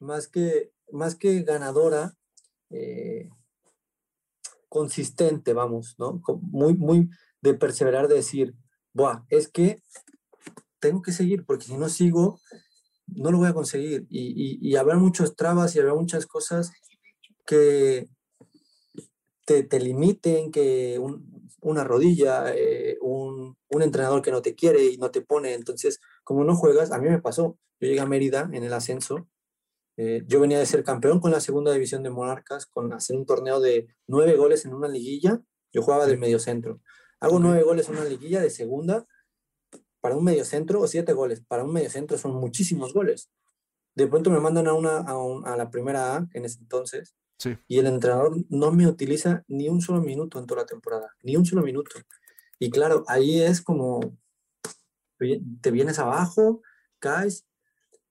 más 0.00 0.28
que, 0.28 0.72
más 0.92 1.14
que 1.14 1.42
ganadora, 1.42 2.16
eh, 2.70 3.28
consistente, 4.68 5.52
vamos, 5.52 5.94
¿no? 5.98 6.22
Muy, 6.40 6.74
muy 6.74 7.08
de 7.40 7.54
perseverar, 7.54 8.08
de 8.08 8.16
decir, 8.16 8.54
Buah, 8.94 9.24
es 9.28 9.48
que 9.48 9.82
tengo 10.80 11.02
que 11.02 11.12
seguir, 11.12 11.44
porque 11.44 11.66
si 11.66 11.76
no 11.76 11.88
sigo, 11.88 12.40
no 13.06 13.30
lo 13.32 13.38
voy 13.38 13.48
a 13.48 13.54
conseguir. 13.54 14.06
Y, 14.08 14.58
y, 14.60 14.76
habrá 14.76 14.96
muchos 14.96 15.36
trabas 15.36 15.74
y 15.74 15.80
habrá 15.80 15.94
muchas 15.94 16.26
cosas 16.26 16.72
que 17.46 18.08
te, 19.46 19.62
te 19.64 19.80
limiten, 19.80 20.50
que 20.50 21.00
una 21.60 21.84
rodilla, 21.84 22.54
eh, 22.54 22.98
un, 23.00 23.56
un, 23.68 23.82
entrenador 23.82 24.22
que 24.22 24.30
no 24.30 24.42
te 24.42 24.54
quiere 24.54 24.84
y 24.84 24.96
no 24.98 25.10
te 25.10 25.22
pone. 25.22 25.54
Entonces, 25.54 26.00
como 26.22 26.44
no 26.44 26.54
juegas, 26.56 26.92
a 26.92 26.98
mí 26.98 27.08
me 27.08 27.20
pasó. 27.20 27.58
Yo 27.80 27.88
llegué 27.88 28.00
a 28.00 28.06
Mérida 28.06 28.48
en 28.52 28.64
el 28.64 28.72
ascenso 28.72 29.28
Eh, 29.96 30.24
yo 30.26 30.40
venía 30.40 30.58
de 30.58 30.66
ser 30.66 30.82
campeón 30.84 31.20
con 31.20 31.30
la 31.30 31.40
segunda 31.40 31.72
división 31.72 32.02
de 32.02 32.10
Monarcas, 32.10 32.66
con 32.66 32.92
hacer 32.92 33.16
un 33.16 33.26
torneo 33.26 33.60
de 33.60 33.86
nueve 34.08 34.34
goles 34.36 34.64
en 34.64 34.74
una 34.74 34.88
liguilla. 34.88 35.40
Yo 35.72 35.82
jugaba 35.82 36.06
del 36.06 36.18
medio 36.18 36.38
centro. 36.38 36.80
Hago 37.24 37.38
nueve 37.38 37.62
goles 37.62 37.88
en 37.88 37.96
una 37.96 38.04
liguilla 38.04 38.42
de 38.42 38.50
segunda 38.50 39.06
para 40.02 40.14
un 40.14 40.24
medio 40.24 40.44
centro 40.44 40.82
o 40.82 40.86
siete 40.86 41.14
goles. 41.14 41.40
Para 41.40 41.64
un 41.64 41.72
medio 41.72 41.88
centro 41.88 42.18
son 42.18 42.34
muchísimos 42.34 42.92
goles. 42.92 43.30
De 43.94 44.06
pronto 44.06 44.30
me 44.30 44.40
mandan 44.40 44.66
a, 44.68 44.74
una, 44.74 44.98
a, 44.98 45.56
la 45.56 45.70
primera 45.70 46.16
A 46.16 46.28
en 46.34 46.44
ese 46.44 46.58
entonces 46.58 47.14
y 47.66 47.78
el 47.78 47.86
entrenador 47.86 48.36
no 48.50 48.72
me 48.72 48.86
utiliza 48.86 49.42
ni 49.48 49.70
un 49.70 49.80
solo 49.80 50.02
minuto 50.02 50.38
en 50.38 50.44
toda 50.44 50.62
la 50.62 50.66
temporada, 50.66 51.14
ni 51.22 51.34
un 51.34 51.46
solo 51.46 51.62
minuto. 51.62 51.96
Y 52.58 52.70
claro, 52.70 53.04
ahí 53.08 53.40
es 53.40 53.62
como 53.62 54.00
te 55.62 55.70
vienes 55.70 55.98
abajo, 55.98 56.60
caes 56.98 57.46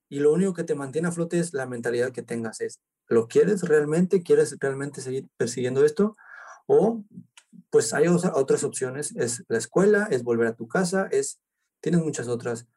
y 0.10 0.21
lo 0.21 0.34
único 0.34 0.56
que 0.56 0.63
te 0.63 0.73
mantiene 0.73 1.10
a 1.10 1.12
flote 1.12 1.38
es 1.38 1.54
la 1.54 1.67
mentalidad 1.67 2.12
que 2.12 2.23
tengas. 2.23 2.62
Es, 2.62 2.80
¿lo 3.10 3.28
quieres 3.28 3.62
realmente? 3.62 4.23
¿Quieres 4.23 4.58
realmente 4.60 5.02
seguir 5.02 5.28
persiguiendo 5.38 5.86
esto? 5.86 6.15
O 6.65 7.04
pues 7.70 7.94
hay 7.94 8.08
otras 8.08 8.63
opciones. 8.63 9.16
Es 9.16 9.44
la 9.48 9.58
escuela, 9.58 10.08
es 10.12 10.24
volver 10.24 10.48
a 10.48 10.56
tu 10.56 10.68
casa, 10.68 11.08
es, 11.12 11.39
tienes 11.82 12.02
muchas 12.02 12.28
otras. 12.28 12.68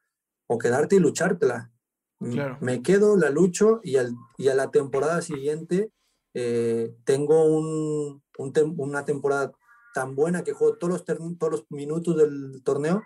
O 0.47 0.59
quedarte 0.59 0.97
y 0.97 1.01
luchártela. 1.01 1.73
Me 2.19 2.83
quedo, 2.83 3.17
la 3.17 3.29
lucho 3.29 3.81
y, 3.83 3.97
al, 3.97 4.15
y 4.39 4.49
a 4.49 4.55
la 4.55 4.71
temporada 4.71 5.21
siguiente 5.21 5.93
eh, 6.33 6.95
tengo 7.05 7.45
un, 7.45 8.23
una 8.39 9.05
temporada 9.05 9.53
tan 9.93 10.15
buena 10.15 10.45
que 10.45 10.53
juego 10.53 10.77
todos 10.77 10.93
los, 10.93 11.39
todos 11.39 11.53
los 11.53 11.67
minutos 11.71 12.17
del 12.17 12.62
torneo 12.62 13.03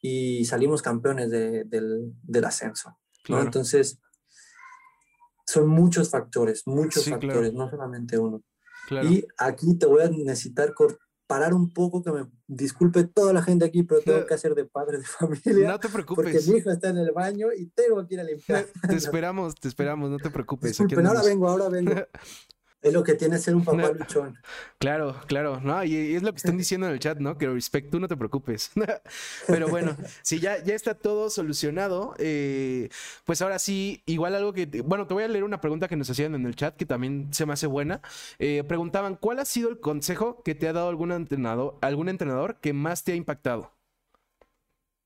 y 0.00 0.44
salimos 0.44 0.82
campeones 0.82 1.30
del, 1.30 1.68
del, 1.68 2.44
ascenso. 2.44 2.96
Entonces, 3.28 4.00
son 5.44 5.66
muchos 5.68 6.10
factores, 6.10 6.66
muchos 6.66 7.08
factores, 7.08 7.52
no 7.52 7.68
solamente 7.68 8.18
uno. 8.18 8.42
Y 9.02 9.26
aquí 9.36 9.74
te 9.74 9.86
voy 9.86 10.02
a 10.02 10.10
necesitar 10.10 10.72
parar 11.28 11.54
un 11.54 11.70
poco, 11.70 12.02
que 12.02 12.10
me 12.10 12.26
disculpe 12.48 13.04
toda 13.04 13.32
la 13.32 13.42
gente 13.42 13.64
aquí, 13.64 13.84
pero 13.84 14.00
tengo 14.00 14.26
que 14.26 14.34
hacer 14.34 14.56
de 14.56 14.64
padre 14.64 14.98
de 14.98 15.04
familia. 15.04 15.68
No 15.68 15.78
te 15.78 15.88
preocupes. 15.88 16.24
Porque 16.24 16.50
mi 16.50 16.58
hijo 16.58 16.70
está 16.72 16.88
en 16.88 16.98
el 16.98 17.12
baño 17.12 17.48
y 17.56 17.66
tengo 17.66 18.04
que 18.04 18.14
ir 18.14 18.20
a 18.20 18.24
limpiar. 18.24 18.64
Te 18.88 18.96
esperamos, 18.96 19.54
te 19.54 19.68
esperamos, 19.68 20.10
no 20.10 20.18
te 20.18 20.30
preocupes. 20.30 20.70
Disculpen, 20.70 21.06
ahora 21.06 21.22
vengo, 21.22 21.48
ahora 21.48 21.68
vengo. 21.68 21.92
Es 22.80 22.92
lo 22.92 23.02
que 23.02 23.14
tiene 23.14 23.38
ser 23.38 23.56
un 23.56 23.64
papá 23.64 23.90
luchón. 23.90 24.38
Claro, 24.78 25.16
claro, 25.26 25.60
¿no? 25.60 25.82
Y, 25.82 26.14
es 26.14 26.22
lo 26.22 26.30
que 26.32 26.36
están 26.36 26.56
diciendo 26.58 26.86
en 26.86 26.92
el 26.92 27.00
chat, 27.00 27.18
¿no? 27.18 27.36
Que 27.36 27.48
respect, 27.48 27.90
tú 27.90 27.98
no 27.98 28.06
te 28.06 28.16
preocupes. 28.16 28.70
Pero 29.48 29.66
bueno, 29.68 29.96
si 30.22 30.38
ya, 30.38 30.62
ya 30.62 30.74
está 30.74 30.94
todo 30.94 31.28
solucionado, 31.28 32.14
eh, 32.18 32.88
pues 33.24 33.42
ahora 33.42 33.58
sí, 33.58 34.02
igual 34.06 34.36
algo 34.36 34.52
que... 34.52 34.66
Bueno, 34.84 35.08
te 35.08 35.14
voy 35.14 35.24
a 35.24 35.28
leer 35.28 35.42
una 35.42 35.60
pregunta 35.60 35.88
que 35.88 35.96
nos 35.96 36.08
hacían 36.08 36.36
en 36.36 36.46
el 36.46 36.54
chat 36.54 36.76
que 36.76 36.86
también 36.86 37.32
se 37.32 37.46
me 37.46 37.52
hace 37.52 37.66
buena. 37.66 38.00
Eh, 38.38 38.62
preguntaban, 38.62 39.16
¿cuál 39.16 39.40
ha 39.40 39.44
sido 39.44 39.70
el 39.70 39.80
consejo 39.80 40.42
que 40.44 40.54
te 40.54 40.68
ha 40.68 40.72
dado 40.72 40.88
algún 40.88 41.10
entrenador, 41.10 41.78
algún 41.80 42.08
entrenador 42.08 42.60
que 42.60 42.72
más 42.72 43.02
te 43.02 43.12
ha 43.12 43.16
impactado? 43.16 43.72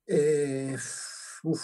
Eh, 0.06 0.76
uf, 1.42 1.62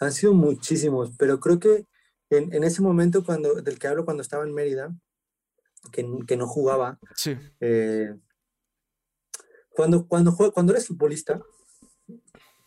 han 0.00 0.12
sido 0.12 0.34
muchísimos, 0.34 1.12
pero 1.16 1.38
creo 1.38 1.60
que 1.60 1.86
en, 2.30 2.52
en, 2.52 2.64
ese 2.64 2.82
momento 2.82 3.24
cuando, 3.24 3.54
del 3.62 3.78
que 3.78 3.86
hablo 3.86 4.04
cuando 4.04 4.22
estaba 4.22 4.44
en 4.44 4.54
Mérida, 4.54 4.92
que, 5.92 6.36
no 6.36 6.46
jugaba. 6.46 6.98
Sí. 7.14 7.36
Eh, 7.60 8.14
cuando, 9.70 10.06
cuando, 10.06 10.36
cuando 10.52 10.72
eres 10.72 10.86
futbolista, 10.86 11.40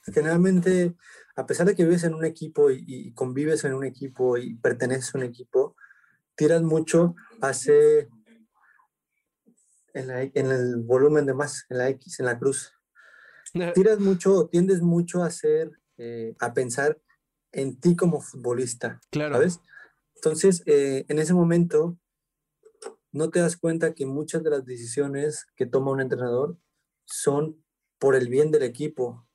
generalmente, 0.05 0.95
a 1.35 1.45
pesar 1.45 1.67
de 1.67 1.75
que 1.75 1.83
vives 1.83 2.03
en 2.03 2.13
un 2.13 2.25
equipo 2.25 2.71
y, 2.71 3.13
convives 3.13 3.63
en 3.63 3.73
un 3.73 3.85
equipo 3.85 4.37
y 4.37 4.55
perteneces 4.55 5.13
a 5.13 5.17
un 5.17 5.23
equipo, 5.23 5.75
tiras 6.35 6.61
mucho 6.61 7.15
hace 7.41 8.09
en, 9.93 10.09
en 10.33 10.51
el 10.51 10.77
volumen 10.77 11.25
de 11.25 11.33
más, 11.33 11.65
en 11.69 11.77
la 11.77 11.89
X, 11.89 12.19
en 12.19 12.25
la 12.25 12.39
cruz. 12.39 12.73
Tiras 13.75 13.99
mucho, 13.99 14.47
tiendes 14.47 14.81
mucho 14.81 15.21
a 15.21 15.27
hacer, 15.27 15.71
eh, 15.97 16.35
a 16.39 16.53
pensar 16.53 16.99
en 17.51 17.79
ti 17.79 17.95
como 17.95 18.19
futbolista. 18.19 18.99
Claro. 19.11 19.35
¿Sabes? 19.35 19.59
Entonces, 20.15 20.63
eh, 20.65 21.05
en 21.07 21.19
ese 21.19 21.35
momento, 21.35 21.97
no 23.13 23.29
te 23.29 23.39
das 23.39 23.55
cuenta 23.55 23.93
que 23.93 24.05
muchas 24.05 24.43
de 24.43 24.49
las 24.49 24.65
decisiones 24.65 25.45
que 25.55 25.67
toma 25.67 25.91
un 25.91 26.01
entrenador 26.01 26.57
son 27.05 27.63
por 27.99 28.15
el 28.15 28.27
bien 28.27 28.51
del 28.51 28.63
equipo 28.63 29.25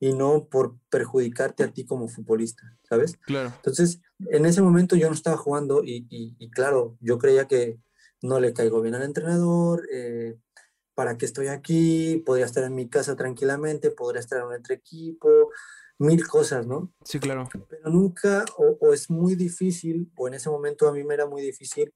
y 0.00 0.12
no 0.12 0.48
por 0.48 0.76
perjudicarte 0.90 1.62
a 1.62 1.72
ti 1.72 1.86
como 1.86 2.08
futbolista, 2.08 2.76
¿sabes? 2.82 3.16
Claro. 3.26 3.52
Entonces, 3.56 4.00
en 4.26 4.44
ese 4.44 4.60
momento 4.60 4.96
yo 4.96 5.08
no 5.08 5.14
estaba 5.14 5.36
jugando 5.36 5.82
y, 5.84 6.50
claro, 6.50 6.96
yo 7.00 7.18
creía 7.18 7.46
que 7.46 7.80
no 8.22 8.40
le 8.40 8.52
caigo 8.52 8.82
bien 8.82 8.96
al 8.96 9.02
entrenador, 9.04 9.88
eh, 9.92 10.36
¿para 10.94 11.16
qué 11.16 11.24
estoy 11.24 11.46
aquí? 11.46 12.22
Podría 12.26 12.46
estar 12.46 12.64
en 12.64 12.74
mi 12.74 12.88
casa 12.88 13.16
tranquilamente, 13.16 13.90
podría 13.90 14.20
estar 14.20 14.40
en 14.40 14.46
un 14.46 14.54
otro 14.54 14.74
equipo, 14.74 15.50
mil 15.98 16.26
cosas, 16.26 16.66
¿no? 16.66 16.92
Sí, 17.04 17.20
claro. 17.20 17.48
Pero 17.68 17.90
nunca, 17.90 18.44
o, 18.56 18.76
o 18.80 18.92
es 18.92 19.10
muy 19.10 19.36
difícil, 19.36 20.10
o 20.16 20.26
en 20.26 20.34
ese 20.34 20.50
momento 20.50 20.88
a 20.88 20.92
mí 20.92 21.04
me 21.04 21.14
era 21.14 21.26
muy 21.26 21.42
difícil 21.42 21.92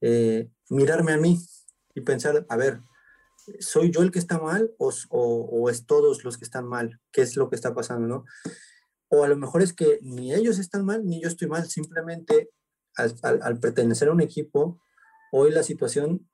eh, 0.00 0.50
mirarme 0.70 1.12
a 1.12 1.18
mí 1.18 1.38
y 1.94 2.00
pensar, 2.02 2.46
a 2.48 2.56
ver, 2.56 2.80
¿soy 3.60 3.90
yo 3.90 4.02
el 4.02 4.10
que 4.10 4.18
está 4.18 4.38
mal 4.38 4.74
o, 4.78 5.70
es 5.70 5.86
todos 5.86 6.24
los 6.24 6.36
que 6.36 6.44
están 6.44 6.66
mal? 6.66 7.00
¿Qué 7.12 7.22
es 7.22 7.36
lo 7.36 7.48
que 7.48 7.56
está 7.56 7.74
pasando, 7.74 8.06
no? 8.06 8.24
O 9.08 9.24
a 9.24 9.28
lo 9.28 9.36
mejor 9.36 9.62
es 9.62 9.72
que 9.72 9.98
ni 10.02 10.34
ellos 10.34 10.58
están 10.58 10.84
mal 10.84 11.04
ni 11.04 11.22
yo 11.22 11.28
estoy 11.28 11.48
mal, 11.48 11.68
simplemente 11.68 12.50
al, 12.96 13.14
al, 13.42 13.60
pertenecer 13.60 14.08
a 14.08 14.12
un 14.12 14.20
equipo, 14.20 14.80
hoy 15.32 15.50
la 15.50 15.62
situación 15.62 16.28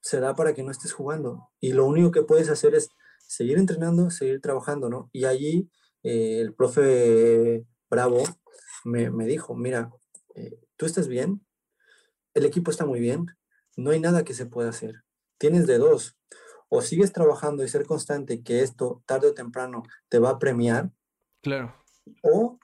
se 0.00 0.20
da 0.20 0.34
para 0.34 0.54
que 0.54 0.62
no 0.62 0.70
estés 0.70 0.92
jugando 0.92 1.48
y 1.60 1.72
lo 1.72 1.86
único 1.86 2.10
que 2.10 2.22
puedes 2.22 2.48
hacer 2.48 2.74
es 2.74 2.88
seguir 3.26 3.58
entrenando, 3.58 4.10
seguir 4.10 4.40
trabajando, 4.40 4.88
¿no? 4.88 5.10
Y 5.12 5.24
allí 5.24 5.70
eh, 6.02 6.40
el 6.40 6.54
profe 6.54 7.66
Bravo 7.90 8.22
me, 8.84 9.10
me 9.10 9.26
dijo, 9.26 9.54
mira, 9.54 9.90
eh, 10.34 10.58
tú 10.76 10.86
estás 10.86 11.08
bien, 11.08 11.44
el 12.34 12.44
equipo 12.44 12.70
está 12.70 12.84
muy 12.84 13.00
bien, 13.00 13.26
no 13.76 13.90
hay 13.90 14.00
nada 14.00 14.24
que 14.24 14.34
se 14.34 14.46
pueda 14.46 14.70
hacer. 14.70 15.02
Tienes 15.38 15.66
de 15.66 15.78
dos, 15.78 16.16
o 16.68 16.82
sigues 16.82 17.12
trabajando 17.12 17.64
y 17.64 17.68
ser 17.68 17.86
constante 17.86 18.42
que 18.42 18.62
esto 18.62 19.02
tarde 19.06 19.28
o 19.28 19.34
temprano 19.34 19.82
te 20.08 20.18
va 20.18 20.30
a 20.30 20.38
premiar. 20.38 20.90
Claro. 21.42 21.74
O 22.22 22.58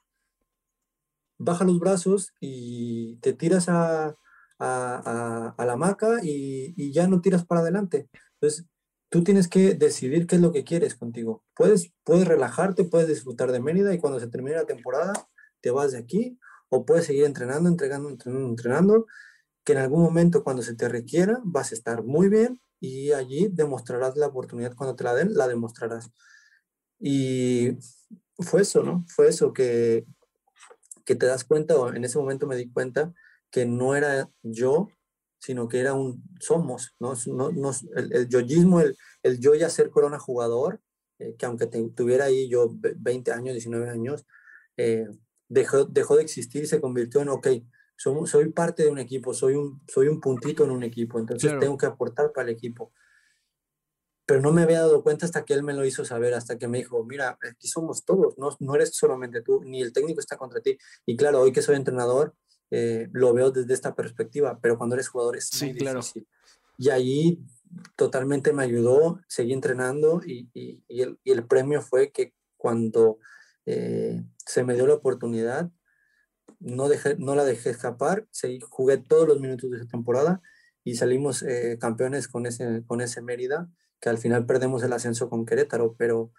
baja 1.39 1.65
los 1.65 1.79
brazos 1.79 2.35
y 2.41 3.17
te 3.17 3.33
tiras 3.33 3.69
a, 3.69 4.17
a, 4.59 5.65
la 5.65 5.73
hamaca 5.73 6.19
y, 6.23 6.93
ya 6.93 7.07
no 7.07 7.21
tiras 7.21 7.45
para 7.45 7.63
adelante. 7.63 8.09
Entonces, 8.35 8.67
tú 9.09 9.25
tienes 9.25 9.49
que 9.49 9.75
decidir 9.75 10.27
qué 10.27 10.37
es 10.37 10.43
lo 10.43 10.53
que 10.53 10.65
quieres 10.65 10.95
contigo. 10.95 11.45
Puedes, 11.55 11.93
puedes 12.05 12.29
relajarte, 12.29 12.85
puedes 12.85 13.09
disfrutar 13.09 13.53
de 13.53 13.61
Mérida 13.61 13.95
y 13.95 13.99
cuando 13.99 14.21
se 14.21 14.29
termine 14.29 14.57
la 14.57 14.67
temporada 14.67 15.13
te 15.61 15.71
vas 15.71 15.93
de 15.93 15.99
aquí 15.99 16.39
o 16.69 16.85
puedes 16.85 17.07
seguir 17.07 17.25
entrenando, 17.25 17.69
entregando, 17.69 18.09
entrenando, 18.09 18.49
entrenando 18.49 19.07
que 19.65 19.73
en 19.73 19.79
algún 19.79 20.03
momento 20.03 20.43
cuando 20.45 20.63
se 20.63 20.75
te 20.75 20.89
requiera 20.89 21.41
vas 21.45 21.73
a 21.73 21.75
estar 21.75 22.03
muy 22.03 22.29
bien 22.29 22.61
y 22.81 23.13
allí 23.13 23.49
demostrarás 23.51 24.17
la 24.17 24.29
oportunidad 24.29 24.75
cuando 24.75 24.97
te 24.97 25.05
la 25.05 25.15
den, 25.15 25.35
la 25.35 25.49
demostrarás. 25.49 26.11
Y 26.99 27.73
fue 28.39 28.63
eso, 28.63 28.83
¿no? 28.83 29.05
Fue 29.09 29.29
eso 29.29 29.53
que, 29.53 30.07
que 31.05 31.15
te 31.15 31.27
das 31.27 31.45
cuenta, 31.45 31.77
o 31.77 31.93
en 31.93 32.05
ese 32.05 32.19
momento 32.19 32.47
me 32.47 32.57
di 32.57 32.71
cuenta 32.71 33.13
que 33.51 33.67
no 33.67 33.95
era 33.95 34.31
yo, 34.43 34.89
sino 35.39 35.69
que 35.69 35.81
era 35.81 35.95
un 35.95 36.23
somos, 36.41 36.95
¿no? 37.01 37.15
no, 37.27 37.71
el, 37.97 38.13
el 38.13 38.29
yoyismo, 38.29 38.81
el, 38.81 38.97
el, 39.23 39.41
yo 39.41 39.55
ya 39.55 39.71
ser 39.71 39.91
corona 39.91 40.19
jugador, 40.19 40.81
eh, 41.19 41.35
que 41.39 41.47
aunque 41.47 41.67
tuviera 41.67 42.27
ahí 42.27 42.49
yo 42.49 42.71
20 42.73 43.33
años, 43.33 43.55
19 43.55 43.91
años, 43.91 44.27
eh, 44.77 45.07
dejó, 45.49 45.85
dejó 45.85 46.17
de 46.17 46.23
existir 46.23 46.65
y 46.65 46.67
se 46.67 46.81
convirtió 46.81 47.21
en, 47.21 47.29
ok, 47.29 47.49
soy, 48.01 48.49
parte 48.51 48.85
de 48.85 48.89
un 48.89 48.99
equipo, 48.99 49.35
soy 49.35 49.55
un, 49.55 49.83
soy 49.87 50.09
un 50.09 50.21
puntito 50.21 50.65
en 50.65 50.71
un 50.71 50.83
equipo, 50.83 51.19
entonces 51.19 51.53
tengo 51.61 51.77
que 51.77 51.87
aportar 51.87 52.33
para 52.33 52.49
el 52.49 52.55
equipo. 52.57 52.93
Pero 54.25 54.41
no 54.41 54.53
me 54.53 54.63
había 54.63 54.81
dado 54.81 55.03
cuenta 55.03 55.27
hasta 55.27 55.45
que 55.45 55.53
él 55.53 55.63
me 55.63 55.75
lo 55.75 55.85
hizo 55.85 56.05
saber, 56.05 56.33
hasta 56.33 56.57
que 56.57 56.67
me 56.67 56.79
dijo, 56.79 57.05
mira, 57.05 57.37
aquí 57.43 57.69
somos 57.69 58.05
todos, 58.05 58.39
no, 58.39 58.57
no 58.61 58.75
eres 58.75 58.95
solamente 58.95 59.43
tú, 59.43 59.63
ni 59.65 59.83
el 59.83 59.93
técnico 59.93 60.21
está 60.21 60.39
contra 60.39 60.61
ti. 60.61 60.79
Y 61.05 61.17
claro, 61.17 61.41
hoy 61.41 61.53
que 61.53 61.61
soy 61.61 61.77
entrenador, 61.77 62.35
eh, 62.71 63.09
lo 63.13 63.35
veo 63.35 63.51
desde 63.51 63.75
esta 63.75 63.95
perspectiva, 63.95 64.59
pero 64.63 64.79
cuando 64.79 64.95
eres 64.95 65.09
jugador 65.09 65.37
es 65.37 65.49
sí, 65.49 65.67
muy 65.67 65.79
claro. 65.79 65.99
difícil. 65.99 66.27
Y 66.79 66.89
ahí 66.89 67.39
totalmente 67.97 68.55
me 68.55 68.63
ayudó, 68.63 69.21
seguí 69.29 69.53
entrenando 69.53 70.23
y, 70.25 70.49
y, 70.55 70.83
y, 70.89 71.03
el, 71.03 71.19
y 71.23 71.33
el, 71.33 71.47
premio 71.47 71.83
fue 71.83 72.11
que 72.13 72.33
cuando 72.57 73.19
eh, 73.67 74.25
se 74.47 74.65
me 74.65 74.75
dio 74.75 74.87
la 74.87 74.95
oportunidad, 74.95 75.71
no, 76.59 76.89
dejé, 76.89 77.17
no 77.19 77.35
la 77.35 77.45
dejé 77.45 77.71
escapar, 77.71 78.27
seguí, 78.31 78.61
jugué 78.61 78.99
todos 78.99 79.29
los 79.29 79.41
minutos 79.41 79.71
de 79.71 79.79
esa 79.79 79.87
temporada 79.87 80.41
y 80.85 80.95
salimos 80.95 81.43
eh, 81.43 81.79
campeones 81.81 82.29
con 82.29 82.47
ese, 82.47 82.83
con 82.87 83.01
ese 83.01 83.23
Mérida, 83.23 83.69
que 84.01 84.09
al 84.09 84.19
final 84.19 84.47
perdemos 84.47 84.83
el 84.83 84.93
ascenso 84.93 85.29
con 85.29 85.45
Querétaro, 85.45 85.95
pero 85.99 86.33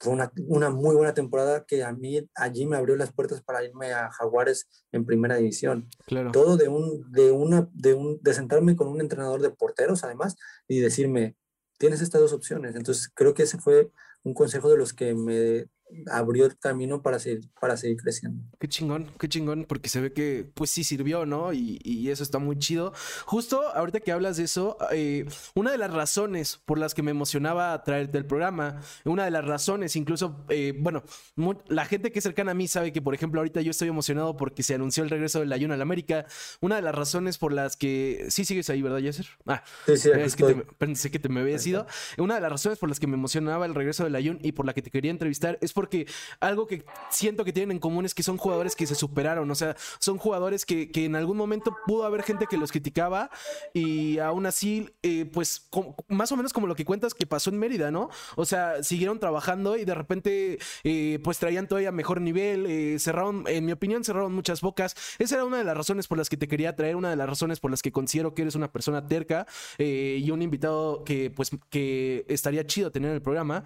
fue 0.00 0.12
una, 0.12 0.30
una, 0.46 0.70
muy 0.70 0.94
buena 0.94 1.14
temporada 1.14 1.64
que 1.66 1.82
a 1.82 1.92
mí 1.92 2.28
allí 2.36 2.66
me 2.66 2.76
abrió 2.76 2.96
las 2.96 3.12
puertas 3.12 3.42
para 3.42 3.64
irme 3.64 3.92
a 3.92 4.10
Jaguares 4.12 4.68
en 4.92 5.04
primera 5.04 5.36
división. 5.36 5.88
Claro. 6.06 6.30
Todo 6.30 6.56
de 6.56 6.68
un, 6.68 7.10
de 7.10 7.32
una, 7.32 7.68
de 7.72 7.94
un, 7.94 8.20
de 8.22 8.34
sentarme 8.34 8.76
con 8.76 8.88
un 8.88 9.00
entrenador 9.00 9.42
de 9.42 9.50
porteros 9.50 10.04
además 10.04 10.36
y 10.68 10.78
decirme, 10.78 11.36
tienes 11.78 12.00
estas 12.00 12.20
dos 12.20 12.32
opciones. 12.32 12.76
Entonces 12.76 13.10
creo 13.12 13.34
que 13.34 13.42
ese 13.42 13.58
fue 13.58 13.90
un 14.22 14.34
consejo 14.34 14.70
de 14.70 14.76
los 14.76 14.92
que 14.92 15.14
me 15.14 15.66
abrió 16.10 16.46
el 16.46 16.58
camino 16.58 17.02
para 17.02 17.18
seguir, 17.18 17.48
para 17.60 17.76
seguir 17.76 17.96
creciendo. 17.96 18.42
Qué 18.58 18.68
chingón, 18.68 19.10
qué 19.18 19.28
chingón, 19.28 19.64
porque 19.66 19.88
se 19.88 20.00
ve 20.00 20.12
que 20.12 20.50
pues 20.54 20.70
sí 20.70 20.84
sirvió, 20.84 21.26
¿no? 21.26 21.52
Y, 21.52 22.08
eso 22.08 22.22
está 22.22 22.38
muy 22.38 22.58
chido. 22.58 22.94
Justo 23.26 23.60
ahorita 23.74 24.00
que 24.00 24.12
hablas 24.12 24.38
de 24.38 24.44
eso, 24.44 24.78
eh, 24.92 25.26
una 25.54 25.72
de 25.72 25.78
las 25.78 25.92
razones 25.92 26.58
por 26.64 26.78
las 26.78 26.94
que 26.94 27.02
me 27.02 27.10
emocionaba 27.10 27.82
traerte 27.84 28.16
el 28.16 28.24
programa, 28.24 28.80
una 29.04 29.24
de 29.26 29.30
las 29.30 29.44
razones, 29.44 29.94
incluso, 29.94 30.46
eh, 30.48 30.74
bueno, 30.78 31.02
la 31.68 31.84
gente 31.84 32.10
que 32.10 32.20
es 32.20 32.22
cercana 32.22 32.52
a 32.52 32.54
mí 32.54 32.66
sabe 32.66 32.92
que, 32.92 33.02
por 33.02 33.14
ejemplo, 33.14 33.40
ahorita 33.40 33.60
yo 33.60 33.70
estoy 33.70 33.88
emocionado 33.88 34.36
porque 34.38 34.62
se 34.62 34.74
anunció 34.74 35.02
el 35.02 35.10
regreso 35.10 35.40
del 35.40 35.52
Ayun 35.52 35.72
al 35.72 35.82
América. 35.82 36.24
Una 36.60 36.76
de 36.76 36.82
las 36.82 36.94
razones 36.94 37.36
por 37.36 37.52
las 37.52 37.76
que... 37.76 38.26
Sí 38.30 38.46
sigues 38.46 38.70
ahí, 38.70 38.80
¿verdad, 38.80 38.98
Yasser? 38.98 39.26
Ah, 39.46 39.62
sí, 39.86 39.96
sí, 39.98 40.10
es 40.14 40.34
que 40.34 40.44
te, 40.44 40.54
pensé 40.54 41.10
que 41.10 41.18
te 41.18 41.28
me 41.28 41.40
había 41.40 41.58
sido. 41.58 41.86
Una 42.16 42.36
de 42.36 42.40
las 42.40 42.50
razones 42.50 42.78
por 42.78 42.88
las 42.88 42.98
que 42.98 43.06
me 43.06 43.14
emocionaba 43.14 43.66
el 43.66 43.74
regreso 43.74 44.04
del 44.04 44.14
Ayun 44.14 44.38
y 44.42 44.52
por 44.52 44.64
la 44.64 44.72
que 44.72 44.80
te 44.80 44.90
quería 44.90 45.10
entrevistar 45.10 45.58
es 45.60 45.72
porque 45.78 46.08
algo 46.40 46.66
que 46.66 46.84
siento 47.08 47.44
que 47.44 47.52
tienen 47.52 47.76
en 47.76 47.78
común 47.78 48.04
es 48.04 48.12
que 48.12 48.24
son 48.24 48.36
jugadores 48.36 48.74
que 48.74 48.84
se 48.84 48.96
superaron, 48.96 49.48
o 49.48 49.54
sea, 49.54 49.76
son 50.00 50.18
jugadores 50.18 50.66
que, 50.66 50.90
en 50.92 51.14
algún 51.14 51.36
momento 51.36 51.72
pudo 51.86 52.02
haber 52.04 52.24
gente 52.24 52.46
que 52.50 52.56
los 52.56 52.72
criticaba 52.72 53.30
y 53.72 54.18
aún 54.18 54.46
así, 54.46 54.90
eh, 55.04 55.30
pues 55.32 55.68
más 56.08 56.32
o 56.32 56.36
menos 56.36 56.52
como 56.52 56.66
lo 56.66 56.74
que 56.74 56.84
cuentas 56.84 57.14
que 57.14 57.26
pasó 57.28 57.50
en 57.50 57.60
Mérida, 57.60 57.92
¿no? 57.92 58.10
O 58.34 58.44
sea, 58.44 58.82
siguieron 58.82 59.20
trabajando 59.20 59.76
y 59.76 59.84
de 59.84 59.94
repente, 59.94 60.58
eh, 60.82 61.20
pues 61.22 61.38
traían 61.38 61.68
todavía 61.68 61.92
mejor 61.92 62.22
nivel, 62.22 62.66
eh, 62.66 62.98
cerraron, 62.98 63.44
en 63.46 63.64
mi 63.64 63.70
opinión, 63.70 64.02
cerraron 64.02 64.34
muchas 64.34 64.62
bocas. 64.62 64.96
Esa 65.20 65.36
era 65.36 65.44
una 65.44 65.58
de 65.58 65.64
las 65.64 65.76
razones 65.76 66.08
por 66.08 66.18
las 66.18 66.28
que 66.28 66.36
te 66.36 66.48
quería 66.48 66.74
traer, 66.74 66.96
una 66.96 67.10
de 67.10 67.16
las 67.16 67.28
razones 67.28 67.60
por 67.60 67.70
las 67.70 67.82
que 67.82 67.92
considero 67.92 68.34
que 68.34 68.42
eres 68.42 68.56
una 68.56 68.72
persona 68.72 69.06
terca 69.06 69.46
y 69.78 70.28
un 70.32 70.42
invitado 70.42 71.04
que, 71.04 71.30
pues, 71.30 71.52
que 71.70 72.24
estaría 72.26 72.66
chido 72.66 72.90
tener 72.90 73.10
en 73.10 73.14
el 73.14 73.22
programa. 73.22 73.62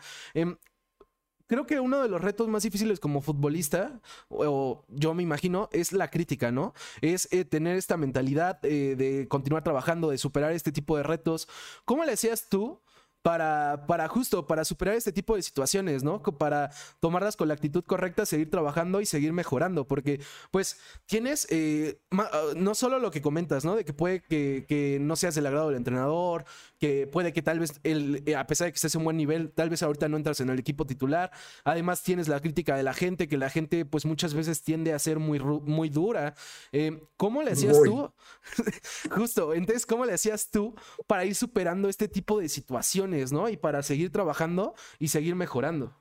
Creo 1.52 1.66
que 1.66 1.80
uno 1.80 2.00
de 2.00 2.08
los 2.08 2.22
retos 2.22 2.48
más 2.48 2.62
difíciles 2.62 2.98
como 2.98 3.20
futbolista, 3.20 4.00
o, 4.30 4.86
yo 4.88 5.12
me 5.12 5.22
imagino, 5.22 5.68
es 5.70 5.92
la 5.92 6.08
crítica, 6.08 6.50
¿no? 6.50 6.72
Es 7.02 7.28
eh, 7.30 7.44
tener 7.44 7.76
esta 7.76 7.98
mentalidad 7.98 8.58
eh, 8.62 8.96
de 8.96 9.28
continuar 9.28 9.62
trabajando, 9.62 10.08
de 10.08 10.16
superar 10.16 10.52
este 10.52 10.72
tipo 10.72 10.96
de 10.96 11.02
retos. 11.02 11.50
¿Cómo 11.84 12.06
le 12.06 12.12
hacías 12.12 12.48
tú? 12.48 12.80
Para, 13.22 13.86
para 13.86 14.08
justo, 14.08 14.46
para 14.46 14.64
superar 14.64 14.96
este 14.96 15.12
tipo 15.12 15.36
de 15.36 15.42
situaciones, 15.42 16.02
¿no? 16.02 16.22
Para 16.22 16.70
tomarlas 17.00 17.36
con 17.36 17.48
la 17.48 17.54
actitud 17.54 17.84
correcta, 17.84 18.26
seguir 18.26 18.50
trabajando 18.50 19.00
y 19.00 19.06
seguir 19.06 19.32
mejorando, 19.32 19.86
porque 19.86 20.20
pues 20.50 20.78
tienes 21.06 21.46
eh, 21.50 22.00
ah, 22.10 22.30
no 22.56 22.74
solo 22.74 22.98
lo 22.98 23.10
que 23.12 23.22
comentas, 23.22 23.64
¿no? 23.64 23.76
De 23.76 23.84
que 23.84 23.92
puede 23.92 24.22
que, 24.22 24.66
que, 24.68 24.98
no 25.00 25.14
seas 25.14 25.36
del 25.36 25.46
agrado 25.46 25.68
del 25.68 25.76
entrenador, 25.76 26.44
que 26.78 27.06
puede 27.06 27.32
que 27.32 27.42
tal 27.42 27.60
vez, 27.60 27.80
el, 27.84 28.24
eh, 28.26 28.34
a 28.34 28.46
pesar 28.46 28.66
de 28.66 28.72
que 28.72 28.76
estés 28.76 28.94
en 28.96 29.00
un 29.00 29.04
buen 29.04 29.16
nivel, 29.16 29.52
tal 29.52 29.70
vez 29.70 29.82
ahorita 29.84 30.08
no 30.08 30.16
entras 30.16 30.40
en 30.40 30.50
el 30.50 30.58
equipo 30.58 30.84
titular, 30.84 31.30
además 31.64 32.02
tienes 32.02 32.26
la 32.26 32.40
crítica 32.40 32.76
de 32.76 32.82
la 32.82 32.92
gente, 32.92 33.28
que 33.28 33.36
la 33.36 33.50
gente 33.50 33.84
pues 33.84 34.04
muchas 34.04 34.34
veces 34.34 34.62
tiende 34.62 34.92
a 34.92 34.98
ser 34.98 35.20
muy, 35.20 35.38
muy 35.38 35.88
dura. 35.90 36.34
Eh, 36.72 37.06
¿Cómo 37.16 37.42
le 37.42 37.52
hacías 37.52 37.80
tú? 37.84 38.12
justo, 39.12 39.54
entonces, 39.54 39.86
¿cómo 39.86 40.04
le 40.04 40.14
hacías 40.14 40.50
tú 40.50 40.74
para 41.06 41.24
ir 41.24 41.36
superando 41.36 41.88
este 41.88 42.08
tipo 42.08 42.40
de 42.40 42.48
situaciones? 42.48 43.11
¿No? 43.32 43.48
Y 43.48 43.56
para 43.56 43.82
seguir 43.82 44.10
trabajando 44.10 44.74
y 44.98 45.08
seguir 45.08 45.34
mejorando. 45.34 45.96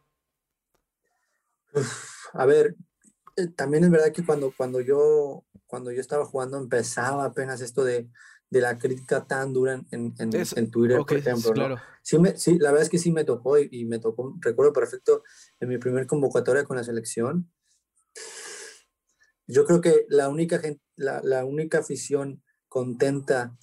a 2.34 2.46
ver, 2.46 2.76
eh, 3.36 3.48
también 3.48 3.84
es 3.84 3.92
verdad 3.92 4.12
que 4.12 4.26
cuando, 4.26 4.54
cuando, 4.56 4.82
yo, 4.82 5.44
cuando 5.68 5.92
yo 5.92 6.02
estaba 6.02 6.26
jugando 6.26 6.58
empezaba 6.58 7.26
apenas 7.26 7.62
esto 7.62 7.84
de, 7.84 8.10
de 8.50 8.62
la 8.62 8.78
crítica 8.78 9.26
tan 9.26 9.54
dura 9.54 9.82
en, 9.92 10.14
en, 10.18 10.72
Twitter, 10.72 11.00
por 11.00 11.18
ejemplo. 11.18 11.70
¿no? 11.70 11.78
Sí, 12.02 12.20
me, 12.20 12.38
sí, 12.38 12.60
la 12.60 12.72
verdad 12.72 12.84
es 12.84 12.90
que 12.90 13.00
sí 13.00 13.12
me 13.12 13.24
tocó 13.24 13.58
y, 13.58 13.86
me 13.86 14.00
tocó, 14.00 14.36
recuerdo 14.42 14.74
perfecto, 14.74 15.24
en 15.60 15.70
mi 15.70 15.78
primer 15.78 16.06
convocatoria 16.06 16.66
con 16.66 16.76
la 16.76 16.84
selección. 16.84 17.50
Yo 19.48 19.66
creo 19.66 19.80
que 19.80 20.06
la 20.10 20.28
única, 20.30 20.60
gente, 20.60 20.82
la, 20.98 21.22
la 21.24 21.46
única 21.46 21.80
afición 21.80 22.44
contenta 22.68 23.58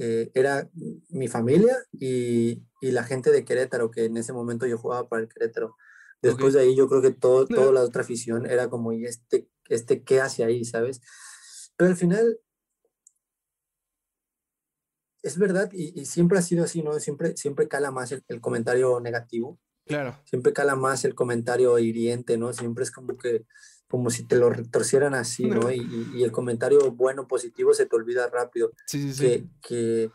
eh, 0.00 0.30
era 0.34 0.70
mi 1.08 1.26
familia 1.26 1.76
y, 1.92 2.62
y, 2.80 2.90
la 2.92 3.02
gente 3.02 3.30
de 3.30 3.44
Querétaro, 3.44 3.90
que 3.90 4.04
en 4.04 4.16
ese 4.16 4.32
momento 4.32 4.66
yo 4.66 4.78
jugaba 4.78 5.08
para 5.08 5.22
el 5.22 5.28
Querétaro. 5.28 5.74
Después 6.22 6.54
de 6.54 6.60
ahí 6.60 6.76
yo 6.76 6.88
creo 6.88 7.02
que 7.02 7.10
todo, 7.10 7.46
toda 7.46 7.72
la 7.72 7.82
otra 7.82 8.02
afición 8.02 8.46
era 8.46 8.68
como, 8.68 8.92
¿y 8.92 9.04
este, 9.04 9.48
este 9.68 10.02
qué 10.02 10.20
hace 10.20 10.44
ahí, 10.44 10.64
sabes? 10.64 11.00
Pero 11.76 11.90
al 11.90 11.96
final, 11.96 12.38
es 15.22 15.38
verdad, 15.38 15.70
y, 15.72 16.00
y 16.00 16.06
siempre 16.06 16.38
ha 16.38 16.42
sido 16.42 16.64
así, 16.64 16.82
¿no? 16.82 16.98
Siempre, 17.00 17.36
siempre 17.36 17.68
cala 17.68 17.90
más 17.90 18.12
el, 18.12 18.24
el, 18.28 18.40
comentario 18.40 19.00
negativo. 19.00 19.58
Claro. 19.84 20.16
Siempre 20.24 20.52
cala 20.52 20.76
más 20.76 21.04
el 21.04 21.14
comentario 21.14 21.78
hiriente, 21.78 22.36
¿no? 22.36 22.52
Siempre 22.52 22.84
es 22.84 22.90
como 22.90 23.16
que 23.16 23.46
como 23.88 24.10
si 24.10 24.24
te 24.24 24.36
lo 24.36 24.50
retorcieran 24.50 25.14
así, 25.14 25.46
¿no? 25.46 25.72
Y, 25.72 26.22
el 26.22 26.30
comentario 26.30 26.92
bueno, 26.92 27.26
positivo, 27.26 27.72
se 27.72 27.86
te 27.86 27.96
olvida 27.96 28.28
rápido. 28.28 28.72
Sí, 28.86 29.12
sí, 29.12 29.22
que, 29.22 29.48
que, 29.62 30.10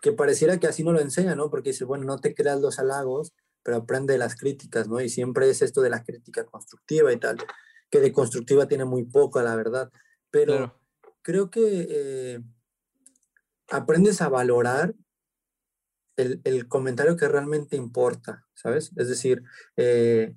que, 0.00 0.12
pareciera 0.12 0.58
que 0.58 0.66
así 0.66 0.82
no 0.82 0.92
lo 0.92 1.00
enseña, 1.00 1.34
¿no? 1.34 1.50
Porque 1.50 1.70
dice, 1.70 1.84
bueno, 1.84 2.04
no 2.04 2.18
te 2.18 2.34
creas 2.34 2.60
los 2.60 2.78
halagos, 2.78 3.34
pero 3.62 3.76
aprende 3.76 4.16
las 4.16 4.36
críticas, 4.36 4.88
¿no? 4.88 5.00
Y 5.00 5.10
siempre 5.10 5.50
es 5.50 5.60
esto 5.60 5.82
de 5.82 5.90
la 5.90 6.02
crítica 6.02 6.44
constructiva 6.46 7.12
y 7.12 7.18
tal, 7.18 7.36
que 7.90 8.00
de 8.00 8.12
constructiva 8.12 8.66
tiene 8.66 8.86
muy 8.86 9.04
poco, 9.04 9.42
la 9.42 9.54
verdad. 9.54 9.92
Pero 10.30 10.74
creo 11.20 11.50
que 11.50 11.86
eh, 11.90 12.40
aprendes 13.70 14.22
a 14.22 14.30
valorar 14.30 14.94
el, 16.16 16.40
el, 16.44 16.66
comentario 16.68 17.16
que 17.16 17.28
realmente 17.28 17.76
importa, 17.76 18.46
¿sabes? 18.54 18.92
Es 18.96 19.08
decir, 19.08 19.42
eh, 19.76 20.34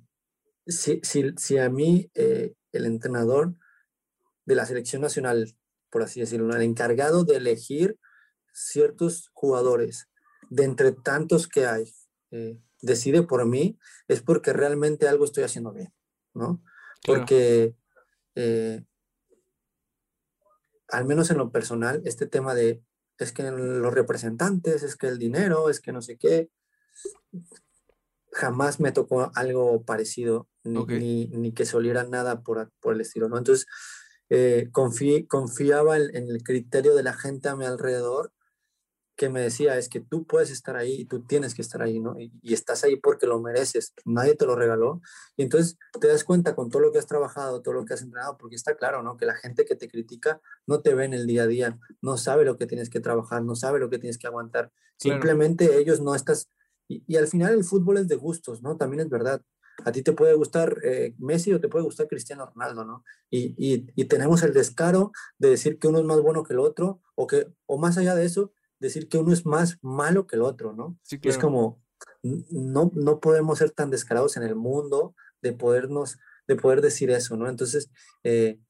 si, 0.66 1.00
si, 1.02 1.32
si 1.36 1.58
a 1.58 1.68
mí 1.68 2.10
eh, 2.14 2.54
el 2.72 2.86
entrenador 2.86 3.54
de 4.44 4.54
la 4.54 4.66
selección 4.66 5.02
nacional, 5.02 5.56
por 5.90 6.02
así 6.02 6.20
decirlo, 6.20 6.54
el 6.54 6.62
encargado 6.62 7.24
de 7.24 7.36
elegir 7.36 7.98
ciertos 8.52 9.30
jugadores 9.32 10.08
de 10.50 10.64
entre 10.64 10.92
tantos 10.92 11.48
que 11.48 11.66
hay, 11.66 11.92
eh, 12.30 12.58
decide 12.80 13.22
por 13.22 13.46
mí, 13.46 13.78
es 14.08 14.22
porque 14.22 14.52
realmente 14.52 15.08
algo 15.08 15.24
estoy 15.24 15.44
haciendo 15.44 15.72
bien, 15.72 15.92
¿no? 16.34 16.62
Porque 17.06 17.74
eh, 18.34 18.84
al 20.88 21.04
menos 21.06 21.30
en 21.30 21.38
lo 21.38 21.50
personal, 21.50 22.02
este 22.04 22.26
tema 22.26 22.54
de 22.54 22.82
es 23.18 23.32
que 23.32 23.44
los 23.50 23.94
representantes, 23.94 24.82
es 24.82 24.96
que 24.96 25.06
el 25.06 25.18
dinero, 25.18 25.70
es 25.70 25.80
que 25.80 25.92
no 25.92 26.02
sé 26.02 26.18
qué, 26.18 26.50
jamás 28.32 28.80
me 28.80 28.92
tocó 28.92 29.30
algo 29.34 29.84
parecido, 29.84 30.48
ni, 30.64 31.26
ni, 31.26 31.52
que 31.52 31.64
se 31.64 31.76
oliera 31.76 32.04
nada 32.04 32.42
por, 32.42 32.70
por, 32.80 32.94
el 32.94 33.00
estilo, 33.00 33.28
¿no? 33.28 33.38
Entonces, 33.38 33.66
eh, 34.30 34.70
confiaba 34.72 35.96
en, 35.96 36.28
el 36.28 36.42
criterio 36.42 36.94
de 36.94 37.02
la 37.02 37.12
gente 37.12 37.48
a 37.48 37.56
mi 37.56 37.64
alrededor 37.64 38.32
que 39.14 39.28
me 39.28 39.42
decía, 39.42 39.76
es 39.76 39.88
que 39.88 40.00
tú 40.00 40.26
puedes 40.26 40.50
estar 40.50 40.74
ahí 40.76 41.02
y 41.02 41.04
tú 41.04 41.22
tienes 41.24 41.54
que 41.54 41.60
estar 41.62 41.82
ahí, 41.82 42.00
¿no? 42.00 42.18
Y, 42.18 42.32
estás 42.42 42.82
ahí 42.82 42.96
porque 42.96 43.26
lo 43.26 43.40
mereces, 43.40 43.92
nadie 44.04 44.34
te 44.34 44.46
lo 44.46 44.56
regaló. 44.56 45.02
Y 45.36 45.42
entonces 45.42 45.76
te 46.00 46.08
das 46.08 46.24
cuenta 46.24 46.54
con 46.54 46.70
todo 46.70 46.80
lo 46.80 46.92
que 46.92 46.98
has 46.98 47.06
trabajado, 47.06 47.60
todo 47.60 47.74
lo 47.74 47.84
que 47.84 47.94
has 47.94 48.02
entrenado, 48.02 48.38
porque 48.38 48.56
está 48.56 48.74
claro, 48.74 49.02
¿no? 49.02 49.16
Que 49.16 49.26
la 49.26 49.34
gente 49.34 49.64
que 49.64 49.76
te 49.76 49.88
critica 49.88 50.40
no 50.66 50.80
te 50.80 50.94
ve 50.94 51.04
en 51.04 51.12
el 51.12 51.26
día 51.26 51.42
a 51.42 51.46
día, 51.46 51.78
no 52.00 52.16
sabe 52.16 52.44
lo 52.44 52.56
que 52.56 52.66
tienes 52.66 52.88
que 52.88 53.00
trabajar, 53.00 53.44
no 53.44 53.54
sabe 53.54 53.78
lo 53.78 53.90
que 53.90 53.98
tienes 53.98 54.18
que 54.18 54.26
aguantar. 54.26 54.72
Simplemente 54.96 55.78
ellos 55.78 56.00
no 56.00 56.14
estás 56.14 56.48
y, 56.88 57.16
al 57.16 57.26
final 57.26 57.54
el 57.54 57.64
fútbol 57.64 57.98
es 57.98 58.08
de 58.08 58.16
gustos, 58.16 58.62
¿no? 58.62 58.76
También 58.76 59.00
es 59.00 59.08
verdad. 59.08 59.42
A 59.84 59.92
ti 59.92 60.02
te 60.02 60.12
puede 60.12 60.34
gustar 60.34 60.76
eh, 60.84 61.14
Messi 61.18 61.52
o 61.52 61.60
te 61.60 61.68
puede 61.68 61.84
gustar 61.84 62.08
Cristiano 62.08 62.46
Ronaldo, 62.46 62.84
¿no? 62.84 63.04
Y, 63.30 63.54
y, 63.56 64.04
tenemos 64.04 64.42
el 64.42 64.52
descaro 64.52 65.12
de 65.38 65.50
decir 65.50 65.78
que 65.78 65.88
uno 65.88 65.98
es 65.98 66.04
más 66.04 66.20
bueno 66.20 66.42
que 66.44 66.52
el 66.52 66.60
otro, 66.60 67.00
o, 67.14 67.26
que, 67.26 67.46
o 67.66 67.78
más 67.78 67.98
allá 67.98 68.14
de 68.14 68.24
eso, 68.24 68.52
decir 68.78 69.08
que 69.08 69.18
uno 69.18 69.32
es 69.32 69.46
más 69.46 69.78
malo 69.82 70.26
que 70.26 70.36
el 70.36 70.42
otro, 70.42 70.72
¿no? 70.72 70.98
Sí, 71.02 71.18
Es 71.22 71.38
como, 71.38 71.82
no, 72.22 72.90
no 72.94 73.20
podemos 73.20 73.58
ser 73.58 73.70
tan 73.70 73.90
descarados 73.90 74.36
en 74.36 74.42
el 74.42 74.54
mundo 74.54 75.14
de 75.40 75.52
podernos, 75.52 76.18
de 76.46 76.56
poder 76.56 76.80
decir 76.80 77.10
eso, 77.10 77.36
¿no? 77.36 77.48
Entonces, 77.48 77.90
eh, 78.24 78.60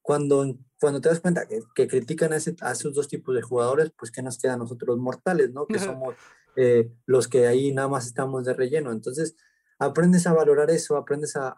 cuando, 0.00 0.58
cuando 0.80 1.00
te 1.00 1.08
das 1.08 1.20
cuenta 1.20 1.46
que, 1.46 1.60
que 1.74 1.88
critican 1.88 2.32
a, 2.32 2.36
ese, 2.36 2.56
a, 2.60 2.72
esos 2.72 2.94
dos 2.94 3.08
tipos 3.08 3.34
de 3.34 3.42
jugadores, 3.42 3.92
pues 3.96 4.10
¿qué 4.10 4.22
nos 4.22 4.38
queda 4.38 4.54
a 4.54 4.58
nosotros 4.58 4.98
mortales, 4.98 5.52
¿no? 5.52 5.66
Que 5.66 5.78
somos 5.78 6.14
eh, 6.56 6.90
los 7.06 7.28
que 7.28 7.46
ahí 7.46 7.72
nada 7.72 7.88
más 7.88 8.06
estamos 8.06 8.44
de 8.44 8.54
relleno. 8.54 8.92
Entonces, 8.92 9.36
aprendes 9.84 10.26
a 10.26 10.32
valorar 10.32 10.70
eso, 10.70 10.96
aprendes 10.96 11.36
a, 11.36 11.54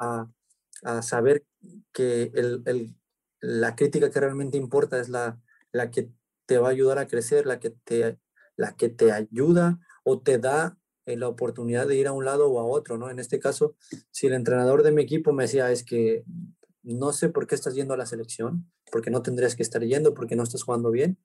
a, 0.82 1.02
saber 1.02 1.44
que 1.92 2.30
el, 2.34 2.62
el, 2.66 2.94
la 3.40 3.74
crítica 3.76 4.10
que 4.10 4.20
realmente 4.20 4.58
importa 4.58 4.98
es 4.98 5.08
la, 5.08 5.40
la 5.72 5.90
que 5.90 6.10
te 6.46 6.58
va 6.58 6.68
a 6.68 6.72
ayudar 6.72 6.98
a 6.98 7.06
crecer, 7.06 7.46
la 7.46 7.58
que 7.60 7.70
te, 7.70 8.18
la 8.56 8.76
que 8.76 8.88
te 8.88 9.12
ayuda 9.12 9.78
o 10.04 10.20
te 10.20 10.38
da 10.38 10.78
la 11.06 11.28
oportunidad 11.28 11.86
de 11.86 11.96
ir 11.96 12.06
a 12.06 12.12
un 12.12 12.24
lado 12.24 12.50
o 12.50 12.58
a 12.58 12.64
otro, 12.64 12.96
¿no? 12.96 13.10
En 13.10 13.18
este 13.18 13.38
caso, 13.38 13.76
si 14.10 14.26
el 14.26 14.32
entrenador 14.32 14.82
de 14.82 14.92
mi 14.92 15.02
equipo 15.02 15.32
me 15.32 15.44
decía, 15.44 15.70
es 15.70 15.84
que 15.84 16.24
no 16.82 17.12
sé 17.12 17.28
por 17.28 17.46
qué 17.46 17.54
estás 17.54 17.74
yendo 17.74 17.94
a 17.94 17.98
la 17.98 18.06
selección, 18.06 18.70
porque 18.90 19.10
no 19.10 19.22
tendrías 19.22 19.54
que 19.54 19.62
estar 19.62 19.82
yendo, 19.82 20.14
porque 20.14 20.36
no 20.36 20.42
estás 20.42 20.62
jugando 20.62 20.90
bien, 20.90 21.18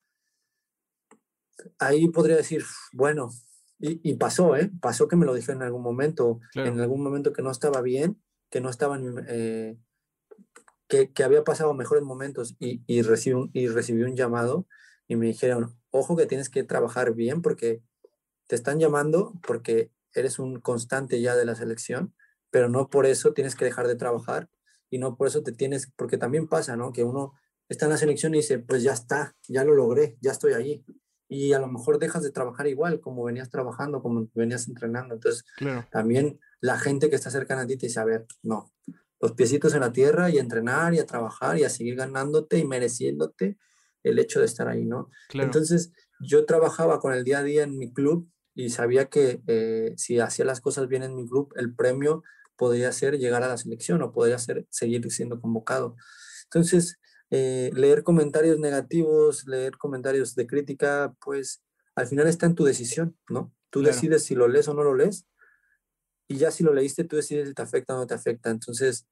ahí 1.77 2.09
podría 2.09 2.35
decir, 2.35 2.63
bueno, 2.91 3.29
y, 3.79 4.13
pasó, 4.15 4.57
¿eh? 4.57 4.71
Pasó 4.81 5.07
que 5.07 5.15
me 5.15 5.25
lo 5.25 5.33
dije 5.33 5.53
en 5.53 5.61
algún 5.61 5.81
momento, 5.81 6.41
en 6.53 6.79
algún 6.79 7.01
momento 7.01 7.31
que 7.31 7.41
no 7.41 7.49
estaba 7.49 7.81
bien, 7.81 8.21
que 8.49 8.59
no 8.59 8.69
estaban, 8.69 9.25
eh, 9.29 9.77
que, 10.87 11.13
que, 11.13 11.23
había 11.23 11.43
pasado 11.43 11.73
mejores 11.73 12.03
momentos 12.03 12.55
y, 12.59 12.83
y, 12.87 13.03
recibí 13.03 13.35
un, 13.35 13.49
y 13.53 13.67
recibí 13.67 14.03
un 14.03 14.17
llamado 14.17 14.67
y 15.07 15.15
me 15.15 15.27
dijeron, 15.27 15.77
ojo 15.91 16.17
que 16.17 16.25
tienes 16.25 16.49
que 16.49 16.63
trabajar 16.63 17.13
bien 17.13 17.41
porque 17.41 17.81
te 18.47 18.55
están 18.55 18.79
llamando 18.79 19.33
porque 19.45 19.91
eres 20.13 20.39
un 20.39 20.59
constante 20.59 21.21
ya 21.21 21.35
de 21.35 21.45
la 21.45 21.55
selección, 21.55 22.13
pero 22.51 22.67
no 22.67 22.89
por 22.89 23.05
eso 23.05 23.33
tienes 23.33 23.55
que 23.55 23.65
dejar 23.65 23.87
de 23.87 23.95
trabajar 23.95 24.49
y 24.89 24.97
no 24.97 25.15
por 25.15 25.27
eso 25.27 25.43
te 25.43 25.51
tienes, 25.51 25.91
porque 25.95 26.17
también 26.17 26.47
pasa, 26.47 26.75
¿no? 26.75 26.91
Que 26.91 27.03
uno 27.03 27.33
está 27.69 27.85
en 27.85 27.91
la 27.91 27.97
selección 27.97 28.33
y 28.33 28.37
dice, 28.37 28.59
pues 28.59 28.83
ya 28.83 28.93
está, 28.93 29.35
ya 29.47 29.63
lo 29.63 29.75
logré, 29.75 30.17
ya 30.21 30.31
estoy 30.31 30.53
allí. 30.53 30.83
Y 31.29 31.53
a 31.53 31.59
lo 31.59 31.67
mejor 31.67 31.99
dejas 31.99 32.23
de 32.23 32.31
trabajar 32.31 32.67
igual, 32.67 32.99
como 32.99 33.23
venías 33.23 33.49
trabajando, 33.49 34.01
como 34.01 34.27
venías 34.33 34.67
entrenando. 34.67 35.13
Entonces, 35.13 35.45
también 35.91 36.39
la 36.59 36.77
gente 36.79 37.09
que 37.09 37.15
está 37.15 37.29
cercana 37.29 37.61
a 37.61 37.67
ti 37.67 37.77
te 37.77 37.85
dice, 37.85 37.99
a 37.99 38.05
ver, 38.05 38.25
no, 38.41 38.73
los 39.21 39.33
piecitos 39.33 39.73
en 39.75 39.81
la 39.81 39.93
tierra 39.93 40.29
y 40.29 40.39
a 40.39 40.41
entrenar 40.41 40.93
y 40.93 40.99
a 40.99 41.05
trabajar 41.05 41.57
y 41.57 41.63
a 41.63 41.69
seguir 41.69 41.95
ganándote 41.95 42.57
y 42.57 42.65
mereciéndote 42.65 43.57
el 44.03 44.17
hecho 44.17 44.39
de 44.39 44.45
estar 44.47 44.67
ahí, 44.67 44.85
¿no? 44.85 45.09
Entonces, 45.33 45.91
yo 46.19 46.45
trabajaba 46.45 46.99
con 46.99 47.13
el 47.13 47.23
día 47.23 47.39
a 47.39 47.43
día 47.43 47.63
en 47.63 47.77
mi 47.77 47.93
club 47.93 48.29
y 48.55 48.69
sabía 48.69 49.05
que 49.05 49.41
eh, 49.47 49.93
si 49.97 50.19
hacía 50.19 50.45
las 50.45 50.61
cosas 50.61 50.87
bien 50.87 51.03
en 51.03 51.15
mi 51.15 51.27
club, 51.27 51.53
el 51.57 51.75
premio 51.75 52.23
podría 52.55 52.91
ser 52.91 53.17
llegar 53.17 53.43
a 53.43 53.47
la 53.47 53.57
selección 53.57 54.01
o 54.01 54.11
podría 54.11 54.37
ser 54.37 54.65
seguir 54.69 55.09
siendo 55.11 55.39
convocado. 55.39 55.95
Entonces, 56.45 56.99
eh, 57.31 57.71
leer 57.73 58.03
comentarios 58.03 58.59
negativos, 58.59 59.47
leer 59.47 59.77
comentarios 59.77 60.35
de 60.35 60.47
crítica, 60.47 61.13
pues 61.23 61.63
al 61.95 62.07
final 62.07 62.27
está 62.27 62.45
en 62.45 62.55
tu 62.55 62.63
decisión, 62.63 63.17
¿no? 63.29 63.53
Tú 63.69 63.81
decides 63.81 64.23
si 64.23 64.35
lo 64.35 64.47
lees 64.47 64.67
o 64.67 64.73
no 64.73 64.83
lo 64.83 64.95
lees 64.95 65.27
y 66.27 66.37
ya 66.37 66.51
si 66.51 66.63
lo 66.63 66.73
leíste, 66.73 67.03
tú 67.03 67.15
decides 67.15 67.47
si 67.49 67.53
te 67.53 67.61
afecta 67.61 67.95
o 67.95 67.97
no 67.97 68.07
te 68.07 68.13
afecta. 68.13 68.49
Entonces, 68.49 69.07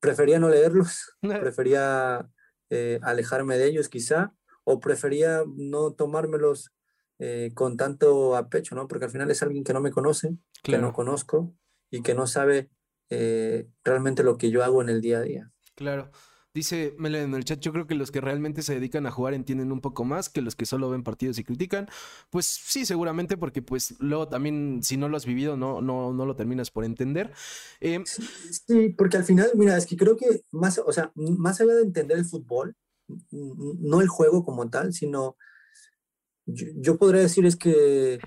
prefería 0.00 0.38
no 0.38 0.48
leerlos, 0.48 1.16
prefería 1.40 2.28
eh, 2.70 3.00
alejarme 3.02 3.58
de 3.58 3.66
ellos 3.66 3.88
quizá, 3.88 4.34
o 4.64 4.80
prefería 4.80 5.42
no 5.56 5.92
tomármelos 5.92 6.72
eh, 7.18 7.50
con 7.54 7.76
tanto 7.76 8.36
a 8.36 8.48
pecho, 8.48 8.74
¿no? 8.74 8.88
Porque 8.88 9.04
al 9.04 9.10
final 9.10 9.30
es 9.30 9.42
alguien 9.42 9.64
que 9.64 9.72
no 9.72 9.80
me 9.80 9.90
conoce, 9.90 10.36
que 10.62 10.78
no 10.78 10.92
conozco 10.92 11.54
y 11.90 12.02
que 12.02 12.14
no 12.14 12.26
sabe 12.26 12.70
eh, 13.10 13.68
realmente 13.84 14.22
lo 14.22 14.36
que 14.36 14.50
yo 14.50 14.64
hago 14.64 14.82
en 14.82 14.88
el 14.88 15.00
día 15.00 15.18
a 15.18 15.22
día. 15.22 15.52
Claro. 15.74 16.10
Dice 16.54 16.94
Melen 16.98 17.24
en 17.24 17.34
el 17.34 17.44
chat, 17.44 17.58
yo 17.58 17.72
creo 17.72 17.88
que 17.88 17.96
los 17.96 18.12
que 18.12 18.20
realmente 18.20 18.62
se 18.62 18.74
dedican 18.74 19.06
a 19.06 19.10
jugar 19.10 19.34
entienden 19.34 19.72
un 19.72 19.80
poco 19.80 20.04
más 20.04 20.28
que 20.28 20.40
los 20.40 20.54
que 20.54 20.66
solo 20.66 20.88
ven 20.88 21.02
partidos 21.02 21.36
y 21.38 21.44
critican. 21.44 21.88
Pues 22.30 22.46
sí, 22.46 22.86
seguramente, 22.86 23.36
porque 23.36 23.60
pues 23.60 23.96
luego 23.98 24.28
también, 24.28 24.80
si 24.82 24.96
no 24.96 25.08
lo 25.08 25.16
has 25.16 25.26
vivido, 25.26 25.56
no, 25.56 25.82
no, 25.82 26.12
no 26.12 26.24
lo 26.24 26.36
terminas 26.36 26.70
por 26.70 26.84
entender. 26.84 27.32
Em, 27.80 28.04
sí, 28.06 28.90
porque 28.96 29.16
al 29.16 29.24
final, 29.24 29.50
mira, 29.56 29.76
es 29.76 29.84
que 29.84 29.96
creo 29.96 30.16
que 30.16 30.42
más, 30.52 30.78
o 30.78 30.92
sea, 30.92 31.10
más 31.16 31.60
allá 31.60 31.74
de 31.74 31.82
entender 31.82 32.18
el 32.18 32.24
fútbol, 32.24 32.76
no 33.30 34.00
el 34.00 34.08
juego 34.08 34.44
como 34.44 34.70
tal, 34.70 34.92
sino 34.92 35.36
yo, 36.46 36.98
podría 36.98 37.22
decir 37.22 37.46
es 37.46 37.56
que, 37.56 38.20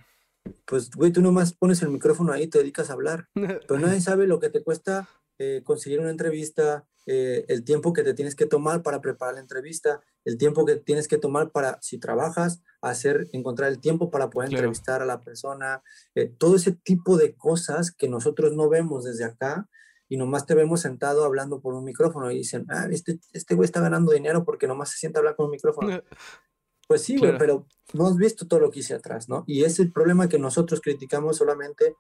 pues, 0.66 0.90
güey, 0.92 1.12
tú 1.12 1.22
nomás 1.22 1.54
pones 1.54 1.82
el 1.82 1.90
micrófono 1.90 2.34
ahí 2.34 2.44
y 2.44 2.48
te 2.48 2.60
dedicas 2.60 2.90
a 2.90 2.94
hablar, 2.94 3.30
pero 3.34 3.80
nadie 3.80 4.02
sabe 4.02 4.28
lo 4.28 4.40
que 4.40 4.50
te 4.50 4.64
cuesta 4.64 5.08
eh, 5.38 5.62
conseguir 5.64 6.00
una 6.00 6.10
entrevista, 6.10 6.88
eh, 7.10 7.46
el 7.48 7.64
tiempo 7.64 7.94
que 7.94 8.04
te 8.04 8.14
tienes 8.14 8.36
que 8.36 8.46
tomar 8.46 8.84
para 8.84 9.00
preparar 9.00 9.36
la 9.36 9.40
entrevista, 9.40 10.02
el 10.26 10.38
tiempo 10.38 10.66
que 10.66 10.76
tienes 10.76 11.08
que 11.08 11.18
tomar 11.18 11.52
para, 11.52 11.80
si 11.82 11.98
trabajas, 11.98 12.62
hacer, 12.82 13.30
encontrar 13.32 13.72
el 13.72 13.80
tiempo 13.80 14.12
para 14.12 14.30
poder 14.30 14.50
entrevistar 14.50 15.02
a 15.02 15.06
la 15.06 15.22
persona, 15.22 15.82
eh, 16.16 16.28
todo 16.38 16.58
ese 16.58 16.74
tipo 16.74 17.16
de 17.16 17.34
cosas 17.34 17.92
que 17.92 18.10
nosotros 18.10 18.54
no 18.54 18.68
vemos 18.68 19.06
desde 19.06 19.24
acá 19.24 19.70
y 20.10 20.18
nomás 20.18 20.46
te 20.46 20.54
vemos 20.54 20.82
sentado 20.82 21.24
hablando 21.24 21.62
por 21.62 21.76
un 21.76 21.86
micrófono 21.86 22.30
y 22.30 22.40
dicen, 22.40 22.66
ah, 22.68 22.88
este, 22.92 23.22
este 23.32 23.56
güey 23.56 23.66
está 23.66 23.80
ganando 23.80 24.12
dinero 24.12 24.44
porque 24.44 24.68
nomás 24.68 24.92
se 24.92 24.98
sienta 24.98 25.20
a 25.20 25.22
hablar 25.22 25.38
con 25.38 25.46
un 25.46 25.52
micrófono. 25.52 25.88
Pues 26.90 27.02
sí, 27.02 27.18
güey, 27.18 27.38
pero 27.38 27.68
no 27.94 28.08
has 28.08 28.16
visto 28.16 28.48
todo 28.48 28.62
lo 28.62 28.72
que 28.72 28.80
hice 28.80 28.94
atrás, 28.94 29.28
¿no? 29.28 29.44
Y 29.46 29.66
es 29.66 29.78
el 29.80 29.92
problema 29.92 30.30
que 30.30 30.40
nosotros 30.40 30.80
criticamos 30.80 31.36
solamente 31.36 31.98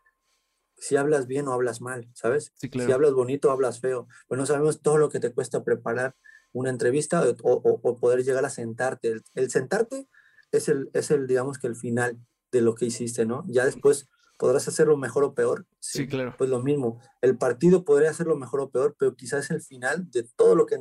si 0.78 0.96
hablas 0.96 1.28
bien 1.28 1.48
o 1.48 1.54
hablas 1.54 1.82
mal, 1.82 2.10
¿sabes? 2.14 2.54
Si 2.56 2.92
hablas 2.92 3.14
bonito 3.14 3.50
o 3.50 3.52
hablas 3.52 3.80
feo. 3.80 4.08
Pues 4.28 4.38
no 4.38 4.46
sabemos 4.46 4.82
todo 4.82 4.98
lo 4.98 5.10
que 5.10 5.20
te 5.20 5.34
cuesta 5.34 5.64
preparar 5.64 6.16
una 6.54 6.70
entrevista 6.70 7.24
o, 7.44 7.98
poder 8.00 8.24
llegar 8.24 8.46
a 8.46 8.50
sentarte. 8.50 9.10
El, 9.10 9.24
el, 9.36 9.50
sentarte 9.50 10.08
es 10.52 10.70
el, 10.70 10.90
es 10.94 11.12
el, 11.12 11.28
digamos 11.28 11.58
que 11.58 11.68
el 11.68 11.76
final 11.76 12.20
de 12.52 12.62
lo 12.62 12.76
que 12.76 12.86
hiciste, 12.86 13.26
¿no? 13.26 13.44
Ya 13.48 13.66
después 13.66 14.08
podrás 14.38 14.68
hacerlo 14.68 14.98
mejor 14.98 15.24
o 15.24 15.34
peor. 15.34 15.66
Sí, 15.80 16.08
claro. 16.08 16.36
Pues 16.38 16.50
lo 16.50 16.62
mismo. 16.62 17.02
El 17.22 17.38
partido 17.38 17.84
podría 17.84 18.12
hacerlo 18.12 18.38
mejor 18.38 18.62
o 18.62 18.70
peor, 18.70 18.96
pero 18.98 19.16
quizás 19.16 19.50
el 19.50 19.62
final 19.62 20.10
de 20.12 20.28
todo 20.36 20.56
lo 20.56 20.66
que 20.66 20.80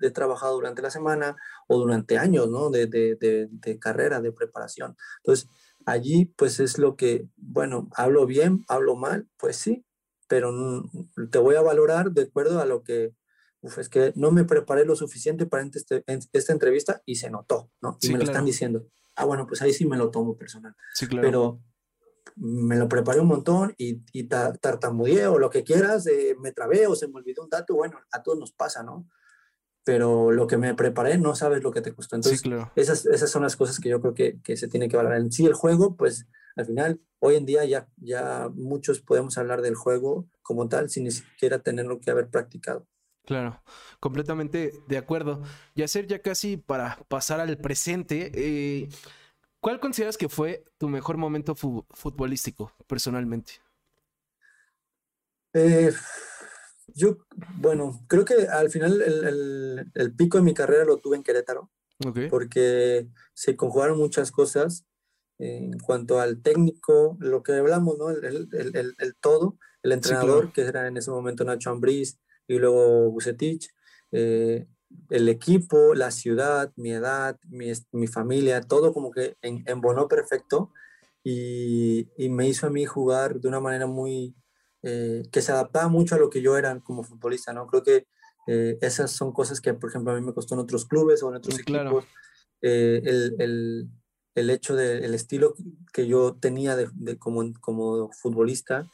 he, 0.00 0.10
trabajado 0.10 0.54
durante 0.54 0.82
la 0.82 0.90
semana 0.90 1.36
o 1.68 1.78
durante 1.78 2.18
años, 2.18 2.48
¿no? 2.48 2.70
De, 2.70 2.86
de, 2.86 3.16
de, 3.16 3.48
de, 3.50 3.78
carrera, 3.78 4.20
de 4.20 4.32
preparación. 4.32 4.96
Entonces, 5.18 5.48
allí, 5.86 6.26
pues 6.36 6.60
es 6.60 6.78
lo 6.78 6.96
que, 6.96 7.28
bueno, 7.36 7.88
hablo 7.94 8.26
bien, 8.26 8.64
hablo 8.68 8.96
mal, 8.96 9.28
pues 9.36 9.56
sí, 9.56 9.84
pero 10.28 10.52
te 11.30 11.38
voy 11.38 11.56
a 11.56 11.62
valorar 11.62 12.12
de 12.12 12.22
acuerdo 12.22 12.60
a 12.60 12.66
lo 12.66 12.82
que, 12.82 13.14
uf, 13.60 13.78
es 13.78 13.88
que 13.88 14.12
no 14.16 14.30
me 14.30 14.44
preparé 14.44 14.84
lo 14.84 14.96
suficiente 14.96 15.46
para 15.46 15.64
este, 15.64 16.04
esta 16.32 16.52
entrevista 16.52 17.02
y 17.04 17.16
se 17.16 17.30
notó, 17.30 17.70
¿no? 17.80 17.98
Y 18.00 18.10
me 18.10 18.18
lo 18.18 18.24
están 18.24 18.44
diciendo. 18.44 18.86
Ah, 19.16 19.24
bueno, 19.24 19.46
pues 19.46 19.62
ahí 19.62 19.72
sí 19.72 19.86
me 19.86 19.96
lo 19.96 20.10
tomo 20.10 20.36
personal. 20.36 20.74
Sí, 20.94 21.06
claro. 21.06 21.22
Pero 21.22 21.60
me 22.36 22.76
lo 22.76 22.88
preparé 22.88 23.20
un 23.20 23.28
montón 23.28 23.74
y, 23.78 24.02
y 24.12 24.24
tartamudeé 24.24 25.26
o 25.26 25.38
lo 25.38 25.50
que 25.50 25.62
quieras, 25.62 26.06
eh, 26.06 26.34
me 26.40 26.52
trabé 26.52 26.86
o 26.86 26.94
se 26.94 27.06
me 27.06 27.16
olvidó 27.16 27.42
un 27.42 27.50
dato, 27.50 27.74
bueno, 27.74 27.98
a 28.10 28.22
todos 28.22 28.38
nos 28.38 28.52
pasa, 28.52 28.82
¿no? 28.82 29.08
Pero 29.84 30.30
lo 30.30 30.46
que 30.46 30.56
me 30.56 30.74
preparé 30.74 31.18
no 31.18 31.34
sabes 31.34 31.62
lo 31.62 31.70
que 31.72 31.82
te 31.82 31.92
costó. 31.92 32.16
Entonces, 32.16 32.42
esas, 32.74 33.06
esas 33.06 33.30
son 33.30 33.42
las 33.42 33.56
cosas 33.56 33.78
que 33.78 33.90
yo 33.90 34.00
creo 34.00 34.14
que, 34.14 34.40
que 34.42 34.56
se 34.56 34.68
tiene 34.68 34.88
que 34.88 34.96
valorar. 34.96 35.20
En 35.20 35.30
sí, 35.30 35.44
el 35.44 35.52
juego, 35.52 35.94
pues 35.94 36.26
al 36.56 36.66
final, 36.66 37.00
hoy 37.18 37.36
en 37.36 37.44
día 37.44 37.64
ya, 37.64 37.86
ya 37.96 38.48
muchos 38.54 39.00
podemos 39.00 39.36
hablar 39.36 39.60
del 39.60 39.74
juego 39.74 40.26
como 40.42 40.68
tal 40.68 40.88
sin 40.88 41.04
ni 41.04 41.10
siquiera 41.10 41.58
tenerlo 41.58 42.00
que 42.00 42.10
haber 42.10 42.28
practicado. 42.28 42.86
Claro, 43.26 43.62
completamente 44.00 44.72
de 44.88 44.98
acuerdo. 44.98 45.42
Y 45.74 45.82
hacer 45.82 46.06
ya 46.06 46.20
casi 46.20 46.56
para 46.56 46.98
pasar 47.08 47.40
al 47.40 47.56
presente, 47.58 48.30
eh, 48.34 48.88
¿Cuál 49.64 49.80
consideras 49.80 50.18
que 50.18 50.28
fue 50.28 50.62
tu 50.76 50.90
mejor 50.90 51.16
momento 51.16 51.54
futbolístico, 51.54 52.70
personalmente? 52.86 53.62
Eh, 55.54 55.90
yo, 56.88 57.18
bueno, 57.56 58.04
creo 58.08 58.24
que 58.24 58.46
al 58.48 58.70
final 58.70 59.00
el, 59.94 60.14
pico 60.16 60.38
de 60.38 60.44
mi 60.44 60.54
carrera 60.54 60.84
lo 60.84 60.98
tuve 60.98 61.16
en 61.16 61.22
Querétaro, 61.22 61.70
porque 62.30 63.08
se 63.32 63.56
conjugaron 63.56 63.98
muchas 63.98 64.30
cosas 64.30 64.84
en 65.38 65.78
cuanto 65.78 66.20
al 66.20 66.42
técnico, 66.42 67.16
lo 67.20 67.42
que 67.42 67.52
hablamos, 67.52 67.98
¿no? 67.98 68.10
El, 68.10 68.48
todo, 69.20 69.58
el 69.82 69.92
entrenador, 69.92 70.52
que 70.52 70.62
era 70.62 70.86
en 70.86 70.96
ese 70.96 71.10
momento 71.10 71.44
Nacho 71.44 71.70
Ambriz 71.70 72.18
y 72.46 72.58
luego 72.58 73.10
Bucetich, 73.10 73.68
eh, 74.12 74.66
el 75.10 75.28
equipo, 75.28 75.94
la 75.94 76.10
ciudad, 76.10 76.72
mi 76.76 76.92
edad, 76.92 77.38
mi, 77.48 77.72
mi 77.92 78.06
familia, 78.06 78.60
todo 78.60 78.92
como 78.92 79.10
que 79.10 79.36
en, 79.42 79.64
embonó 79.66 80.06
perfecto 80.06 80.72
y, 81.24 82.08
y, 82.16 82.28
me 82.28 82.46
hizo 82.46 82.66
a 82.66 82.70
mí 82.70 82.84
jugar 82.84 83.40
de 83.40 83.48
una 83.48 83.58
manera 83.58 83.86
muy, 83.86 84.36
eh, 84.84 85.22
que 85.30 85.42
se 85.42 85.52
adaptaba 85.52 85.88
mucho 85.88 86.14
a 86.14 86.18
lo 86.18 86.30
que 86.30 86.42
yo 86.42 86.56
era 86.56 86.78
como 86.80 87.02
futbolista, 87.02 87.52
¿no? 87.52 87.66
Creo 87.66 87.82
que 87.82 88.06
eh, 88.46 88.78
esas 88.80 89.10
son 89.10 89.32
cosas 89.32 89.60
que, 89.60 89.74
por 89.74 89.90
ejemplo, 89.90 90.12
a 90.12 90.16
mí 90.16 90.24
me 90.24 90.34
costó 90.34 90.54
en 90.54 90.60
otros 90.60 90.86
clubes 90.86 91.22
o 91.22 91.30
en 91.30 91.36
otros 91.36 91.58
equipos. 91.58 92.04
Eh, 92.62 93.02
el, 93.04 93.36
el, 93.38 93.88
el, 94.34 94.50
hecho 94.50 94.74
del 94.74 95.14
estilo 95.14 95.54
que 95.92 96.06
yo 96.06 96.34
tenía 96.34 96.76
de, 96.76 96.88
de 96.94 97.18
como, 97.18 97.52
como 97.60 98.10
futbolista, 98.12 98.88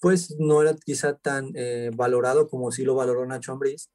pues 0.00 0.36
no 0.38 0.60
era 0.60 0.74
quizá 0.74 1.16
tan 1.16 1.52
valorado 1.94 2.48
como 2.48 2.70
sí 2.70 2.84
lo 2.84 2.94
valoró 2.94 3.24
Nacho 3.24 3.52
Ambriz 3.52 3.88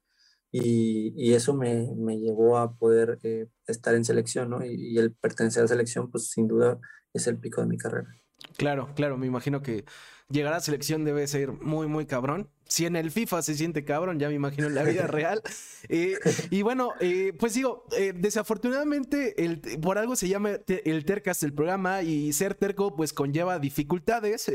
y, 0.54 1.14
y 1.16 1.32
eso 1.32 1.54
me, 1.54 1.88
me, 1.96 2.18
llevó 2.18 2.58
a 2.58 2.76
poder 2.76 3.18
eh, 3.22 3.46
estar 3.66 3.94
en 3.94 4.04
selección, 4.04 4.50
¿no? 4.50 4.64
Y, 4.64 4.98
el 4.98 5.14
pertenecer 5.14 5.64
a 5.64 5.68
selección, 5.68 6.10
pues 6.10 6.28
sin 6.28 6.46
duda 6.46 6.78
es 7.14 7.26
el 7.26 7.38
pico 7.38 7.62
de 7.62 7.66
mi 7.66 7.78
carrera. 7.78 8.14
Claro, 8.58 8.90
claro, 8.94 9.16
me 9.16 9.26
imagino 9.26 9.62
que 9.62 9.86
llegar 10.32 10.54
a 10.54 10.60
selección 10.60 11.04
debe 11.04 11.26
ser 11.26 11.52
muy, 11.52 11.86
muy 11.86 12.06
cabrón. 12.06 12.48
Si 12.72 12.86
en 12.86 12.96
el 12.96 13.10
FIFA 13.10 13.42
se 13.42 13.54
siente 13.54 13.84
cabrón, 13.84 14.18
ya 14.18 14.28
me 14.28 14.34
imagino 14.34 14.66
en 14.66 14.74
la 14.74 14.82
vida 14.82 15.06
real. 15.06 15.42
Eh, 15.88 16.16
y 16.50 16.62
bueno, 16.62 16.92
eh, 17.00 17.32
pues 17.36 17.54
digo, 17.54 17.86
eh, 17.98 18.12
desafortunadamente 18.14 19.44
el, 19.44 19.60
por 19.80 19.98
algo 19.98 20.14
se 20.14 20.28
llama 20.28 20.50
el 20.68 21.04
tercas 21.04 21.42
el 21.42 21.52
programa 21.52 22.02
y 22.02 22.32
ser 22.32 22.54
terco 22.54 22.94
pues 22.94 23.12
conlleva 23.12 23.58
dificultades. 23.58 24.48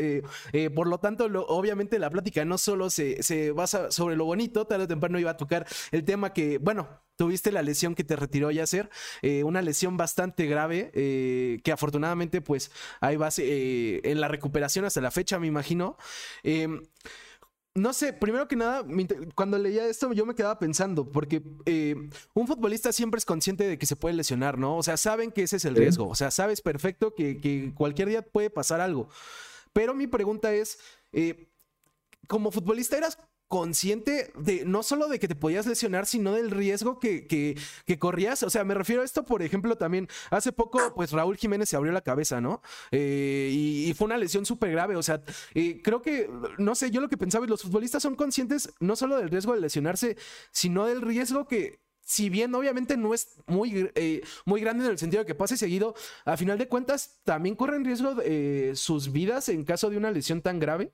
por 0.74 0.88
lo 0.88 1.00
tanto, 1.00 1.26
obviamente 1.50 2.00
la 2.00 2.10
plática 2.10 2.46
no 2.46 2.58
solo 2.58 2.90
se, 2.90 3.22
se 3.24 3.52
basa 3.52 3.92
sobre 3.92 4.16
lo 4.16 4.24
bonito, 4.24 4.68
tarde 4.68 4.86
o 4.86 4.88
temprano 4.88 5.20
iba 5.20 5.32
a 5.32 5.38
tocar 5.38 5.68
el 5.92 6.06
tema 6.06 6.32
que, 6.32 6.60
bueno, 6.60 6.88
tuviste 7.18 7.52
la 7.52 7.62
lesión 7.62 7.96
que 7.96 8.04
te 8.04 8.16
retiró 8.16 8.52
Yacer, 8.52 8.90
eh, 9.22 9.44
una 9.44 9.62
lesión 9.62 9.98
bastante 9.98 10.46
grave, 10.46 10.92
eh, 10.94 11.60
que 11.64 11.72
afortunadamente 11.72 12.40
pues 12.42 12.72
ahí 13.02 13.18
vas 13.18 13.40
eh, 13.40 14.00
en 14.04 14.22
la 14.22 14.30
recuperación 14.30 14.86
hasta 14.86 15.02
la 15.02 15.12
fecha, 15.12 15.40
me 15.40 15.48
imagino. 15.48 15.98
No 17.78 17.94
sé, 17.94 18.12
primero 18.12 18.48
que 18.48 18.56
nada, 18.56 18.84
cuando 19.36 19.60
leía 19.60 19.86
esto 19.86 20.12
yo 20.12 20.26
me 20.26 20.34
quedaba 20.34 20.58
pensando, 20.58 21.12
porque 21.12 21.44
un 22.34 22.48
futbolista 22.48 22.92
siempre 22.92 23.20
es 23.20 23.26
consciente 23.26 23.68
de 23.68 23.78
que 23.78 23.86
se 23.86 23.96
puede 23.96 24.16
lesionar, 24.16 24.58
¿no? 24.58 24.78
O 24.78 24.82
sea, 24.82 24.98
saben 24.98 25.32
que 25.32 25.44
ese 25.44 25.58
es 25.58 25.66
el 25.66 25.76
riesgo, 25.76 26.08
o 26.08 26.16
sea, 26.16 26.32
sabes 26.32 26.62
perfecto 26.62 27.14
que, 27.14 27.40
que 27.40 27.72
cualquier 27.76 28.10
día 28.10 28.24
puede 28.24 28.50
pasar 28.50 28.82
algo. 28.82 29.10
Pero 29.74 29.94
mi 29.94 30.08
pregunta 30.08 30.52
es, 30.54 30.80
como 32.28 32.52
futbolista 32.52 32.98
eras 32.98 33.20
consciente 33.48 34.32
de 34.38 34.66
no 34.66 34.84
solo 34.84 35.08
de 35.08 35.20
que 35.20 35.28
te 35.28 35.36
podías 35.36 35.66
lesionar, 35.66 36.06
sino 36.06 36.34
del 36.34 36.52
riesgo 36.52 37.00
que, 37.00 37.28
que, 37.28 38.00
corrías. 38.00 38.44
O 38.44 38.50
sea, 38.50 38.64
me 38.64 38.74
refiero 38.74 39.02
a 39.02 39.06
esto, 39.06 39.24
por 39.24 39.42
ejemplo, 39.42 39.78
también 39.78 40.08
hace 40.30 40.52
poco, 40.52 40.94
pues 40.96 41.12
Raúl 41.12 41.38
Jiménez 41.38 41.70
se 41.70 41.76
abrió 41.76 41.92
la 41.92 42.02
cabeza, 42.02 42.42
¿no? 42.42 42.62
Eh, 42.92 43.50
y, 43.52 43.94
fue 43.94 44.06
una 44.06 44.18
lesión 44.18 44.46
súper 44.46 44.72
grave. 44.72 44.96
O 44.96 45.04
sea, 45.04 45.24
eh, 45.54 45.82
creo 45.82 46.02
que, 46.02 46.30
no 46.58 46.76
sé, 46.76 46.92
yo 46.92 47.02
lo 47.02 47.10
que 47.10 47.18
pensaba 47.18 47.46
es 47.46 47.50
los 47.50 47.64
futbolistas 47.64 48.04
son 48.04 48.16
conscientes 48.16 48.74
no 48.80 48.96
solo 48.96 49.18
del 49.18 49.30
riesgo 49.30 49.54
de 49.54 49.62
lesionarse, 49.62 50.18
sino 50.52 50.86
del 50.86 51.02
riesgo 51.02 51.48
que 51.48 51.80
si 52.02 52.30
bien 52.30 52.56
obviamente 52.56 52.96
no 52.96 53.14
es 53.14 53.36
muy, 53.48 53.92
eh, 53.96 54.22
muy 54.46 54.62
grande 54.62 54.86
en 54.86 54.92
el 54.92 54.98
sentido 54.98 55.24
de 55.24 55.28
que 55.28 55.36
pase 55.36 55.58
seguido, 55.58 55.94
a 56.26 56.38
final 56.38 56.58
de 56.58 56.68
cuentas 56.68 57.20
también 57.24 57.56
corren 57.56 57.84
riesgo 57.84 58.16
sus 58.76 59.12
vidas 59.12 59.50
en 59.50 59.64
caso 59.66 59.90
de 59.90 59.98
una 59.98 60.12
lesión 60.12 60.42
tan 60.42 60.60
grave. 60.60 60.92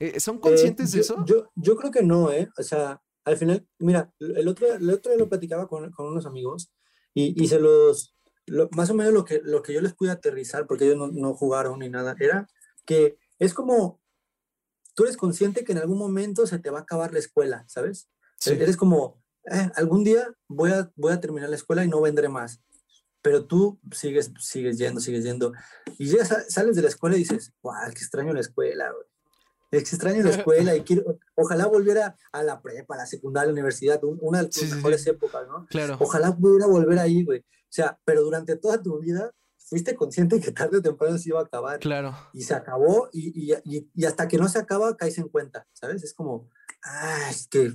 Eh, 0.00 0.20
¿Son 0.20 0.38
conscientes 0.38 0.92
de 0.92 1.00
eso? 1.00 1.24
Yo, 1.26 1.50
yo 1.56 1.76
creo 1.76 1.90
que 1.90 2.02
no, 2.02 2.30
¿eh? 2.30 2.48
O 2.56 2.62
sea, 2.62 3.02
al 3.24 3.36
final, 3.36 3.66
mira, 3.78 4.12
el 4.20 4.48
otro, 4.48 4.72
el 4.72 4.90
otro 4.90 5.10
día 5.10 5.18
lo 5.18 5.28
platicaba 5.28 5.68
con, 5.68 5.90
con 5.92 6.06
unos 6.06 6.26
amigos 6.26 6.72
y, 7.14 7.42
y 7.42 7.48
se 7.48 7.58
los, 7.58 8.14
más 8.72 8.90
o 8.90 8.94
menos 8.94 9.12
lo 9.12 9.24
que, 9.24 9.40
lo 9.42 9.62
que 9.62 9.72
yo 9.72 9.80
les 9.80 9.94
pude 9.94 10.10
aterrizar, 10.10 10.66
porque 10.66 10.84
ellos 10.84 10.96
no, 10.96 11.08
no, 11.08 11.34
jugaron 11.34 11.80
ni 11.80 11.88
nada, 11.88 12.16
era 12.20 12.48
que 12.86 13.18
es 13.38 13.52
como, 13.54 14.00
tú 14.94 15.04
eres 15.04 15.16
consciente 15.16 15.64
que 15.64 15.72
en 15.72 15.78
algún 15.78 15.98
momento 15.98 16.46
se 16.46 16.58
te 16.58 16.70
va 16.70 16.78
a 16.78 16.82
acabar 16.82 17.12
la 17.12 17.18
escuela, 17.18 17.64
¿sabes? 17.68 18.08
Eres 18.46 18.76
como, 18.76 19.22
eh, 19.50 19.70
algún 19.74 20.04
día 20.04 20.32
voy 20.46 20.70
a, 20.70 20.90
voy 20.96 21.12
a 21.12 21.20
terminar 21.20 21.50
la 21.50 21.56
escuela 21.56 21.84
y 21.84 21.88
no 21.88 22.00
vendré 22.00 22.28
más. 22.28 22.62
Pero 23.20 23.44
tú 23.44 23.80
sigues, 23.92 24.32
sigues 24.38 24.78
yendo, 24.78 25.00
sigues 25.00 25.24
yendo. 25.24 25.52
Y 25.98 26.06
ya 26.06 26.24
sales 26.24 26.76
de 26.76 26.82
la 26.82 26.88
escuela 26.88 27.16
y 27.16 27.20
dices, 27.20 27.52
guau, 27.60 27.90
qué 27.90 27.98
extraño 27.98 28.32
la 28.32 28.40
escuela, 28.40 28.92
güey 28.92 29.07
extraño 29.70 30.22
la 30.22 30.30
escuela 30.30 30.74
y 30.76 30.82
quiero, 30.82 31.18
ojalá 31.34 31.66
volviera 31.66 32.16
a 32.32 32.42
la 32.42 32.60
prepa, 32.60 32.94
a 32.94 32.98
la 32.98 33.06
secundaria, 33.06 33.44
a 33.44 33.46
la 33.46 33.52
universidad, 33.52 34.00
una 34.02 34.42
de 34.42 34.48
tus 34.48 34.70
mejores 34.74 35.06
épocas, 35.06 35.46
¿no? 35.48 35.66
Claro. 35.66 35.96
Ojalá 36.00 36.34
pudiera 36.36 36.66
volver 36.66 36.98
ahí, 36.98 37.24
güey. 37.24 37.40
O 37.40 37.70
sea, 37.70 37.98
pero 38.04 38.22
durante 38.22 38.56
toda 38.56 38.82
tu 38.82 38.98
vida 38.98 39.32
fuiste 39.68 39.94
consciente 39.94 40.40
que 40.40 40.52
tarde 40.52 40.78
o 40.78 40.82
temprano 40.82 41.18
se 41.18 41.28
iba 41.28 41.40
a 41.40 41.44
acabar. 41.44 41.78
Claro. 41.78 42.16
Y 42.32 42.42
se 42.42 42.54
acabó 42.54 43.10
y, 43.12 43.52
y, 43.52 43.90
y, 43.94 44.04
hasta 44.06 44.26
que 44.26 44.38
no 44.38 44.48
se 44.48 44.58
acaba 44.58 44.96
caes 44.96 45.18
en 45.18 45.28
cuenta, 45.28 45.66
¿sabes? 45.72 46.02
Es 46.02 46.14
como, 46.14 46.48
ah, 46.84 47.28
es 47.30 47.46
que 47.48 47.72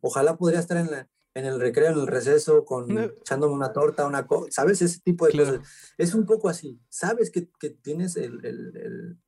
ojalá 0.00 0.36
podría 0.36 0.60
estar 0.60 0.76
en, 0.76 0.90
la, 0.90 1.08
en 1.34 1.46
el 1.46 1.60
recreo, 1.60 1.90
en 1.90 1.98
el 1.98 2.06
receso, 2.06 2.64
con, 2.64 2.96
echándome 2.96 3.54
una 3.54 3.72
torta, 3.72 4.06
una 4.06 4.26
cosa, 4.26 4.50
¿sabes? 4.52 4.80
Ese 4.82 5.00
tipo 5.00 5.26
de 5.26 5.36
cosas. 5.36 5.60
Es 5.98 6.14
un 6.14 6.24
poco 6.24 6.48
así. 6.48 6.80
Sabes 6.88 7.30
que, 7.30 7.50
que 7.58 7.70
tienes 7.70 8.16
el, 8.16 8.44
el 8.44 8.76
el 8.76 9.18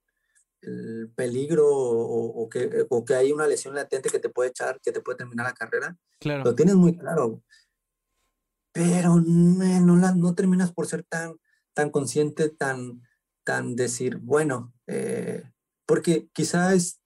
peligro 1.14 1.66
o, 1.68 2.48
que, 2.48 2.86
o 2.88 3.04
que 3.04 3.14
hay 3.14 3.32
una 3.32 3.46
lesión 3.46 3.74
latente 3.74 4.10
que 4.10 4.18
te 4.18 4.28
puede 4.28 4.50
echar, 4.50 4.80
que 4.80 4.92
te 4.92 5.00
puede 5.00 5.18
terminar 5.18 5.46
la 5.46 5.54
carrera, 5.54 5.96
claro. 6.20 6.44
lo 6.44 6.54
tienes 6.54 6.74
muy 6.74 6.96
claro. 6.96 7.42
Pero 8.72 9.22
no, 9.24 9.96
la, 9.96 10.12
no 10.14 10.34
terminas 10.34 10.72
por 10.72 10.86
ser 10.86 11.02
tan, 11.04 11.36
tan 11.72 11.90
consciente, 11.90 12.50
tan, 12.50 13.02
tan 13.44 13.74
decir, 13.74 14.18
bueno, 14.18 14.74
eh, 14.86 15.44
porque 15.86 16.28
quizás 16.32 16.74
es 16.74 17.00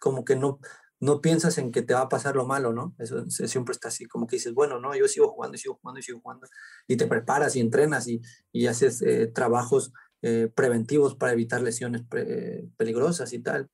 como 0.00 0.24
que 0.24 0.36
no, 0.36 0.60
no 1.00 1.20
piensas 1.20 1.58
en 1.58 1.72
que 1.72 1.82
te 1.82 1.94
va 1.94 2.02
a 2.02 2.08
pasar 2.08 2.36
lo 2.36 2.46
malo, 2.46 2.72
¿no? 2.72 2.94
Eso, 2.98 3.28
siempre 3.30 3.72
está 3.72 3.88
así, 3.88 4.06
como 4.06 4.26
que 4.26 4.36
dices, 4.36 4.54
bueno, 4.54 4.80
no, 4.80 4.94
yo 4.94 5.08
sigo 5.08 5.28
jugando 5.28 5.56
y 5.56 5.58
sigo 5.58 5.78
jugando 5.80 6.00
y 6.00 6.02
sigo 6.02 6.20
jugando, 6.20 6.46
y 6.86 6.96
te 6.96 7.06
preparas 7.06 7.56
y 7.56 7.60
entrenas 7.60 8.08
y, 8.08 8.20
y 8.52 8.66
haces 8.66 9.02
eh, 9.02 9.26
trabajos 9.28 9.92
eh, 10.22 10.50
preventivos 10.54 11.14
para 11.14 11.32
evitar 11.32 11.62
lesiones 11.62 12.02
peligrosas 12.76 13.32
y 13.32 13.38
tal. 13.38 13.70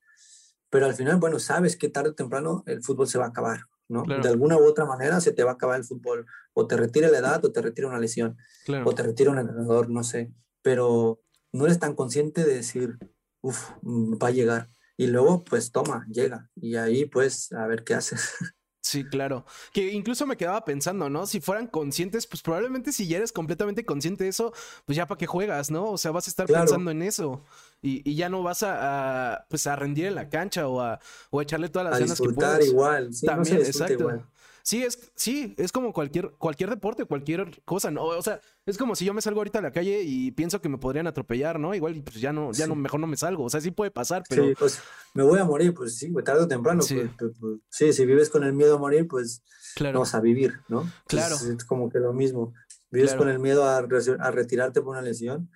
Pero 0.70 0.86
al 0.86 0.94
final, 0.94 1.16
bueno, 1.18 1.38
sabes 1.38 1.76
que 1.76 1.88
tarde 1.88 2.10
o 2.10 2.14
temprano 2.14 2.64
el 2.66 2.82
fútbol 2.82 3.06
se 3.06 3.18
va 3.18 3.26
a 3.26 3.28
acabar, 3.28 3.60
¿no? 3.88 4.02
De 4.02 4.28
alguna 4.28 4.56
u 4.56 4.64
otra 4.64 4.84
manera 4.84 5.20
se 5.20 5.32
te 5.32 5.44
va 5.44 5.52
a 5.52 5.54
acabar 5.54 5.78
el 5.78 5.84
fútbol. 5.84 6.26
O 6.52 6.66
te 6.66 6.76
retira 6.76 7.08
la 7.08 7.18
edad 7.18 7.44
o 7.44 7.52
te 7.52 7.62
retira 7.62 7.88
una 7.88 8.00
lesión. 8.00 8.36
O 8.84 8.92
te 8.92 9.04
retira 9.04 9.30
un 9.30 9.38
entrenador, 9.38 9.88
no 9.88 10.02
sé. 10.02 10.32
Pero 10.62 11.20
no 11.52 11.66
eres 11.66 11.78
tan 11.78 11.94
consciente 11.94 12.44
de 12.44 12.56
decir, 12.56 12.98
uff, 13.40 13.70
mm, 13.82 14.14
va 14.14 14.28
a 14.28 14.32
llegar. 14.32 14.68
Y 14.96 15.06
luego, 15.06 15.44
pues 15.44 15.70
toma, 15.70 16.06
llega. 16.10 16.50
Y 16.56 16.76
ahí, 16.76 17.06
pues, 17.06 17.52
a 17.52 17.66
ver 17.66 17.84
qué 17.84 17.94
haces. 17.94 18.30
Sí, 18.94 19.04
claro. 19.04 19.44
Que 19.72 19.92
incluso 19.92 20.24
me 20.24 20.36
quedaba 20.36 20.64
pensando, 20.64 21.10
¿no? 21.10 21.26
Si 21.26 21.40
fueran 21.40 21.66
conscientes, 21.66 22.28
pues 22.28 22.42
probablemente 22.42 22.92
si 22.92 23.08
ya 23.08 23.16
eres 23.16 23.32
completamente 23.32 23.84
consciente 23.84 24.22
de 24.22 24.30
eso, 24.30 24.52
pues 24.84 24.94
ya 24.94 25.08
para 25.08 25.18
qué 25.18 25.26
juegas, 25.26 25.72
¿no? 25.72 25.90
O 25.90 25.98
sea, 25.98 26.12
vas 26.12 26.28
a 26.28 26.30
estar 26.30 26.46
pensando 26.46 26.92
en 26.92 27.02
eso 27.02 27.42
y, 27.82 28.14
ya 28.14 28.28
no 28.28 28.44
vas 28.44 28.62
a, 28.62 29.46
pues 29.50 29.66
a 29.66 29.74
rendir 29.74 30.06
en 30.06 30.14
la 30.14 30.28
cancha 30.28 30.68
o 30.68 30.80
a, 30.80 31.00
o 31.30 31.42
echarle 31.42 31.68
todas 31.68 31.90
las 31.90 31.98
ganas 31.98 32.20
que 32.20 32.28
puedas. 32.28 32.64
igual. 32.66 33.10
También, 33.26 33.56
exacto. 33.56 34.22
Sí, 34.64 34.82
es, 34.82 35.12
sí, 35.14 35.54
es 35.58 35.72
como 35.72 35.92
cualquier, 35.92 36.30
cualquier 36.38 36.70
deporte, 36.70 37.04
cualquier 37.04 37.62
cosa, 37.66 37.90
¿no? 37.90 38.04
O 38.04 38.22
sea, 38.22 38.40
es 38.64 38.78
como 38.78 38.96
si 38.96 39.04
yo 39.04 39.12
me 39.12 39.20
salgo 39.20 39.40
ahorita 39.40 39.58
a 39.58 39.62
la 39.62 39.72
calle 39.72 40.00
y 40.02 40.30
pienso 40.30 40.62
que 40.62 40.70
me 40.70 40.78
podrían 40.78 41.06
atropellar, 41.06 41.60
¿no? 41.60 41.74
Igual, 41.74 42.02
pues 42.02 42.18
ya 42.18 42.32
no, 42.32 42.50
ya 42.50 42.66
no, 42.66 42.74
mejor 42.74 42.98
no 42.98 43.06
me 43.06 43.18
salgo. 43.18 43.44
O 43.44 43.50
sea, 43.50 43.60
sí 43.60 43.72
puede 43.72 43.90
pasar, 43.90 44.22
pero. 44.26 44.46
Sí, 44.46 44.54
pues 44.58 44.80
me 45.12 45.22
voy 45.22 45.38
a 45.38 45.44
morir, 45.44 45.74
pues 45.74 45.98
sí, 45.98 46.10
tarde 46.24 46.44
o 46.44 46.48
temprano. 46.48 46.80
Sí. 46.80 46.94
Pues, 46.94 47.10
pues, 47.18 47.32
pues, 47.38 47.60
sí, 47.68 47.92
si 47.92 48.06
vives 48.06 48.30
con 48.30 48.42
el 48.42 48.54
miedo 48.54 48.76
a 48.76 48.78
morir, 48.78 49.06
pues 49.06 49.42
claro. 49.74 49.98
vas 49.98 50.14
a 50.14 50.20
vivir, 50.20 50.58
¿no? 50.68 50.90
claro. 51.06 51.36
Es 51.36 51.64
como 51.66 51.90
que 51.90 51.98
lo 51.98 52.14
mismo. 52.14 52.54
Vives 52.90 53.14
con 53.14 53.28
el 53.28 53.40
miedo 53.40 53.64
a, 53.64 53.76
a 53.76 54.30
retirarte 54.30 54.80
por 54.80 54.92
una 54.92 55.02
lesión, 55.02 55.50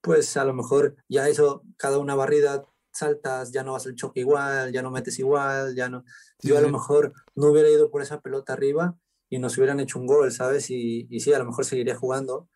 pues 0.00 0.34
a 0.38 0.46
lo 0.46 0.54
mejor 0.54 0.96
ya 1.08 1.28
eso, 1.28 1.62
cada 1.76 1.98
una 1.98 2.14
barrida 2.14 2.64
saltas, 3.00 3.52
ya 3.52 3.62
no 3.62 3.72
vas 3.72 3.86
al 3.86 3.94
choque 3.96 4.20
igual, 4.20 4.72
ya 4.72 4.82
no 4.82 4.90
metes 4.90 5.18
igual, 5.18 5.74
ya 5.74 5.88
no... 5.88 6.04
Yo 6.40 6.56
a 6.56 6.60
lo 6.60 6.70
mejor 6.70 7.12
no 7.34 7.48
hubiera 7.48 7.68
ido 7.68 7.90
por 7.90 8.02
esa 8.02 8.20
pelota 8.20 8.52
arriba 8.54 8.96
y 9.28 9.38
nos 9.38 9.58
hubieran 9.58 9.80
hecho 9.80 9.98
un 9.98 10.06
gol, 10.06 10.32
¿sabes? 10.32 10.70
Y, 10.70 11.06
y 11.10 11.20
sí, 11.20 11.32
a 11.32 11.38
lo 11.38 11.44
mejor 11.44 11.64
seguiría 11.64 11.96
jugando 11.96 12.48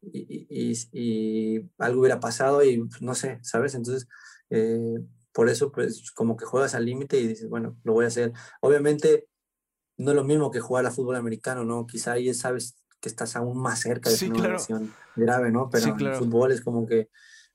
y, 0.00 0.46
y, 0.48 0.72
y 0.92 1.70
algo 1.78 2.00
hubiera 2.00 2.20
pasado 2.20 2.62
y 2.64 2.78
pues, 2.78 3.02
no 3.02 3.14
sé, 3.14 3.38
¿sabes? 3.42 3.74
Entonces, 3.74 4.08
eh, 4.50 4.98
por 5.32 5.48
eso, 5.48 5.70
pues 5.70 6.10
como 6.12 6.36
que 6.36 6.44
juegas 6.44 6.74
al 6.74 6.84
límite 6.84 7.18
y 7.18 7.26
dices, 7.26 7.48
bueno, 7.48 7.76
lo 7.84 7.92
voy 7.92 8.04
a 8.04 8.08
hacer. 8.08 8.32
Obviamente, 8.60 9.28
no 9.96 10.10
es 10.10 10.16
lo 10.16 10.24
mismo 10.24 10.50
que 10.50 10.60
jugar 10.60 10.86
a 10.86 10.90
fútbol 10.90 11.16
americano, 11.16 11.64
¿no? 11.64 11.86
Quizá 11.86 12.12
ahí 12.12 12.32
sabes 12.34 12.76
que 13.00 13.08
estás 13.08 13.36
aún 13.36 13.60
más 13.60 13.80
cerca 13.80 14.10
de 14.10 14.16
sí, 14.16 14.28
una 14.28 14.48
lesión 14.48 14.92
grave, 15.16 15.50
¿no? 15.50 15.68
Pero 15.70 15.96
en 15.96 16.00
el 16.06 16.14
fútbol 16.14 16.52
es 16.52 16.60
como 16.60 16.86
que 16.86 17.08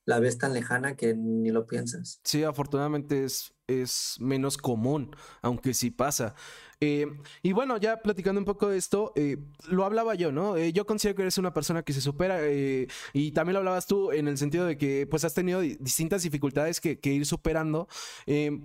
la 0.04 0.20
ves 0.20 0.38
tan 0.38 0.52
lejana 0.52 0.96
que 0.96 1.14
ni 1.14 1.50
lo 1.50 1.66
piensas. 1.66 2.20
Sí, 2.24 2.44
afortunadamente 2.44 3.24
es, 3.24 3.54
es 3.66 4.16
menos 4.20 4.56
común, 4.56 5.14
aunque 5.42 5.74
sí 5.74 5.90
pasa. 5.90 6.34
Eh, 6.80 7.06
y 7.42 7.52
bueno, 7.52 7.78
ya 7.78 8.02
platicando 8.02 8.38
un 8.38 8.44
poco 8.44 8.68
de 8.68 8.76
esto, 8.76 9.12
eh, 9.16 9.38
lo 9.68 9.84
hablaba 9.84 10.14
yo, 10.14 10.32
¿no? 10.32 10.56
Eh, 10.56 10.72
yo 10.72 10.84
considero 10.84 11.16
que 11.16 11.22
eres 11.22 11.38
una 11.38 11.54
persona 11.54 11.82
que 11.82 11.92
se 11.92 12.00
supera 12.00 12.40
y 13.12 13.32
también 13.32 13.54
lo 13.54 13.60
hablabas 13.60 13.86
tú 13.86 14.12
en 14.12 14.28
el 14.28 14.36
sentido 14.36 14.66
de 14.66 14.76
que 14.76 15.06
pues 15.06 15.24
has 15.24 15.34
tenido 15.34 15.60
distintas 15.60 16.22
dificultades 16.22 16.80
que, 16.80 16.98
que 16.98 17.12
ir 17.12 17.24
superando. 17.26 17.88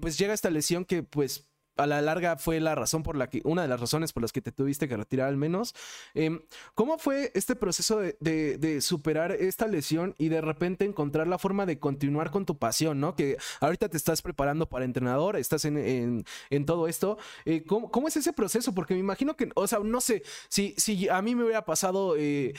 pues 0.01 0.17
llega 0.17 0.33
esta 0.33 0.49
lesión 0.49 0.85
que 0.85 1.03
pues 1.03 1.49
a 1.80 1.88
la 1.88 2.01
larga 2.01 2.38
fue 2.38 2.59
la 2.59 2.75
razón 2.75 3.03
por 3.03 3.15
la 3.15 3.30
que, 3.30 3.41
una 3.43 3.61
de 3.61 3.67
las 3.67 3.80
razones 3.80 4.13
por 4.13 4.21
las 4.21 4.32
que 4.32 4.41
te 4.41 4.51
tuviste 4.51 4.88
que 4.88 4.97
retirar 4.97 5.30
al 5.30 5.38
menos. 5.38 5.75
Em, 6.13 6.41
¿Cómo 6.75 6.97
fue 6.97 7.32
este 7.34 7.55
proceso 7.55 7.99
de, 7.99 8.80
superar 8.82 9.32
esta 9.32 9.67
lesión 9.67 10.15
y 10.17 10.30
de 10.30 10.41
repente 10.41 10.86
encontrar 10.86 11.27
la 11.27 11.38
forma 11.38 11.65
de 11.65 11.80
continuar 11.80 12.32
con 12.32 12.45
tu 12.45 12.57
pasión, 12.57 12.99
¿no? 12.99 13.15
Que 13.15 13.38
ahorita 13.61 13.89
te 13.89 13.97
estás 13.97 14.21
preparando 14.21 14.67
para 14.67 14.86
entrenador, 14.86 15.36
estás 15.36 15.65
en, 15.65 16.25
todo 16.65 16.88
esto. 16.88 17.17
Eh, 17.45 17.63
¿cómo, 17.65 18.07
es 18.07 18.17
ese 18.17 18.34
proceso? 18.34 18.73
Porque 18.73 18.93
me 18.93 18.99
imagino 18.99 19.36
que, 19.36 19.49
o 19.55 19.67
sea, 19.67 19.80
no 19.80 20.01
sé, 20.01 20.23
si, 20.49 20.73
si 20.77 21.09
a 21.09 21.21
mí 21.21 21.36
me 21.36 21.43
hubiera 21.43 21.65
pasado... 21.65 22.15
Eh, 22.17 22.53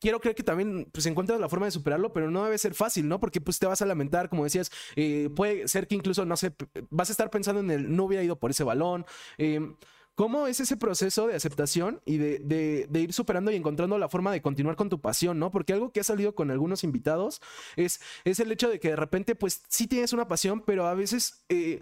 quiero 0.00 0.20
creer 0.20 0.36
que 0.36 0.42
también 0.42 0.88
pues 0.92 1.06
encuentras 1.06 1.40
la 1.40 1.48
forma 1.48 1.66
de 1.66 1.72
superarlo, 1.72 2.12
pero 2.12 2.30
no 2.30 2.44
debe 2.44 2.58
ser 2.58 2.74
fácil, 2.74 3.08
¿no? 3.08 3.20
Porque 3.20 3.40
pues 3.40 3.58
te 3.58 3.66
vas 3.66 3.82
a 3.82 3.86
lamentar, 3.86 4.28
como 4.28 4.44
decías, 4.44 4.70
eh, 4.96 5.30
puede 5.34 5.68
ser 5.68 5.86
que 5.86 5.94
incluso, 5.94 6.24
no 6.24 6.36
sé, 6.36 6.54
vas 6.90 7.08
a 7.10 7.12
estar 7.12 7.30
pensando 7.30 7.60
en 7.60 7.70
el 7.70 7.94
no 7.94 8.04
hubiera 8.04 8.22
ido 8.22 8.38
por 8.38 8.50
ese 8.50 8.64
balón. 8.64 9.06
Eh, 9.38 9.60
¿Cómo 10.18 10.48
es 10.48 10.58
ese 10.58 10.76
proceso 10.76 11.28
de 11.28 11.36
aceptación 11.36 12.00
y 12.04 12.16
de, 12.16 12.88
ir 12.92 13.12
superando 13.12 13.52
y 13.52 13.54
encontrando 13.54 13.98
la 13.98 14.08
forma 14.08 14.32
de 14.32 14.42
continuar 14.42 14.74
con 14.74 14.88
tu 14.88 15.00
pasión, 15.00 15.38
¿no? 15.38 15.52
Porque 15.52 15.72
algo 15.72 15.92
que 15.92 16.00
ha 16.00 16.04
salido 16.04 16.34
con 16.34 16.50
algunos 16.50 16.82
invitados 16.82 17.40
es, 17.76 18.00
es 18.24 18.40
el 18.40 18.50
hecho 18.50 18.68
de 18.68 18.80
que 18.80 18.88
de 18.88 18.96
repente, 18.96 19.36
pues 19.36 19.62
sí 19.68 19.86
tienes 19.86 20.12
una 20.12 20.26
pasión, 20.26 20.64
pero 20.66 20.88
a 20.88 20.94
veces 20.94 21.44
eh, 21.48 21.80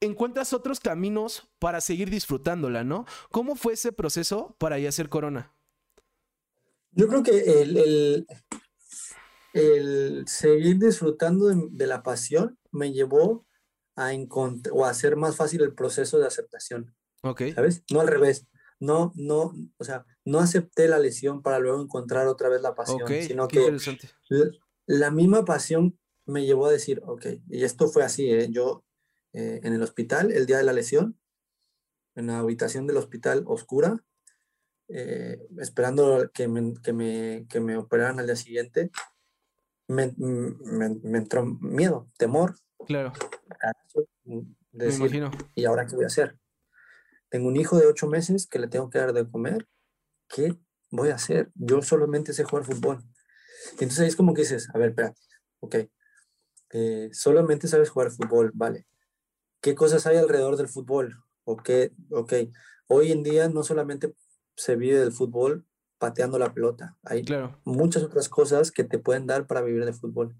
encuentras 0.00 0.52
otros 0.52 0.78
caminos 0.78 1.48
para 1.58 1.80
seguir 1.80 2.08
disfrutándola, 2.08 2.84
¿no? 2.84 3.04
¿Cómo 3.32 3.56
fue 3.56 3.72
ese 3.72 3.90
proceso 3.90 4.54
para 4.58 4.78
ya 4.78 4.90
hacer 4.90 5.08
Corona? 5.08 5.50
Yo 6.92 7.08
creo 7.08 7.22
que 7.22 7.62
el, 7.62 8.26
el, 9.54 10.24
seguir 10.26 10.78
disfrutando 10.78 11.46
de, 11.48 11.86
la 11.86 12.02
pasión 12.02 12.58
me 12.70 12.92
llevó 12.92 13.46
a 13.96 14.12
encontrar 14.12 14.74
o 14.76 14.84
a 14.84 14.90
hacer 14.90 15.16
más 15.16 15.36
fácil 15.36 15.62
el 15.62 15.74
proceso 15.74 16.18
de 16.18 16.26
aceptación. 16.26 16.94
Ok. 17.22 17.42
¿Sabes? 17.54 17.82
No 17.90 18.00
al 18.00 18.08
revés. 18.08 18.46
No, 18.78 19.12
no, 19.14 19.54
o 19.78 19.84
sea, 19.84 20.04
no 20.24 20.40
acepté 20.40 20.88
la 20.88 20.98
lesión 20.98 21.40
para 21.40 21.60
luego 21.60 21.80
encontrar 21.80 22.26
otra 22.26 22.48
vez 22.48 22.62
la 22.62 22.74
pasión, 22.74 23.06
sino 23.06 23.46
que 23.46 23.76
la, 24.86 25.10
misma 25.12 25.44
pasión 25.44 25.96
me 26.26 26.44
llevó 26.44 26.66
a 26.66 26.72
decir, 26.72 27.00
ok, 27.06 27.26
y 27.48 27.62
esto 27.62 27.86
fue 27.86 28.02
así, 28.02 28.28
¿eh? 28.28 28.48
yo 28.50 28.84
eh, 29.34 29.60
en 29.62 29.72
el 29.72 29.82
hospital, 29.82 30.32
el 30.32 30.46
día 30.46 30.58
de 30.58 30.64
la 30.64 30.72
lesión, 30.72 31.16
en 32.16 32.26
la 32.26 32.40
habitación 32.40 32.88
del 32.88 32.96
hospital 32.96 33.44
oscura, 33.46 34.04
eh, 34.88 35.38
esperando 35.58 36.30
que 36.32 36.48
me, 36.48 36.74
que, 36.82 36.92
me, 36.92 37.46
que 37.48 37.60
me 37.60 37.76
operaran 37.76 38.18
al 38.18 38.26
día 38.26 38.36
siguiente, 38.36 38.90
me, 39.88 40.12
me, 40.16 41.18
entró 41.18 41.44
miedo, 41.44 42.08
temor. 42.16 42.54
Claro. 42.86 43.12
me 44.72 44.94
imagino. 44.94 45.30
¿Y 45.54 45.64
ahora 45.64 45.86
qué 45.86 45.94
voy 45.94 46.04
a 46.04 46.08
hacer? 46.08 46.38
Tengo 47.28 47.48
un 47.48 47.56
hijo 47.56 47.78
de 47.78 47.86
ocho 47.86 48.06
meses 48.06 48.46
que 48.46 48.58
le 48.58 48.68
tengo 48.68 48.90
que 48.90 48.98
dar 48.98 49.12
de 49.12 49.28
comer. 49.30 49.66
¿Qué 50.28 50.56
voy 50.90 51.10
a 51.10 51.14
hacer? 51.14 51.50
Yo 51.54 51.82
solamente 51.82 52.32
sé 52.32 52.44
jugar 52.44 52.64
fútbol. 52.64 53.02
Entonces 53.72 54.00
ahí 54.00 54.08
es 54.08 54.16
como 54.16 54.34
que 54.34 54.42
dices, 54.42 54.68
a 54.74 54.78
ver, 54.78 54.90
espera, 54.90 55.14
ok, 55.60 55.76
eh, 56.72 57.10
solamente 57.12 57.68
sabes 57.68 57.90
jugar 57.90 58.10
fútbol, 58.10 58.50
vale. 58.54 58.86
¿Qué 59.60 59.74
cosas 59.74 60.06
hay 60.06 60.16
alrededor 60.16 60.56
del 60.56 60.68
fútbol? 60.68 61.22
Ok, 61.44 61.70
ok. 62.10 62.32
Hoy 62.88 63.12
en 63.12 63.22
día 63.22 63.48
no 63.48 63.62
solamente 63.62 64.14
se 64.56 64.76
vive 64.76 64.98
del 64.98 65.12
fútbol 65.12 65.66
pateando 65.98 66.38
la 66.38 66.52
pelota, 66.52 66.98
hay 67.04 67.24
muchas 67.64 68.02
otras 68.02 68.28
cosas 68.28 68.72
que 68.72 68.82
te 68.82 68.98
pueden 68.98 69.26
dar 69.26 69.46
para 69.46 69.62
vivir 69.62 69.84
de 69.84 69.92
fútbol. 69.92 70.36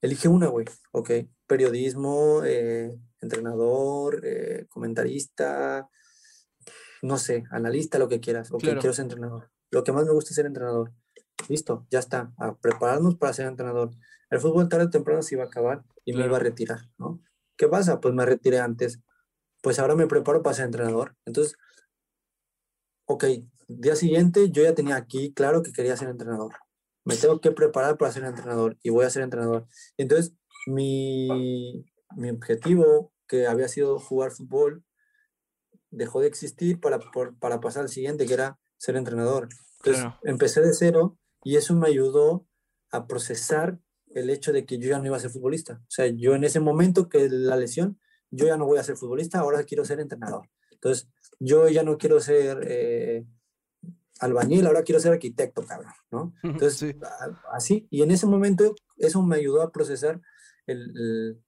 Elige 0.00 0.28
una, 0.28 0.48
güey, 0.48 0.66
ok. 0.92 1.10
Periodismo, 1.46 2.42
eh, 2.44 2.98
entrenador, 3.20 4.20
eh, 4.24 4.66
comentarista, 4.68 5.88
no 7.02 7.18
sé, 7.18 7.44
analista, 7.50 7.98
lo 7.98 8.08
que 8.08 8.20
quieras. 8.20 8.50
Ok, 8.50 8.62
quiero 8.62 8.92
ser 8.92 9.04
entrenador. 9.04 9.50
Lo 9.70 9.84
que 9.84 9.92
más 9.92 10.04
me 10.04 10.12
gusta 10.12 10.30
es 10.30 10.36
ser 10.36 10.46
entrenador. 10.46 10.92
Listo, 11.48 11.86
ya 11.90 11.98
está. 11.98 12.32
A 12.38 12.56
prepararnos 12.56 13.16
para 13.16 13.32
ser 13.32 13.46
entrenador. 13.46 13.90
El 14.30 14.40
fútbol 14.40 14.68
tarde 14.68 14.86
o 14.86 14.90
temprano 14.90 15.22
se 15.22 15.34
iba 15.34 15.44
a 15.44 15.48
acabar 15.48 15.84
y 16.04 16.14
me 16.14 16.24
iba 16.24 16.36
a 16.36 16.40
retirar, 16.40 16.80
¿no? 16.98 17.22
¿Qué 17.56 17.68
pasa? 17.68 18.00
Pues 18.00 18.14
me 18.14 18.24
retiré 18.24 18.58
antes. 18.58 19.00
Pues 19.62 19.78
ahora 19.78 19.96
me 19.96 20.06
preparo 20.06 20.42
para 20.42 20.54
ser 20.54 20.66
entrenador. 20.66 21.16
Entonces, 21.24 21.56
ok, 23.06 23.24
día 23.68 23.96
siguiente 23.96 24.50
yo 24.50 24.62
ya 24.62 24.74
tenía 24.74 24.96
aquí 24.96 25.32
claro 25.32 25.62
que 25.62 25.72
quería 25.72 25.96
ser 25.96 26.08
entrenador. 26.08 26.52
Me 27.04 27.16
tengo 27.16 27.40
que 27.40 27.52
preparar 27.52 27.96
para 27.96 28.12
ser 28.12 28.24
entrenador 28.24 28.76
y 28.82 28.90
voy 28.90 29.04
a 29.04 29.10
ser 29.10 29.22
entrenador. 29.22 29.66
Entonces, 29.96 30.34
mi, 30.66 31.84
mi 32.16 32.30
objetivo, 32.30 33.12
que 33.28 33.46
había 33.46 33.68
sido 33.68 33.98
jugar 33.98 34.32
fútbol, 34.32 34.84
dejó 35.90 36.20
de 36.20 36.26
existir 36.26 36.80
para, 36.80 36.98
para 37.40 37.60
pasar 37.60 37.82
al 37.82 37.88
siguiente, 37.88 38.26
que 38.26 38.34
era 38.34 38.58
ser 38.76 38.96
entrenador. 38.96 39.48
Entonces, 39.78 40.04
empecé 40.24 40.60
de 40.60 40.72
cero 40.72 41.18
y 41.44 41.56
eso 41.56 41.74
me 41.74 41.88
ayudó 41.88 42.46
a 42.90 43.06
procesar 43.06 43.78
el 44.14 44.30
hecho 44.30 44.52
de 44.52 44.64
que 44.66 44.78
yo 44.78 44.88
ya 44.88 44.98
no 44.98 45.06
iba 45.06 45.16
a 45.16 45.20
ser 45.20 45.30
futbolista. 45.30 45.80
O 45.82 45.90
sea, 45.90 46.06
yo 46.06 46.34
en 46.34 46.44
ese 46.44 46.60
momento 46.60 47.08
que 47.08 47.28
la 47.28 47.56
lesión, 47.56 48.00
yo 48.30 48.46
ya 48.46 48.56
no 48.56 48.66
voy 48.66 48.78
a 48.78 48.82
ser 48.82 48.96
futbolista, 48.96 49.38
ahora 49.38 49.64
quiero 49.64 49.84
ser 49.84 50.00
entrenador. 50.00 50.48
Entonces, 50.72 51.08
yo 51.38 51.68
ya 51.68 51.82
no 51.82 51.98
quiero 51.98 52.20
ser 52.20 52.64
eh, 52.68 53.26
albañil, 54.20 54.66
ahora 54.66 54.82
quiero 54.82 55.00
ser 55.00 55.12
arquitecto, 55.12 55.64
cabrón, 55.64 55.92
¿no? 56.10 56.34
Entonces, 56.42 56.96
así, 57.52 57.86
y 57.90 58.02
en 58.02 58.10
ese 58.10 58.26
momento 58.26 58.74
eso 58.96 59.22
me 59.22 59.36
ayudó 59.36 59.62
a 59.62 59.72
procesar 59.72 60.20
el, 60.66 61.38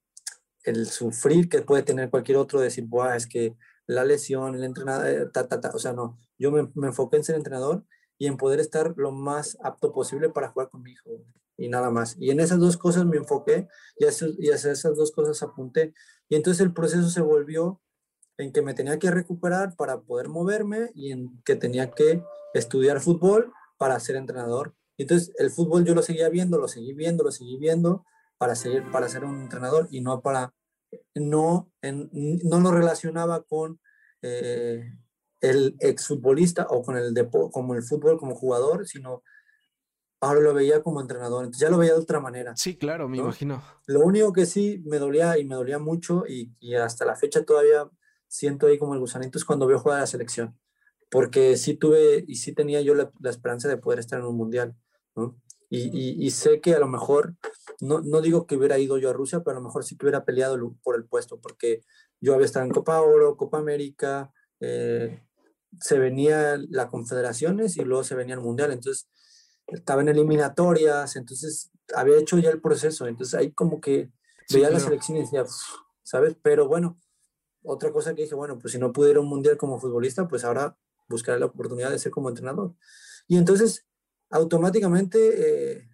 el 0.65 0.87
sufrir 0.87 1.49
que 1.49 1.63
puede 1.63 1.83
tener 1.83 2.11
cualquier 2.11 2.39
otro, 2.39 2.61
decir, 2.61 2.85
Buah, 2.87 3.17
es 3.17 3.27
que 3.27 3.57
la 3.87 4.05
lesión, 4.05 4.55
el 4.55 4.65
entrenador, 4.65 5.07
eh, 5.09 5.27
ta, 5.33 5.49
ta, 5.49 5.61
ta. 5.61 5.71
o 5.75 5.79
sea, 5.79 5.93
no, 5.93 6.19
yo 6.39 6.53
me, 6.53 6.71
me, 6.75 6.89
enfoqué 6.89 7.17
en 7.17 7.25
ser 7.25 7.37
entrenador 7.37 7.85
y 8.19 8.27
en 8.27 8.37
poder 8.37 8.61
estar 8.61 8.93
lo 8.97 9.13
más 9.13 9.57
apto 9.63 9.93
posible 9.93 10.29
para 10.29 10.49
jugar 10.49 10.69
con 10.69 10.83
mi 10.83 10.93
hijo 10.93 11.25
y 11.57 11.69
nada 11.69 11.91
más. 11.91 12.17
Y 12.19 12.31
en 12.31 12.41
esas 12.41 12.59
dos 12.59 12.77
cosas 12.77 13.07
me 13.07 13.17
enfoqué 13.17 13.67
y, 13.99 14.05
a 14.05 14.11
y 14.39 14.51
hacia 14.51 14.73
esas 14.73 14.97
dos 14.97 15.11
cosas 15.11 15.43
apunté. 15.43 15.95
Y 16.29 16.37
entonces 16.37 16.61
el 16.61 16.73
proceso 16.73 17.09
se 17.09 17.21
volvió 17.21 17.81
en 18.39 18.53
que 18.53 18.63
me 18.63 18.75
tenía 18.75 18.99
que 18.99 19.11
recuperar 19.11 19.75
para 19.77 20.01
poder 20.01 20.29
moverme 20.29 20.91
y 20.95 21.13
en 21.13 21.43
que 21.45 21.57
tenía 21.57 21.91
que 21.91 22.23
estudiar 22.55 23.01
fútbol 23.01 23.53
para 23.77 23.99
ser 24.01 24.17
entrenador. 24.17 24.75
Entonces 24.97 25.33
el 25.39 25.51
fútbol 25.51 25.85
yo 25.85 25.95
lo 25.95 26.03
seguía 26.03 26.29
viendo, 26.29 26.59
lo 26.59 26.69
seguí 26.69 26.95
viendo, 26.95 27.25
lo 27.25 27.33
seguí 27.33 27.57
viendo 27.57 28.05
para, 28.39 28.55
seguir, 28.55 28.91
para 28.91 29.09
ser 29.09 29.25
un 29.25 29.43
entrenador 29.43 29.89
y 29.91 30.01
no 30.01 30.21
para, 30.23 30.55
no, 31.15 31.71
en, 31.83 32.09
no 32.13 32.61
lo 32.61 32.71
relacionaba 32.71 33.43
con 33.43 33.81
eh, 34.23 34.85
el 35.41 35.77
exfutbolista 35.81 36.67
o 36.71 36.83
con 36.83 36.97
el 36.97 37.15
como 37.53 37.75
el 37.75 37.83
fútbol 37.83 38.19
como 38.19 38.35
jugador, 38.35 38.87
sino 38.87 39.23
ahora 40.21 40.41
lo 40.41 40.55
veía 40.55 40.83
como 40.83 41.01
entrenador, 41.01 41.45
entonces 41.45 41.61
ya 41.61 41.71
lo 41.71 41.79
veía 41.79 41.95
de 41.95 42.01
otra 42.01 42.19
manera. 42.21 42.57
Sí, 42.57 42.77
claro, 42.77 43.09
me 43.09 43.19
imagino. 43.19 43.63
Lo 43.87 44.01
único 44.01 44.33
que 44.33 44.47
sí 44.47 44.83
me 44.85 44.99
dolía 44.99 45.39
y 45.39 45.45
me 45.45 45.55
dolía 45.55 45.79
mucho 45.79 46.25
y, 46.27 46.53
y, 46.59 46.75
hasta 46.75 47.05
la 47.05 47.15
fecha 47.15 47.45
todavía 47.45 47.89
siento 48.29 48.67
ahí 48.67 48.79
como 48.79 48.95
el 48.95 49.01
gusanito 49.01 49.39
es 49.39 49.45
cuando 49.45 49.67
veo 49.67 49.79
jugar 49.79 49.99
a 49.99 50.03
la 50.03 50.07
selección, 50.07 50.59
porque 51.11 51.57
sí 51.57 51.75
tuve 51.75 52.25
y 52.27 52.37
sí 52.37 52.53
tenía 52.53 52.81
yo 52.81 52.95
la, 52.95 53.11
la 53.21 53.31
esperanza 53.31 53.69
de 53.69 53.79
poder 53.79 53.99
estar 53.99 54.21
en 54.21 54.27
un 54.27 54.37
mundial, 54.37 54.77
¿no? 55.17 55.41
Y, 55.71 56.31
sé 56.31 56.61
que 56.63 56.75
a 56.75 56.79
lo 56.79 56.89
mejor, 56.89 57.37
no, 57.81 58.01
no, 58.01 58.23
digo 58.23 58.47
que 58.47 58.57
hubiera 58.57 58.79
ido 58.79 58.97
yo 58.97 59.11
a 59.11 59.13
Rusia, 59.13 59.41
pero 59.41 59.59
a 59.59 59.61
lo 59.61 59.67
mejor 59.67 59.85
sí 59.85 59.97
que 59.97 60.07
hubiera 60.07 60.25
peleado 60.25 60.57
por 60.83 60.97
el 60.97 61.05
puesto, 61.05 61.39
porque 61.41 61.83
yo 62.21 62.33
había 62.33 62.47
estado 62.47 62.65
en 62.65 62.73
Copa 62.73 63.03
Oro, 63.03 63.37
Copa 63.37 63.59
América, 63.59 64.33
eh, 64.61 65.23
se 65.79 65.99
venía 65.99 66.59
la 66.71 66.89
Confederaciones 66.89 67.77
y 67.77 67.85
luego 67.85 68.03
se 68.03 68.15
venía 68.15 68.35
el 68.35 68.41
Mundial, 68.41 68.73
entonces 68.73 69.11
estaba 69.67 70.01
en 70.01 70.09
eliminatorias, 70.09 71.17
entonces 71.17 71.71
había 71.95 72.19
hecho 72.19 72.39
ya 72.39 72.49
el 72.49 72.63
proceso, 72.63 73.07
entonces 73.07 73.35
ahí 73.35 73.53
como 73.53 73.79
que 73.81 74.11
veía 74.51 74.71
la 74.71 74.81
selección 74.81 75.19
y 75.19 75.21
decía, 75.21 75.45
¿sabes? 76.03 76.35
Pero 76.41 76.67
bueno, 76.67 76.99
otra 77.69 77.93
cosa 77.93 78.15
que 78.15 78.23
dije, 78.23 78.35
bueno, 78.35 78.59
pues 78.59 78.73
si 78.73 78.79
no 78.79 78.93
pudiera 78.93 79.21
un 79.21 79.29
Mundial 79.29 79.57
como 79.57 79.79
futbolista, 79.79 80.27
pues 80.27 80.45
ahora 80.45 80.77
buscaré 81.09 81.39
la 81.39 81.47
oportunidad 81.47 81.91
de 81.91 81.99
ser 81.99 82.11
como 82.11 82.29
entrenador. 82.29 82.75
Y 83.27 83.37
entonces 83.37 83.87
automáticamente 84.31 85.77
eh, 85.77 85.89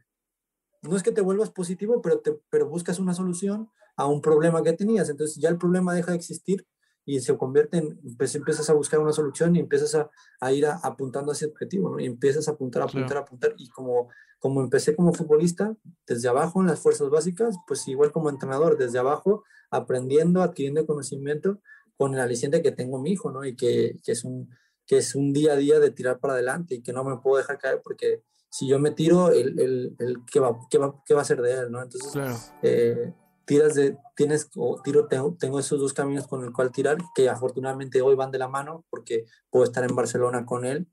no 0.82 0.96
es 0.96 1.02
que 1.02 1.12
te 1.12 1.20
vuelvas 1.20 1.50
positivo, 1.50 2.00
pero, 2.00 2.20
te, 2.20 2.38
pero 2.50 2.68
buscas 2.68 2.98
una 2.98 3.14
solución 3.14 3.70
a 3.96 4.06
un 4.06 4.20
problema 4.20 4.62
que 4.62 4.72
tenías. 4.72 5.08
Entonces 5.08 5.36
ya 5.36 5.48
el 5.48 5.58
problema 5.58 5.94
deja 5.94 6.12
de 6.12 6.16
existir 6.16 6.66
y 7.06 7.20
se 7.20 7.36
convierte 7.36 7.78
en, 7.78 7.98
pues 8.16 8.34
empiezas 8.34 8.68
a 8.70 8.72
buscar 8.72 9.00
una 9.00 9.12
solución 9.12 9.54
y 9.56 9.60
empiezas 9.60 9.94
a, 9.94 10.10
a 10.40 10.52
ir 10.52 10.66
apuntando 10.66 11.32
a 11.32 11.34
ese 11.34 11.46
objetivo, 11.46 11.90
¿no? 11.90 12.00
Y 12.00 12.06
empiezas 12.06 12.48
a 12.48 12.52
apuntar, 12.52 12.82
apuntar, 12.82 13.18
apuntar. 13.18 13.54
Y 13.58 13.68
como, 13.68 14.08
como 14.38 14.62
empecé 14.62 14.96
como 14.96 15.12
futbolista, 15.12 15.76
desde 16.06 16.28
abajo 16.28 16.60
en 16.60 16.68
las 16.68 16.80
fuerzas 16.80 17.10
básicas, 17.10 17.56
pues 17.66 17.86
igual 17.88 18.12
como 18.12 18.30
entrenador, 18.30 18.78
desde 18.78 18.98
abajo, 18.98 19.44
aprendiendo, 19.70 20.42
adquiriendo 20.42 20.86
conocimiento 20.86 21.60
con 21.96 22.14
el 22.14 22.20
aliciente 22.20 22.62
que 22.62 22.72
tengo 22.72 22.98
mi 22.98 23.12
hijo, 23.12 23.30
¿no? 23.30 23.44
Y 23.44 23.54
que, 23.54 24.00
que 24.02 24.12
es 24.12 24.24
un, 24.24 24.48
que 24.86 24.98
es 24.98 25.14
un 25.14 25.32
día 25.32 25.52
a 25.52 25.56
día 25.56 25.78
de 25.80 25.90
tirar 25.90 26.18
para 26.18 26.34
adelante 26.34 26.76
y 26.76 26.82
que 26.82 26.92
no 26.92 27.04
me 27.04 27.18
puedo 27.18 27.36
dejar 27.36 27.58
caer 27.58 27.80
porque 27.82 28.22
si 28.50 28.68
yo 28.68 28.78
me 28.78 28.92
tiro, 28.92 29.30
el, 29.30 29.58
el, 29.58 29.96
el 29.98 30.24
¿qué, 30.30 30.38
va, 30.38 30.56
qué, 30.70 30.78
va, 30.78 31.02
¿qué 31.04 31.12
va 31.12 31.22
a 31.22 31.24
ser 31.24 31.42
de 31.42 31.52
él? 31.52 31.72
¿no? 31.72 31.82
Entonces, 31.82 32.52
eh, 32.62 33.12
tiras 33.44 33.74
de, 33.74 33.96
tienes, 34.16 34.50
o 34.56 34.80
tiro, 34.82 35.06
tengo, 35.06 35.36
tengo, 35.38 35.58
esos 35.58 35.80
dos 35.80 35.92
caminos 35.92 36.26
con 36.26 36.44
el 36.44 36.52
cual 36.52 36.70
tirar, 36.70 36.98
que 37.14 37.28
afortunadamente 37.28 38.02
hoy 38.02 38.14
van 38.14 38.30
de 38.30 38.38
la 38.38 38.48
mano 38.48 38.84
porque 38.90 39.24
puedo 39.50 39.64
estar 39.64 39.84
en 39.84 39.94
Barcelona 39.94 40.44
con 40.44 40.64
él 40.64 40.86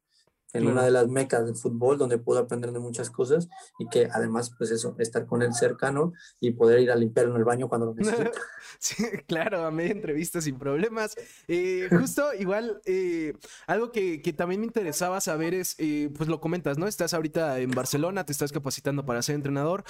en 0.53 0.67
una 0.67 0.83
de 0.83 0.91
las 0.91 1.07
mecas 1.07 1.45
del 1.45 1.55
fútbol 1.55 1.97
donde 1.97 2.17
puedo 2.17 2.39
aprender 2.39 2.71
de 2.71 2.79
muchas 2.79 3.09
cosas 3.09 3.49
y 3.79 3.87
que 3.87 4.09
además, 4.11 4.53
pues 4.57 4.71
eso, 4.71 4.95
estar 4.99 5.25
con 5.25 5.41
él 5.41 5.53
cercano 5.53 6.13
y 6.39 6.51
poder 6.51 6.79
ir 6.79 6.91
a 6.91 6.95
limpiarlo 6.95 7.33
en 7.33 7.37
el 7.37 7.45
baño 7.45 7.69
cuando 7.69 7.87
lo 7.87 7.93
necesite. 7.93 8.31
sí, 8.79 9.03
claro, 9.27 9.65
a 9.65 9.71
media 9.71 9.91
entrevista 9.91 10.41
sin 10.41 10.57
problemas. 10.57 11.15
Eh, 11.47 11.87
justo 11.99 12.33
igual, 12.33 12.81
eh, 12.85 13.33
algo 13.67 13.91
que, 13.91 14.19
también 14.35 14.61
me 14.61 14.67
interesaba 14.67 15.21
saber 15.21 15.53
es, 15.53 15.75
eh, 15.77 16.09
pues 16.17 16.29
lo 16.29 16.39
comentas, 16.39 16.77
¿no? 16.77 16.87
Estás 16.87 17.13
ahorita 17.13 17.59
en 17.59 17.71
Barcelona, 17.71 18.25
te 18.25 18.31
estás 18.31 18.51
capacitando 18.51 19.05
para 19.05 19.21
ser 19.21 19.35
entrenador. 19.35 19.83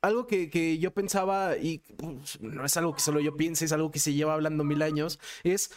algo 0.00 0.26
que, 0.26 0.50
que, 0.50 0.78
yo 0.78 0.92
pensaba, 0.92 1.56
y 1.56 1.78
pues, 1.78 2.40
no 2.40 2.64
es 2.64 2.76
algo 2.76 2.94
que 2.94 3.00
solo 3.00 3.20
yo 3.20 3.36
piense, 3.36 3.64
es 3.64 3.72
algo 3.72 3.90
que 3.90 3.98
se 3.98 4.12
lleva 4.12 4.34
hablando 4.34 4.64
mil 4.64 4.82
años, 4.82 5.18
es 5.44 5.70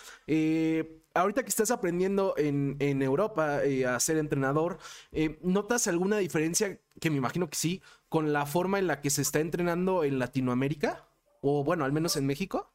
ahorita 1.13 1.43
que 1.43 1.49
estás 1.49 1.71
aprendiendo 1.71 2.33
en, 2.37 3.01
Europa 3.01 3.63
eh, 3.63 3.85
a 3.85 3.99
ser 3.99 4.17
entrenador, 4.17 4.77
eh, 5.11 5.39
¿notas 5.41 5.87
alguna 5.87 6.17
diferencia, 6.17 6.79
que 6.99 7.09
me 7.09 7.17
imagino 7.17 7.49
que 7.49 7.55
sí, 7.55 7.81
con 8.09 8.33
la 8.33 8.45
forma 8.45 8.79
en 8.79 8.87
la 8.87 9.01
que 9.01 9.09
se 9.09 9.21
está 9.21 9.39
entrenando 9.39 10.03
en 10.03 10.19
Latinoamérica? 10.19 11.07
O 11.41 11.63
bueno, 11.63 11.85
al 11.85 11.91
menos 11.91 12.15
en 12.15 12.25
México. 12.25 12.71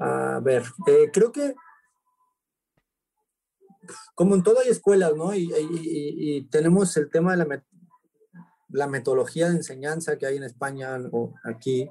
A 0.00 0.40
ver, 0.42 0.64
eh, 0.86 1.10
creo 1.12 1.32
que 1.32 1.54
como 4.14 4.34
en 4.34 4.42
todo 4.42 4.60
hay 4.60 4.68
escuelas, 4.68 5.14
¿no? 5.16 5.34
Y, 5.34 6.46
tenemos 6.50 6.94
el 6.98 7.10
tema 7.10 7.34
de 7.34 7.38
la, 7.38 7.64
la, 8.68 8.86
metodología 8.86 9.48
de 9.48 9.56
enseñanza 9.56 10.18
que 10.18 10.26
hay 10.26 10.36
en 10.36 10.42
España 10.42 10.98
o 11.10 11.32
aquí. 11.44 11.88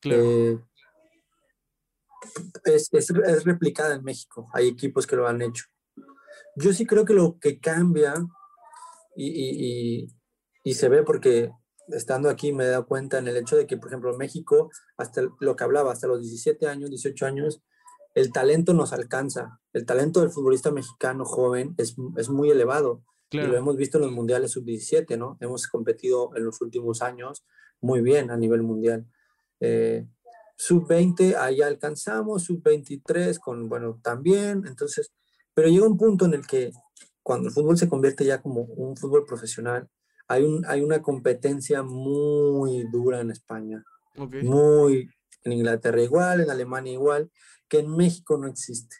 Claro 0.00 0.62
es, 2.64 2.88
es, 2.92 3.44
replicada 3.44 3.94
en 3.94 4.04
México. 4.04 4.48
Hay 4.52 4.68
equipos 4.68 5.06
que 5.06 5.16
lo 5.16 5.26
han 5.26 5.42
hecho. 5.42 5.64
Yo 6.56 6.72
sí 6.72 6.86
creo 6.86 7.04
que 7.04 7.14
lo 7.14 7.38
que 7.38 7.58
cambia 7.58 8.14
y, 9.16 10.08
y, 10.64 10.74
se 10.74 10.88
ve 10.88 11.02
porque 11.02 11.50
estando 11.88 12.30
aquí 12.30 12.52
me 12.52 12.64
he 12.64 12.68
dado 12.68 12.86
cuenta 12.86 13.18
en 13.18 13.28
el 13.28 13.36
hecho 13.36 13.56
de 13.56 13.66
que, 13.66 13.76
por 13.76 13.88
ejemplo, 13.88 14.16
México, 14.16 14.70
hasta 14.96 15.22
lo 15.40 15.56
que 15.56 15.64
hablaba, 15.64 15.92
hasta 15.92 16.06
los 16.06 16.20
17 16.20 16.66
años, 16.68 16.90
18 16.90 17.26
años, 17.26 17.62
el 18.14 18.32
talento 18.32 18.74
nos 18.74 18.92
alcanza. 18.92 19.60
El 19.72 19.86
talento 19.86 20.20
del 20.20 20.30
futbolista 20.30 20.70
mexicano 20.70 21.24
joven 21.24 21.74
es, 21.78 21.96
es 22.16 22.28
muy 22.28 22.50
elevado. 22.50 23.02
Y 23.30 23.38
lo 23.38 23.56
hemos 23.56 23.76
visto 23.76 23.96
en 23.96 24.04
los 24.04 24.12
mundiales 24.12 24.50
sub-17, 24.50 25.16
¿no? 25.16 25.38
Hemos 25.40 25.66
competido 25.66 26.36
en 26.36 26.44
los 26.44 26.60
últimos 26.60 27.00
años 27.00 27.46
muy 27.80 28.02
bien 28.02 28.30
a 28.30 28.36
nivel 28.36 28.62
mundial. 28.62 29.06
Eh, 29.60 30.06
Sub-20, 30.62 31.34
ahí 31.34 31.60
alcanzamos, 31.60 32.44
sub-23, 32.44 33.40
con, 33.40 33.68
bueno, 33.68 33.98
también, 34.00 34.62
entonces, 34.64 35.12
pero 35.54 35.66
llega 35.66 35.88
un 35.88 35.96
punto 35.96 36.24
en 36.24 36.34
el 36.34 36.46
que 36.46 36.70
cuando 37.20 37.48
el 37.48 37.54
fútbol 37.54 37.76
se 37.76 37.88
convierte 37.88 38.24
ya 38.24 38.40
como 38.40 38.62
un 38.62 38.96
fútbol 38.96 39.24
profesional, 39.24 39.88
hay, 40.28 40.44
un, 40.44 40.64
hay 40.68 40.80
una 40.80 41.02
competencia 41.02 41.82
muy 41.82 42.84
dura 42.92 43.20
en 43.20 43.32
España, 43.32 43.82
muy, 44.14 45.10
en 45.42 45.52
Inglaterra 45.52 46.00
igual, 46.00 46.42
en 46.42 46.50
Alemania 46.50 46.92
igual, 46.92 47.32
que 47.68 47.80
en 47.80 47.96
México 47.96 48.38
no 48.38 48.46
existe. 48.46 48.98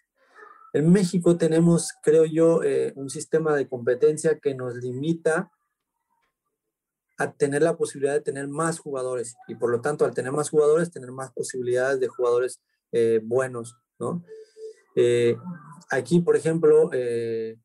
En 0.72 0.90
México 0.90 1.36
tenemos, 1.36 1.92
creo 2.02 2.24
yo, 2.24 2.64
eh, 2.64 2.92
un 2.96 3.08
sistema 3.08 3.54
de 3.54 3.68
competencia 3.68 4.40
que 4.40 4.56
nos 4.56 4.74
limita 4.74 5.52
a 7.18 7.32
tener 7.32 7.62
la 7.62 7.76
posibilidad 7.76 8.14
de 8.14 8.20
tener 8.20 8.48
más 8.48 8.78
jugadores 8.78 9.36
y 9.48 9.54
por 9.54 9.70
lo 9.70 9.80
tanto 9.80 10.04
al 10.04 10.14
tener 10.14 10.32
más 10.32 10.50
jugadores 10.50 10.90
tener 10.90 11.12
más 11.12 11.32
posibilidades 11.32 12.00
de 12.00 12.08
jugadores 12.08 12.60
eh, 12.92 13.20
buenos, 13.22 13.76
¿no? 13.98 14.22
Eh, 14.96 15.36
aquí, 15.90 16.20
por 16.20 16.36
ejemplo, 16.36 16.90
eh, 16.92 17.56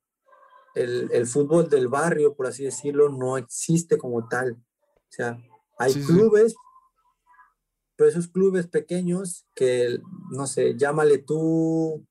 el, 0.75 1.09
el, 1.11 1.27
fútbol 1.27 1.69
del 1.69 1.89
barrio, 1.89 2.33
por 2.33 2.47
así 2.47 2.63
decirlo, 2.63 3.09
no 3.09 3.37
existe 3.37 3.97
como 3.97 4.27
tal. 4.29 4.53
O 4.53 5.09
sea, 5.09 5.37
hay 5.77 5.93
clubes, 5.93 6.55
pero 7.97 8.09
esos 8.09 8.29
clubes 8.29 8.67
pequeños 8.67 9.45
que, 9.53 9.99
no 10.31 10.47
sé, 10.47 10.77
llámale 10.77 11.17
tú 11.17 12.05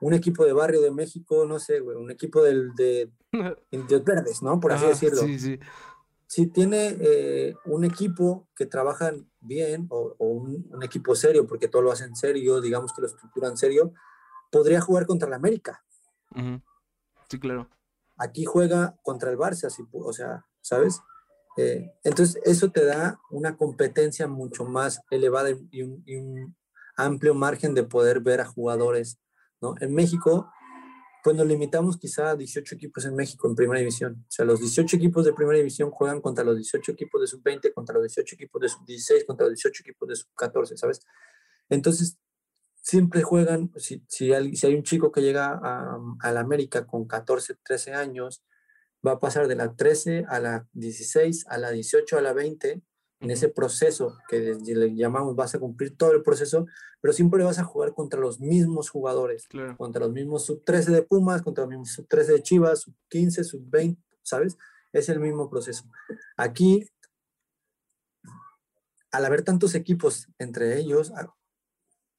un 0.00 0.14
equipo 0.14 0.44
de 0.44 0.52
barrio 0.52 0.80
de 0.80 0.92
México, 0.92 1.46
no 1.46 1.58
sé, 1.58 1.80
un 1.80 2.12
equipo 2.12 2.40
del, 2.40 2.72
de 2.76 3.10
Indios 3.72 4.04
Verdes, 4.04 4.42
¿no? 4.42 4.60
Por 4.60 4.72
así 4.72 4.86
decirlo. 4.86 5.22
Sí, 5.22 5.40
sí 5.40 5.58
si 6.26 6.46
tiene 6.46 6.96
eh, 7.00 7.54
un 7.66 7.84
equipo 7.84 8.48
que 8.56 8.66
trabajan 8.66 9.30
bien 9.40 9.86
o, 9.90 10.14
un, 10.18 10.82
equipo 10.82 11.14
serio, 11.14 11.46
porque 11.46 11.68
todo 11.68 11.82
lo 11.82 11.92
hacen 11.92 12.16
serio, 12.16 12.60
digamos 12.60 12.92
que 12.92 13.02
lo 13.02 13.06
estructuran 13.06 13.56
serio, 13.56 13.92
podría 14.50 14.80
jugar 14.80 15.06
contra 15.06 15.28
el 15.28 15.34
América. 15.34 15.84
Sí, 17.28 17.38
claro. 17.38 17.68
Aquí 18.16 18.44
juega 18.44 18.96
contra 19.02 19.30
el 19.30 19.38
Barça, 19.38 19.68
o 19.92 20.12
sea, 20.12 20.46
¿sabes? 20.60 21.00
Eh, 21.56 21.92
entonces, 22.02 22.40
eso 22.44 22.70
te 22.70 22.84
da 22.84 23.20
una 23.30 23.56
competencia 23.56 24.26
mucho 24.26 24.64
más 24.64 25.00
elevada 25.10 25.50
y 25.70 25.82
un, 25.82 26.02
y 26.06 26.16
un, 26.16 26.56
amplio 26.96 27.34
margen 27.34 27.74
de 27.74 27.82
poder 27.82 28.20
ver 28.20 28.40
a 28.40 28.46
jugadores, 28.46 29.18
¿no? 29.60 29.74
En 29.80 29.94
México, 29.94 30.50
pues 31.24 31.34
nos 31.38 31.46
limitamos 31.46 31.96
quizá 31.96 32.32
a 32.32 32.36
18 32.36 32.74
equipos 32.74 33.06
en 33.06 33.16
México 33.16 33.48
en 33.48 33.54
primera 33.54 33.78
división. 33.78 34.26
O 34.28 34.30
sea, 34.30 34.44
los 34.44 34.60
18 34.60 34.96
equipos 34.96 35.24
de 35.24 35.32
primera 35.32 35.56
división 35.56 35.90
juegan 35.90 36.20
contra 36.20 36.44
los 36.44 36.54
18 36.54 36.92
equipos 36.92 37.18
de 37.18 37.26
sub-20, 37.26 37.72
contra 37.72 37.94
los 37.94 38.02
18 38.02 38.34
equipos 38.34 38.60
de 38.60 38.68
sub-16, 38.68 39.24
contra 39.24 39.46
los 39.46 39.54
18 39.54 39.82
equipos 39.84 40.06
de 40.06 40.16
sub-14, 40.16 40.76
¿sabes? 40.76 41.00
Entonces, 41.70 42.18
siempre 42.82 43.22
juegan, 43.22 43.72
si, 43.76 44.04
si, 44.06 44.34
hay, 44.34 44.54
si 44.54 44.66
hay 44.66 44.74
un 44.74 44.82
chico 44.82 45.10
que 45.10 45.22
llega 45.22 45.58
a, 45.62 46.30
la 46.30 46.40
América 46.40 46.86
con 46.86 47.06
14, 47.06 47.56
13 47.64 47.94
años, 47.94 48.44
va 49.04 49.12
a 49.12 49.18
pasar 49.18 49.48
de 49.48 49.56
la 49.56 49.74
13 49.74 50.26
a 50.28 50.40
la 50.40 50.68
16, 50.74 51.46
a 51.48 51.56
la 51.56 51.70
18, 51.70 52.18
a 52.18 52.20
la 52.20 52.34
20, 52.34 52.82
en 53.24 53.30
ese 53.30 53.48
proceso 53.48 54.18
que 54.28 54.38
le 54.38 54.94
llamamos, 54.94 55.34
vas 55.34 55.54
a 55.54 55.58
cumplir 55.58 55.96
todo 55.96 56.12
el 56.12 56.22
proceso, 56.22 56.66
pero 57.00 57.14
siempre 57.14 57.42
vas 57.42 57.58
a 57.58 57.64
jugar 57.64 57.94
contra 57.94 58.20
los 58.20 58.38
mismos 58.38 58.90
jugadores, 58.90 59.48
contra 59.78 60.00
los 60.00 60.12
mismos 60.12 60.44
sub-13 60.44 60.84
de 60.90 61.02
Pumas, 61.02 61.40
contra 61.40 61.64
los 61.64 61.70
mismos 61.70 61.92
sub-13 61.92 62.26
de 62.26 62.42
Chivas, 62.42 62.80
sub-15, 62.82 63.44
sub-20, 63.44 63.96
¿sabes? 64.22 64.58
Es 64.92 65.08
el 65.08 65.20
mismo 65.20 65.48
proceso. 65.48 65.84
Aquí, 66.36 66.86
al 69.10 69.24
haber 69.24 69.42
tantos 69.42 69.74
equipos 69.74 70.28
entre 70.38 70.78
ellos, 70.78 71.10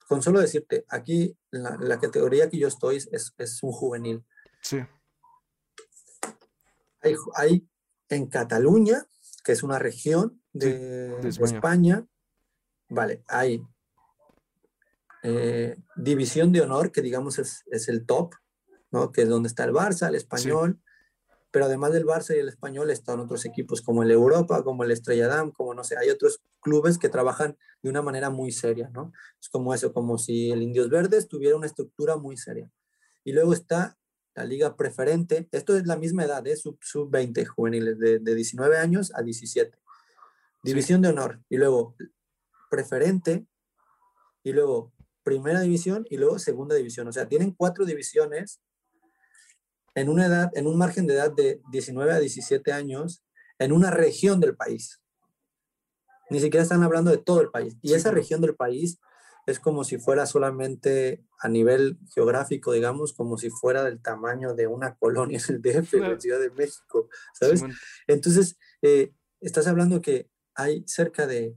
con 0.08 0.24
solo 0.24 0.40
decirte, 0.40 0.86
aquí 0.90 1.38
la, 1.52 1.78
la 1.80 2.00
categoría 2.00 2.50
que 2.50 2.58
yo 2.58 2.68
estoy 2.68 2.96
es, 2.96 3.34
es 3.38 3.62
un 3.62 3.72
juvenil. 3.72 4.24
Sí. 4.62 4.80
Hay, 7.02 7.16
hay 7.36 7.70
en 8.10 8.26
Cataluña, 8.26 9.06
que 9.46 9.52
es 9.52 9.62
una 9.62 9.78
región, 9.78 10.42
de, 10.52 11.20
España. 11.30 12.06
Vale, 12.90 13.24
hay 13.28 13.62
eh, 15.22 15.78
división 15.96 16.52
de 16.52 16.62
honor, 16.62 16.92
que 16.92 17.04
digamos 17.04 17.38
es, 17.38 17.64
el 17.88 18.06
top, 18.06 18.34
¿no? 18.92 19.12
Que 19.12 19.22
es 19.22 19.30
donde 19.30 19.48
está 19.48 19.64
el 19.64 19.72
Barça, 19.72 20.08
el 20.08 20.16
español. 20.16 20.82
Pero 21.52 21.66
además 21.66 21.94
del 21.94 22.06
Barça 22.06 22.36
y 22.36 22.40
el 22.40 22.50
español 22.50 22.90
están 22.90 23.20
otros 23.20 23.46
equipos 23.46 23.82
como 23.82 24.02
el 24.02 24.12
Europa, 24.12 24.64
como 24.64 24.84
el 24.84 24.92
Estrella 24.92 25.28
Damm, 25.28 25.52
como 25.52 25.74
no 25.74 25.84
sé, 25.84 25.96
hay 25.96 26.10
otros 26.10 26.42
clubes 26.60 26.98
que 26.98 27.08
trabajan 27.08 27.56
de 27.84 27.90
una 27.90 28.02
manera 28.02 28.30
muy 28.30 28.52
seria, 28.52 28.90
¿no? 28.90 29.14
Es 29.40 29.48
como 29.50 29.74
eso, 29.74 29.94
como 29.94 30.18
si 30.18 30.52
el 30.52 30.64
Indios 30.64 30.90
Verdes 30.90 31.28
tuviera 31.28 31.56
una 31.56 31.68
estructura 31.68 32.18
muy 32.18 32.36
seria. 32.36 32.70
Y 33.24 33.32
luego 33.32 33.54
está 33.54 33.98
la 34.36 34.46
liga 34.46 34.76
preferente, 34.76 35.48
esto 35.52 35.76
es 35.76 35.88
la 35.88 35.96
misma 35.96 36.26
edad, 36.26 36.46
es 36.46 36.66
¿eh? 36.66 36.72
sub-20 36.82 37.46
sub 37.46 37.56
juveniles, 37.56 37.98
de, 37.98 38.20
de 38.20 38.36
19 38.36 38.78
años 38.78 39.12
a 39.16 39.22
17 39.22 39.78
división 40.66 41.00
de 41.02 41.10
honor, 41.10 41.40
y 41.48 41.58
luego 41.58 41.96
preferente, 42.72 43.46
y 44.44 44.52
luego 44.52 44.92
primera 45.24 45.62
división, 45.62 46.08
y 46.10 46.18
luego 46.18 46.40
segunda 46.40 46.76
división. 46.76 47.08
O 47.08 47.12
sea, 47.12 47.28
tienen 47.28 47.52
cuatro 47.52 47.86
divisiones 47.86 48.62
en 49.94 50.10
una 50.10 50.26
edad, 50.26 50.52
en 50.56 50.66
un 50.66 50.78
margen 50.78 51.06
de 51.06 51.14
edad 51.14 51.32
de 51.32 51.62
19 51.72 52.12
a 52.12 52.20
17 52.20 52.74
años, 52.74 53.24
en 53.60 53.72
una 53.72 53.92
región 53.92 54.40
del 54.40 54.56
país. 54.56 55.02
Ni 56.32 56.40
siquiera 56.40 56.64
están 56.64 56.82
hablando 56.82 57.12
de 57.12 57.20
todo 57.20 57.42
el 57.42 57.52
país. 57.52 57.78
Y 57.84 57.94
esa 57.94 58.10
región 58.10 58.42
del 58.42 58.56
país 58.56 59.00
es 59.46 59.60
como 59.60 59.84
si 59.84 59.98
fuera 59.98 60.26
solamente 60.26 61.24
a 61.40 61.48
nivel 61.48 62.00
geográfico, 62.14 62.72
digamos, 62.72 63.14
como 63.14 63.38
si 63.38 63.50
fuera 63.50 63.84
del 63.84 64.02
tamaño 64.02 64.54
de 64.56 64.68
una 64.68 64.96
colonia 65.00 65.40
en 65.40 65.56
el 65.56 65.62
DF, 65.62 65.94
en 65.96 66.02
la 66.02 66.20
Ciudad 66.20 66.40
de 66.40 66.50
México, 66.52 67.10
¿sabes? 67.34 67.64
Entonces, 68.08 68.58
eh, 68.82 69.14
estás 69.42 69.68
hablando 69.68 70.02
que 70.02 70.30
hay 70.56 70.84
cerca 70.88 71.28
de 71.28 71.56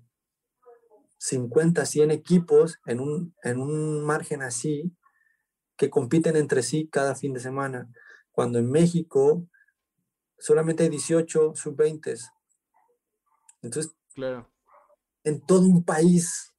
50, 1.19 1.85
100 1.85 2.11
equipos 2.11 2.79
en 2.87 3.01
un, 3.01 3.35
en 3.43 3.61
un 3.61 4.05
margen 4.05 4.43
así 4.43 4.95
que 5.77 5.91
compiten 5.91 6.37
entre 6.37 6.63
sí 6.63 6.89
cada 6.91 7.15
fin 7.15 7.33
de 7.33 7.41
semana, 7.41 7.89
cuando 8.33 8.59
en 8.59 8.71
México 8.71 9.49
solamente 10.39 10.83
hay 10.85 10.89
18 10.91 11.55
sub-20. 11.55 12.19
Entonces, 13.63 13.93
claro. 14.15 14.51
en 15.25 15.41
todo 15.41 15.63
un 15.63 15.85
país 15.85 16.53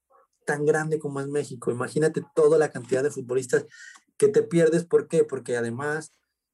tan 0.50 0.66
grande 0.66 0.98
como 0.98 1.20
es 1.20 1.28
México, 1.28 1.70
imagínate 1.70 2.24
toda 2.34 2.58
la 2.58 2.72
cantidad 2.72 3.04
de 3.04 3.12
futbolistas 3.12 3.68
que 4.18 4.30
te 4.30 4.42
pierdes. 4.42 4.84
¿Por 4.84 5.08
qué? 5.08 5.24
Porque 5.24 5.56
además 5.56 6.12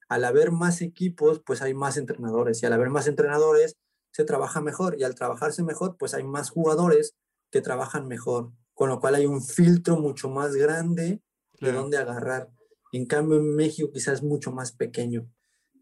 al 0.09 0.25
haber 0.25 0.51
más 0.51 0.81
equipos, 0.81 1.41
pues 1.45 1.61
hay 1.61 1.73
más 1.73 1.95
entrenadores 1.95 2.61
y 2.61 2.65
al 2.65 2.73
haber 2.73 2.89
más 2.89 3.07
entrenadores 3.07 3.77
se 4.11 4.25
trabaja 4.25 4.59
mejor 4.59 4.97
y 4.99 5.03
al 5.03 5.15
trabajarse 5.15 5.63
mejor, 5.63 5.95
pues 5.97 6.13
hay 6.13 6.25
más 6.25 6.49
jugadores 6.49 7.15
que 7.51 7.61
trabajan 7.61 8.05
mejor, 8.09 8.51
con 8.73 8.89
lo 8.89 8.99
cual 8.99 9.15
hay 9.15 9.27
un 9.27 9.41
filtro 9.41 9.95
mucho 9.95 10.29
más 10.29 10.55
grande 10.55 11.21
de 11.61 11.71
dónde 11.71 11.95
agarrar. 11.95 12.49
En 12.91 13.05
cambio, 13.05 13.37
en 13.37 13.55
México 13.55 13.91
quizás 13.93 14.15
es 14.15 14.23
mucho 14.23 14.51
más 14.51 14.73
pequeño. 14.73 15.25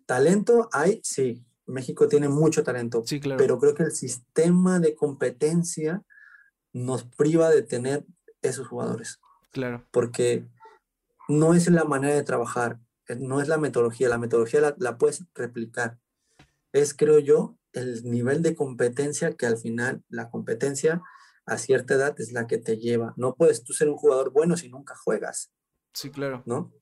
Talento 0.05 0.69
hay, 0.71 1.01
sí, 1.03 1.43
México 1.65 2.07
tiene 2.07 2.29
mucho 2.29 2.63
talento, 2.63 3.01
sí, 3.07 3.19
claro. 3.19 3.39
pero 3.39 3.57
creo 3.57 3.73
que 3.73 3.83
el 3.83 3.91
sistema 3.91 4.79
de 4.79 4.93
competencia 4.93 6.03
nos 6.73 7.03
priva 7.03 7.49
de 7.49 7.61
tener 7.61 8.05
esos 8.41 8.67
jugadores. 8.67 9.19
Claro. 9.51 9.85
Porque 9.91 10.45
no 11.29 11.53
es 11.53 11.69
la 11.69 11.85
manera 11.85 12.15
de 12.15 12.23
trabajar, 12.23 12.79
eh, 13.07 13.15
no 13.15 13.41
es 13.41 13.47
la 13.47 13.57
metodología, 13.57 14.09
la 14.09 14.17
metodología 14.17 14.75
la, 14.77 14.97
puedes 14.97 15.23
replicar. 15.33 15.99
Es, 16.73 16.93
creo 16.93 17.19
yo, 17.19 17.57
el 17.71 18.03
nivel 18.03 18.41
de 18.41 18.55
competencia 18.55 19.33
que 19.33 19.45
al 19.45 19.57
final 19.57 20.03
la 20.09 20.29
competencia 20.29 21.01
a 21.45 21.57
cierta 21.57 21.95
edad 21.95 22.15
es 22.19 22.31
la 22.31 22.47
que 22.47 22.57
te 22.57 22.77
lleva. 22.77 23.13
No 23.15 23.35
puedes 23.35 23.63
tú 23.63 23.73
ser 23.73 23.89
un 23.89 23.97
jugador 23.97 24.31
bueno 24.31 24.57
si 24.57 24.69
nunca 24.69 24.95
juegas. 24.95 25.51
Sí, 25.93 26.09
claro. 26.09 26.43
¿No? 26.45 26.73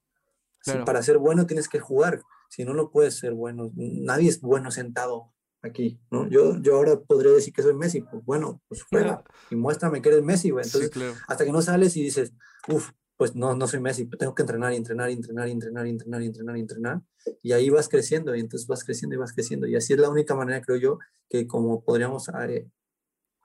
para 0.86 1.02
ser 1.02 1.18
bueno 1.18 1.48
tienes 1.48 1.68
que 1.68 1.80
jugar, 1.80 2.22
si 2.48 2.64
no, 2.66 2.76
no 2.76 2.92
puedes 2.92 3.18
ser 3.18 3.34
bueno. 3.34 3.72
Nadie 3.76 4.30
es 4.30 4.42
bueno 4.42 4.70
sentado 4.70 5.34
aquí, 5.62 5.99
¿no? 6.09 6.28
Yo, 6.28 6.59
yo 6.62 6.76
ahora 6.76 6.99
podría 6.99 7.32
decir 7.32 7.53
que 7.53 7.62
soy 7.62 7.74
Messi, 7.74 8.01
pues 8.01 8.24
bueno, 8.26 8.62
pues 8.68 8.84
juega 8.84 9.24
y 9.49 9.55
muéstrame 9.55 10.01
que 10.01 10.09
eres 10.09 10.24
Messi, 10.24 10.49
güey. 10.49 10.66
Entonces, 10.66 10.91
hasta 11.28 11.45
que 11.45 11.51
no 11.51 11.62
sales 11.62 11.95
y 11.97 12.03
dices, 12.03 12.34
uff, 12.68 12.91
pues 13.18 13.36
no, 13.36 13.55
no 13.55 13.68
soy 13.68 13.80
Messi, 13.80 14.05
tengo 14.05 14.34
que 14.34 14.41
entrenar 14.41 14.74
y 14.74 14.78
entrenar 14.78 15.09
y 15.09 15.14
entrenar 15.14 15.47
y 15.47 15.51
entrenar 15.51 15.86
y 15.86 15.89
entrenar 15.91 16.22
y 16.24 16.26
entrenar 16.26 16.57
y 16.57 16.59
entrenar. 16.59 17.01
Y 17.43 17.51
ahí 17.51 17.70
vas 17.70 17.88
creciendo 17.88 18.36
y 18.36 18.39
entonces 18.39 18.68
vas 18.68 18.84
creciendo 18.84 19.16
y 19.16 19.20
vas 19.20 19.34
creciendo. 19.34 19.68
Y 19.68 19.76
así 19.76 19.93
es 19.93 19.99
la 19.99 20.09
única 20.09 20.34
manera, 20.34 20.62
creo 20.62 20.78
yo, 20.78 20.99
que 21.30 21.45
como 21.45 21.84
podríamos 21.84 22.30
eh, 22.47 22.68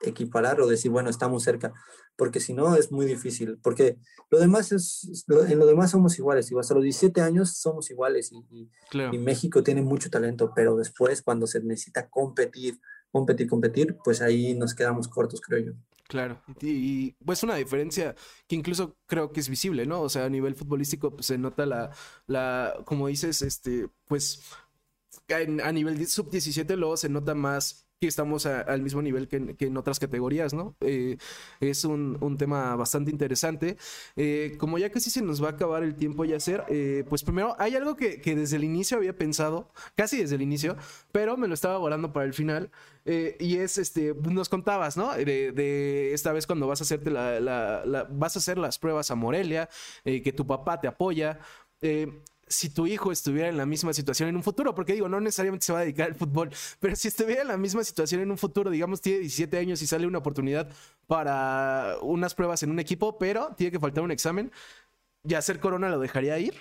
equiparar 0.01 0.61
o 0.61 0.67
decir, 0.67 0.91
bueno, 0.91 1.09
estamos 1.09 1.43
cerca. 1.43 1.73
Porque 2.15 2.39
si 2.39 2.53
no, 2.53 2.75
es 2.75 2.91
muy 2.91 3.05
difícil. 3.05 3.57
Porque 3.61 3.97
lo 4.29 4.39
demás 4.39 4.71
es, 4.71 5.23
en 5.27 5.59
lo 5.59 5.65
demás 5.65 5.91
somos 5.91 6.17
iguales. 6.17 6.51
Y 6.51 6.57
hasta 6.57 6.73
los 6.73 6.83
17 6.83 7.21
años 7.21 7.57
somos 7.57 7.89
iguales. 7.89 8.31
Y, 8.31 8.69
y 8.91 9.17
México 9.17 9.63
tiene 9.63 9.81
mucho 9.81 10.09
talento, 10.09 10.51
pero 10.55 10.75
después 10.75 11.21
cuando 11.21 11.47
se 11.47 11.61
necesita 11.61 12.09
competir, 12.09 12.79
competir, 13.11 13.47
competir, 13.47 13.97
pues 14.03 14.21
ahí 14.21 14.53
nos 14.55 14.73
quedamos 14.73 15.07
cortos, 15.07 15.41
creo 15.41 15.65
yo. 15.65 15.73
Claro, 16.07 16.41
y, 16.61 17.11
pues 17.25 17.43
una 17.43 17.55
diferencia 17.55 18.15
que 18.47 18.55
incluso 18.55 18.97
creo 19.07 19.33
que 19.33 19.41
es 19.41 19.49
visible, 19.49 19.85
¿no? 19.85 20.01
O 20.01 20.09
sea, 20.09 20.23
a 20.23 20.29
nivel 20.29 20.55
futbolístico 20.55 21.11
pues, 21.11 21.25
se 21.25 21.37
nota 21.37 21.65
la, 21.65 21.91
la, 22.27 22.81
como 22.85 23.07
dices, 23.07 23.41
este, 23.41 23.89
pues 24.05 24.41
a 25.29 25.71
nivel 25.73 26.07
sub-17 26.07 26.77
luego 26.77 26.95
se 26.95 27.09
nota 27.09 27.35
más 27.35 27.86
que 27.99 28.07
estamos 28.07 28.45
al 28.45 28.81
mismo 28.83 29.01
nivel 29.01 29.27
que 29.27 29.55
en, 29.59 29.77
otras 29.77 29.99
categorías, 29.99 30.53
¿no? 30.53 30.75
Eh, 30.81 31.17
es 31.59 31.83
un, 31.83 32.37
tema 32.37 32.75
bastante 32.75 33.09
interesante. 33.09 33.77
Eh, 34.15 34.55
como 34.59 34.77
ya 34.77 34.91
casi 34.91 35.09
se 35.09 35.23
nos 35.23 35.41
va 35.43 35.47
a 35.47 35.51
acabar 35.51 35.81
el 35.81 35.95
tiempo 35.95 36.23
ya 36.23 36.37
hacer, 36.37 36.63
eh, 36.69 37.05
pues 37.09 37.23
primero 37.23 37.55
hay 37.57 37.75
algo 37.75 37.95
que, 37.95 38.19
desde 38.23 38.57
el 38.57 38.63
inicio 38.63 38.97
había 38.97 39.17
pensado, 39.17 39.71
casi 39.95 40.17
desde 40.17 40.35
el 40.35 40.43
inicio, 40.43 40.77
pero 41.11 41.37
me 41.37 41.47
lo 41.47 41.55
estaba 41.55 41.77
volando 41.79 42.13
para 42.13 42.25
el 42.27 42.33
final. 42.33 42.69
y 43.05 43.55
es, 43.57 43.77
este, 43.77 44.13
nos 44.13 44.49
contabas, 44.49 44.95
¿no? 44.97 45.13
De, 45.13 46.13
esta 46.13 46.31
vez 46.33 46.45
cuando 46.45 46.67
vas 46.67 46.81
a 46.81 46.83
hacerte 46.83 47.09
la, 47.09 48.07
vas 48.11 48.35
a 48.35 48.39
hacer 48.39 48.57
las 48.59 48.77
pruebas 48.77 49.09
a 49.09 49.15
Morelia, 49.15 49.69
que 50.03 50.33
tu 50.33 50.45
papá 50.45 50.79
te 50.79 50.87
apoya 50.87 51.39
si 52.47 52.69
tu 52.69 52.87
hijo 52.87 53.11
estuviera 53.11 53.49
en 53.49 53.57
la 53.57 53.65
misma 53.65 53.93
situación 53.93 54.29
en 54.29 54.35
un 54.35 54.43
futuro, 54.43 54.73
porque 54.73 54.93
digo, 54.93 55.09
no 55.09 55.19
necesariamente 55.19 55.65
se 55.65 55.73
va 55.73 55.79
a 55.79 55.81
dedicar 55.81 56.07
al 56.07 56.15
fútbol, 56.15 56.49
pero 56.79 56.95
si 56.95 57.07
estuviera 57.07 57.41
en 57.41 57.47
la 57.47 57.57
misma 57.57 57.83
situación 57.83 58.21
en 58.21 58.31
un 58.31 58.37
futuro, 58.37 58.69
digamos, 58.69 59.01
tiene 59.01 59.19
17 59.19 59.57
años 59.57 59.81
y 59.81 59.87
sale 59.87 60.07
una 60.07 60.19
oportunidad 60.19 60.69
para 61.07 61.97
unas 62.01 62.33
pruebas 62.35 62.63
en 62.63 62.71
un 62.71 62.79
equipo, 62.79 63.17
pero 63.17 63.53
tiene 63.55 63.71
que 63.71 63.79
faltar 63.79 64.03
un 64.03 64.11
examen, 64.11 64.51
¿ya 65.23 65.39
hacer 65.39 65.59
corona 65.59 65.89
lo 65.89 65.99
dejaría 65.99 66.37
ir? 66.39 66.55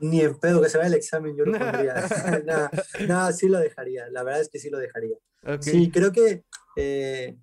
Ni 0.00 0.20
en 0.20 0.38
pedo 0.38 0.60
que 0.60 0.68
se 0.68 0.78
vaya 0.78 0.88
el 0.88 0.94
examen, 0.94 1.36
yo 1.36 1.44
lo 1.44 1.58
pondría. 1.58 1.94
Nada, 3.06 3.32
sí 3.32 3.48
lo 3.48 3.58
dejaría, 3.58 4.08
la 4.10 4.22
verdad 4.24 4.40
es 4.40 4.48
que 4.48 4.58
sí 4.58 4.68
lo 4.68 4.78
dejaría. 4.78 5.16
Sí, 5.60 5.90
creo 5.90 6.12
que 6.12 6.44
eh, 6.76 7.36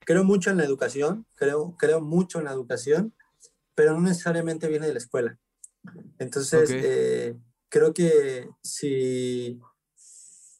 creo 0.00 0.24
mucho 0.24 0.50
en 0.50 0.56
la 0.56 0.64
educación, 0.64 1.26
creo, 1.34 1.76
creo 1.78 2.00
mucho 2.00 2.38
en 2.38 2.44
la 2.46 2.52
educación, 2.52 3.14
pero 3.74 3.94
no 3.94 4.00
necesariamente 4.00 4.68
viene 4.68 4.86
de 4.86 4.92
la 4.92 4.98
escuela. 4.98 5.38
Entonces, 6.18 6.70
eh, 6.72 7.36
creo 7.68 7.92
que 7.92 8.48
si 8.62 9.60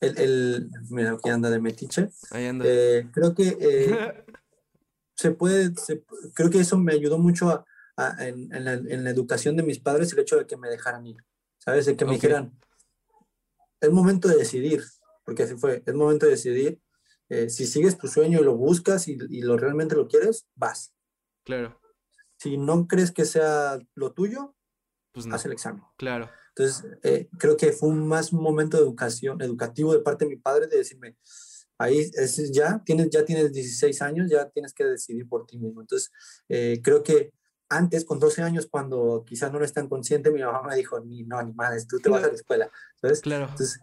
el, 0.00 0.70
mira, 0.90 1.12
aquí 1.12 1.30
anda 1.30 1.50
de 1.50 1.60
metiche. 1.60 2.10
Ahí 2.30 2.46
anda. 2.46 2.64
Eh, 2.66 3.08
creo 3.12 3.34
que 3.34 3.56
eh, 3.60 4.24
se 5.16 5.30
puede, 5.30 5.72
creo 6.34 6.50
que 6.50 6.60
eso 6.60 6.76
me 6.76 6.92
ayudó 6.92 7.18
mucho 7.18 7.64
en, 8.18 8.48
la, 8.64 9.10
educación 9.10 9.56
de 9.56 9.62
mis 9.62 9.78
padres, 9.78 10.12
el 10.12 10.18
hecho 10.18 10.36
de 10.36 10.46
que 10.46 10.56
me 10.56 10.68
dejaran 10.68 11.06
ir, 11.06 11.16
¿sabes? 11.58 11.86
De 11.86 11.96
que 11.96 12.04
me 12.04 12.14
dijeran, 12.14 12.58
es 13.80 13.90
momento 13.90 14.28
de 14.28 14.36
decidir, 14.36 14.82
porque 15.24 15.44
así 15.44 15.54
fue, 15.56 15.82
es 15.86 15.94
momento 15.94 16.26
de 16.26 16.32
decidir. 16.32 16.80
si 17.48 17.66
sigues 17.66 17.96
tu 17.96 18.08
sueño 18.08 18.40
y 18.40 18.44
lo 18.44 18.56
buscas 18.56 19.08
y, 19.08 19.16
y, 19.30 19.42
lo 19.42 19.56
realmente 19.56 19.94
lo 19.94 20.08
quieres, 20.08 20.46
vas. 20.54 20.92
Claro. 21.44 21.80
Si 22.38 22.58
no 22.58 22.86
crees 22.86 23.12
que 23.12 23.24
sea 23.24 23.78
lo 23.94 24.12
tuyo, 24.12 24.53
pues 25.14 25.26
no. 25.26 25.36
el 25.36 25.52
examen. 25.52 25.82
Claro. 25.96 26.28
Entonces, 26.48 26.84
eh, 27.02 27.28
creo 27.38 27.56
que 27.56 27.72
fue 27.72 27.88
un 27.88 28.06
más 28.06 28.32
un 28.32 28.42
momento 28.42 28.76
de 28.76 28.82
educación, 28.82 29.40
educativo 29.40 29.94
de 29.94 30.00
parte 30.00 30.24
de 30.24 30.30
mi 30.30 30.36
padre 30.36 30.66
de 30.66 30.78
decirme, 30.78 31.16
ahí 31.78 31.98
es, 31.98 32.52
ya, 32.52 32.82
tienes, 32.84 33.10
ya 33.10 33.24
tienes 33.24 33.52
16 33.52 34.02
años, 34.02 34.30
ya 34.30 34.48
tienes 34.50 34.74
que 34.74 34.84
decidir 34.84 35.28
por 35.28 35.46
ti 35.46 35.56
mismo. 35.56 35.80
Entonces, 35.80 36.10
eh, 36.48 36.80
creo 36.82 37.02
que 37.02 37.32
antes, 37.68 38.04
con 38.04 38.18
12 38.18 38.42
años, 38.42 38.66
cuando 38.70 39.24
quizás 39.26 39.50
no 39.50 39.58
eres 39.58 39.72
tan 39.72 39.88
consciente, 39.88 40.30
mi 40.30 40.42
mamá 40.42 40.62
me 40.62 40.76
dijo, 40.76 41.00
ni, 41.00 41.24
no, 41.24 41.42
ni 41.42 41.52
madres, 41.52 41.86
tú 41.86 41.98
te 41.98 42.10
vas 42.10 42.22
a 42.22 42.28
la 42.28 42.34
escuela, 42.34 42.70
¿sabes? 43.00 43.20
Claro. 43.20 43.44
Entonces, 43.48 43.80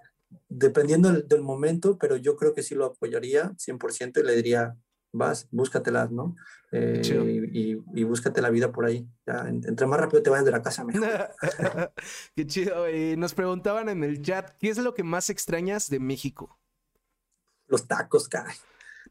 dependiendo 0.48 1.12
del, 1.12 1.28
del, 1.28 1.42
momento, 1.42 1.98
pero 1.98 2.16
yo 2.16 2.36
creo 2.36 2.54
que 2.54 2.64
sí 2.64 2.76
lo 2.76 2.86
apoyaría 2.86 3.52
100% 3.58 4.22
y 4.22 4.24
le 4.24 4.36
diría, 4.36 4.78
vas, 5.12 5.48
búscatelas, 5.52 6.12
¿no? 6.12 6.36
Eh, 6.72 7.02
y, 7.54 8.04
búscate 8.04 8.42
la 8.42 8.50
vida 8.50 8.72
por 8.72 8.86
ahí. 8.86 9.08
Ya, 9.26 9.48
entre 9.48 9.86
más 9.88 10.00
rápido 10.00 10.24
te 10.24 10.30
vayas 10.30 10.46
de 10.46 10.52
la 10.52 10.62
casa, 10.62 10.84
mejor. 10.84 11.32
Qué 12.36 12.48
chido. 12.48 12.86
nos 13.18 13.34
preguntaban 13.34 13.90
en 13.90 14.04
el 14.04 14.22
chat, 14.22 14.52
¿qué 14.60 14.70
es 14.70 14.78
lo 14.78 14.94
que 14.94 15.04
más 15.04 15.30
extrañas 15.30 15.90
de 15.90 16.00
México? 16.00 16.60
Los 17.68 17.88
tacos, 17.88 18.28
caray. 18.28 18.56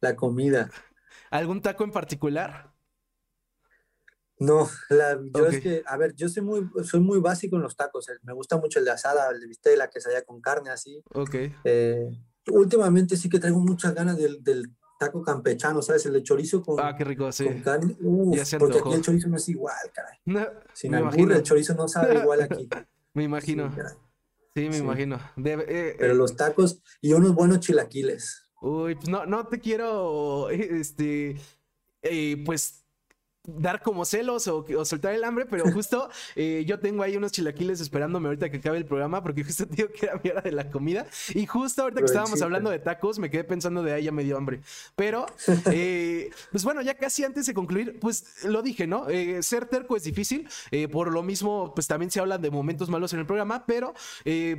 La 0.01 0.17
comida. 0.17 0.71
¿Algún 1.31 1.63
taco 1.63 1.85
en 1.85 1.93
particular? 1.93 2.73
No, 4.39 4.71
la, 4.89 5.21
yo 5.35 5.47
es 5.49 5.61
que, 5.61 5.83
a 5.85 5.99
ver, 5.99 6.15
yo 6.17 6.27
soy 6.31 6.43
muy, 6.43 6.71
soy 6.83 7.01
muy 7.01 7.21
básico 7.21 7.57
en 7.57 7.63
los 7.63 7.77
tacos. 7.77 8.07
Me 8.23 8.33
gusta 8.33 8.57
mucho 8.57 8.79
el 8.79 8.87
de 8.87 8.91
asada, 8.91 9.31
el 9.31 9.39
de 9.39 9.47
bistec, 9.47 9.77
la 9.77 9.91
quesadilla 9.91 10.23
con 10.23 10.41
carne, 10.41 10.71
así. 10.71 11.03
Ok. 11.13 11.35
Eh, 11.65 12.09
últimamente 12.49 13.19
sí 13.19 13.29
que 13.29 13.39
traigo 13.39 13.61
muchas 13.61 13.95
ganas 13.95 14.17
del, 14.17 14.43
del 14.43 14.75
taco 15.01 15.23
campechano, 15.23 15.81
¿sabes? 15.81 16.05
El 16.05 16.13
de 16.13 16.23
chorizo 16.23 16.63
con, 16.63 16.79
ah, 16.79 16.95
qué 16.95 17.05
rico, 17.05 17.33
sí. 17.33 17.47
con 17.47 17.61
carne. 17.63 17.97
Uf, 18.03 18.39
porque 18.59 18.79
aquí 18.81 18.93
el 18.93 19.01
chorizo 19.01 19.29
no 19.29 19.37
es 19.37 19.49
igual, 19.49 19.75
caray. 19.95 20.19
No, 20.27 20.47
Sin 20.75 20.95
imagino. 20.95 21.35
el 21.35 21.43
chorizo 21.43 21.75
no 21.75 21.89
sabe 21.89 22.19
igual 22.19 22.43
aquí. 22.43 22.69
me 23.15 23.25
imagino. 23.25 23.75
Sí, 24.55 24.69
me 24.69 24.77
imagino. 24.77 25.17
Eh, 25.39 25.97
Pero 25.99 26.13
eh, 26.13 26.15
los 26.15 26.37
tacos 26.37 26.83
y 27.01 27.15
unos 27.15 27.35
buenos 27.35 27.61
chilaquiles. 27.61 28.43
Uy, 28.61 28.95
pues 28.95 29.09
no, 29.09 29.25
no 29.25 29.47
te 29.47 29.59
quiero, 29.59 30.51
este, 30.51 31.41
eh, 32.03 32.43
pues 32.45 32.80
dar 33.59 33.83
como 33.83 34.05
celos 34.05 34.49
o, 34.49 34.65
soltar 34.85 35.15
el 35.15 35.25
hambre, 35.25 35.47
pero 35.47 35.71
justo 35.73 36.09
eh, 36.37 36.65
yo 36.67 36.79
tengo 36.79 37.03
ahí 37.03 37.17
unos 37.17 37.33
chilaquiles 37.33 37.81
esperándome 37.81 38.29
ahorita 38.29 38.51
que 38.51 38.59
acabe 38.59 38.79
el 38.79 38.87
programa 38.87 39.23
porque 39.23 39.45
justo 39.45 39.65
digo 39.71 39.89
que 39.89 40.07
era 40.07 40.21
mi 40.23 40.31
hora 40.31 40.41
de 40.43 40.53
la 40.53 40.71
comida 40.71 41.07
y 41.35 41.47
justo 41.47 41.83
ahorita 41.83 42.01
que 42.01 42.07
estábamos 42.07 42.41
hablando 42.43 42.71
de 42.71 42.79
tacos 42.79 43.19
me 43.19 43.31
quedé 43.31 43.45
pensando 43.45 43.83
de 43.83 43.93
ahí 43.93 44.05
ya 44.05 44.13
me 44.13 44.25
dio 44.25 44.37
hambre. 44.37 44.61
Pero, 44.97 45.27
eh, 45.73 46.31
pues 46.51 46.65
bueno, 46.65 46.83
ya 46.83 46.95
casi 46.95 47.25
antes 47.25 47.47
de 47.47 47.55
concluir, 47.55 47.99
pues 48.01 48.45
lo 48.45 48.63
dije, 48.63 48.87
¿no? 48.87 49.09
Eh, 49.09 49.43
ser 49.43 49.67
terco 49.67 49.97
es 49.97 50.05
difícil, 50.05 50.49
por 50.93 51.13
lo 51.13 51.23
mismo, 51.23 51.75
pues 51.75 51.87
también 51.87 52.11
se 52.11 52.21
hablan 52.21 52.41
de 52.43 52.51
momentos 52.51 52.89
malos 52.89 53.13
en 53.13 53.21
el 53.21 53.27
programa, 53.27 53.65
pero 53.67 53.95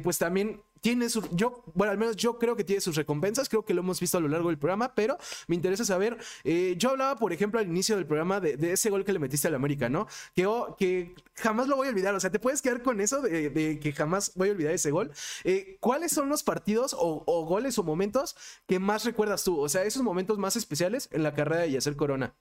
pues 0.04 0.18
también 0.18 0.62
tiene 0.82 1.10
su, 1.10 1.22
yo, 1.32 1.64
bueno, 1.76 1.92
al 1.92 1.98
menos 1.98 2.16
yo 2.18 2.38
creo 2.38 2.56
que 2.56 2.64
tiene 2.64 2.82
sus 2.82 2.96
recompensas, 2.96 3.48
creo 3.48 3.64
que 3.64 3.74
lo 3.74 3.82
hemos 3.82 4.00
visto 4.00 4.18
a 4.18 4.22
lo 4.22 4.28
largo 4.28 4.50
del 4.50 4.58
programa, 4.58 4.94
pero 4.96 5.18
me 5.48 5.56
interesa 5.56 5.86
saber, 5.86 6.18
eh, 6.44 6.76
yo 6.78 6.90
hablaba, 6.90 7.16
por 7.18 7.32
ejemplo, 7.32 7.60
al 7.60 7.68
inicio 7.68 7.96
del 7.96 8.08
programa 8.08 8.40
de, 8.40 8.58
ese 8.72 8.90
gol 8.90 9.06
que 9.06 9.14
le 9.14 9.20
metiste 9.20 9.48
al 9.48 9.56
América, 9.56 9.90
¿no? 9.90 10.08
Que, 10.36 10.48
oh, 10.48 10.76
que 10.78 11.16
jamás 11.36 11.68
lo 11.68 11.76
voy 11.76 11.88
a 11.88 11.92
olvidar, 11.92 12.16
o 12.16 12.20
sea, 12.20 12.32
te 12.32 12.40
puedes 12.40 12.62
quedar 12.62 12.82
con 12.82 13.00
eso 13.00 13.22
de, 13.22 13.80
que 13.80 13.94
jamás 13.94 14.34
voy 14.36 14.50
a 14.50 14.52
olvidar 14.54 14.74
ese 14.74 14.92
gol. 14.92 15.12
Eh, 15.44 15.78
¿Cuáles 15.80 16.12
son 16.12 16.30
los 16.30 16.44
partidos 16.44 16.96
o, 16.98 17.46
goles 17.46 17.78
o 17.78 17.84
momentos 17.84 18.36
que 18.68 18.80
más 18.80 19.06
recuerdas 19.06 19.44
tú? 19.44 19.60
O 19.60 19.70
sea, 19.70 19.84
esos 19.84 20.02
momentos 20.02 20.40
más 20.40 20.56
especiales 20.56 21.10
en 21.12 21.24
la 21.24 21.34
carrera 21.34 21.62
de 21.62 21.72
Yacer 21.72 21.96
Corona. 21.96 22.36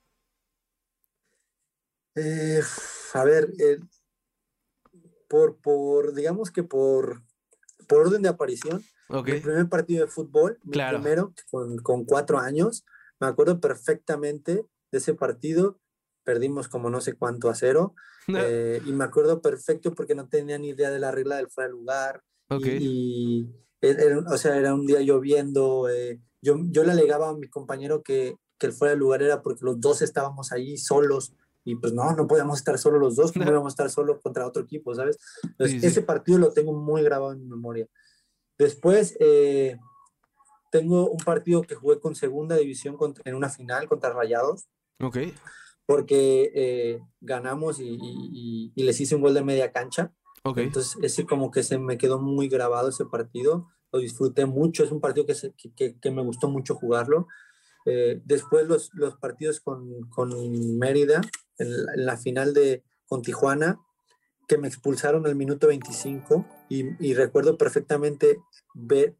Eh, 2.14 2.60
a 3.14 3.24
ver, 3.24 3.50
por, 5.28 5.60
por, 5.60 6.14
digamos 6.14 6.50
que 6.50 6.62
por 6.62 7.22
por 7.90 8.06
orden 8.06 8.22
de 8.22 8.28
aparición, 8.28 8.84
mi 9.08 9.40
primer 9.40 9.68
partido 9.68 10.06
de 10.06 10.10
fútbol, 10.10 10.60
mi 10.62 10.78
primero 10.78 11.34
con, 11.50 11.76
con 11.78 12.04
cuatro 12.04 12.38
años, 12.38 12.84
me 13.18 13.26
acuerdo 13.26 13.60
perfectamente 13.60 14.64
de 14.92 14.98
ese 14.98 15.14
partido, 15.14 15.80
perdimos 16.22 16.68
como 16.68 16.88
no 16.88 17.00
sé 17.00 17.14
cuánto 17.14 17.50
a 17.50 17.56
cero, 17.56 17.96
eh, 18.28 18.80
y 18.86 18.92
me 18.92 19.02
acuerdo 19.02 19.42
perfecto 19.42 19.92
porque 19.92 20.14
no 20.14 20.28
tenía 20.28 20.56
ni 20.56 20.68
idea 20.68 20.90
de 20.92 21.00
la 21.00 21.10
regla 21.10 21.36
del 21.36 21.50
fuera 21.50 21.66
de 21.66 21.72
lugar, 21.72 22.22
y, 22.62 23.48
o 24.28 24.36
sea, 24.38 24.56
era 24.56 24.72
un 24.72 24.86
día 24.86 25.00
lloviendo, 25.00 25.88
eh, 25.88 26.20
yo, 26.40 26.54
yo 26.70 26.84
le 26.84 26.92
alegaba 26.92 27.30
a 27.30 27.34
mi 27.34 27.48
compañero 27.48 28.04
que, 28.04 28.36
que 28.56 28.66
el 28.66 28.72
fuera 28.72 28.94
de 28.94 29.00
lugar 29.00 29.22
era 29.22 29.42
porque 29.42 29.64
los 29.64 29.80
dos 29.80 30.00
estábamos 30.00 30.52
ahí 30.52 30.76
solos, 30.76 31.32
y 31.70 31.76
pues 31.76 31.92
no, 31.92 32.10
no 32.12 32.26
podíamos 32.26 32.58
estar 32.58 32.78
solo 32.78 32.98
los 32.98 33.16
dos, 33.16 33.34
no 33.36 33.44
podíamos 33.44 33.72
estar 33.72 33.90
solo 33.90 34.20
contra 34.20 34.46
otro 34.46 34.62
equipo, 34.62 34.94
¿sabes? 34.94 35.18
Entonces, 35.42 35.84
ese 35.84 36.02
partido 36.02 36.38
lo 36.38 36.52
tengo 36.52 36.72
muy 36.72 37.02
grabado 37.02 37.32
en 37.32 37.40
mi 37.40 37.46
memoria. 37.46 37.86
Después, 38.58 39.16
eh, 39.20 39.78
tengo 40.70 41.10
un 41.10 41.18
partido 41.18 41.62
que 41.62 41.74
jugué 41.74 42.00
con 42.00 42.14
segunda 42.14 42.56
división 42.56 42.96
contra, 42.96 43.22
en 43.24 43.34
una 43.36 43.48
final 43.48 43.88
contra 43.88 44.10
Rayados. 44.10 44.68
Ok. 45.00 45.18
Porque 45.86 46.52
eh, 46.54 47.00
ganamos 47.20 47.80
y, 47.80 47.98
y, 48.74 48.82
les 48.82 49.00
hice 49.00 49.16
un 49.16 49.22
gol 49.22 49.34
de 49.34 49.42
media 49.42 49.72
cancha. 49.72 50.12
Ok. 50.44 50.58
Entonces, 50.58 50.96
ese 51.02 51.26
como 51.26 51.50
que 51.50 51.62
se 51.62 51.78
me 51.78 51.98
quedó 51.98 52.20
muy 52.20 52.48
grabado 52.48 52.88
ese 52.88 53.04
partido. 53.06 53.68
Lo 53.92 53.98
disfruté 53.98 54.46
mucho. 54.46 54.84
Es 54.84 54.92
un 54.92 55.00
partido 55.00 55.26
que, 55.26 55.34
que, 55.74 55.98
que 55.98 56.10
me 56.10 56.22
gustó 56.22 56.48
mucho 56.48 56.74
jugarlo. 56.74 57.26
Eh, 57.86 58.20
después 58.24 58.66
los, 58.66 58.90
los 58.94 59.16
partidos 59.16 59.60
con, 59.60 60.08
con 60.10 60.78
Mérida, 60.78 61.20
en 61.58 62.04
la, 62.04 62.16
final 62.16 62.54
de 62.54 62.82
con 63.06 63.22
Tijuana, 63.22 63.80
que 64.46 64.58
me 64.58 64.68
expulsaron 64.68 65.26
al 65.26 65.36
minuto 65.36 65.68
25 65.68 66.44
y, 66.68 66.84
y, 67.04 67.14
recuerdo 67.14 67.56
perfectamente 67.56 68.40
ver, 68.74 69.16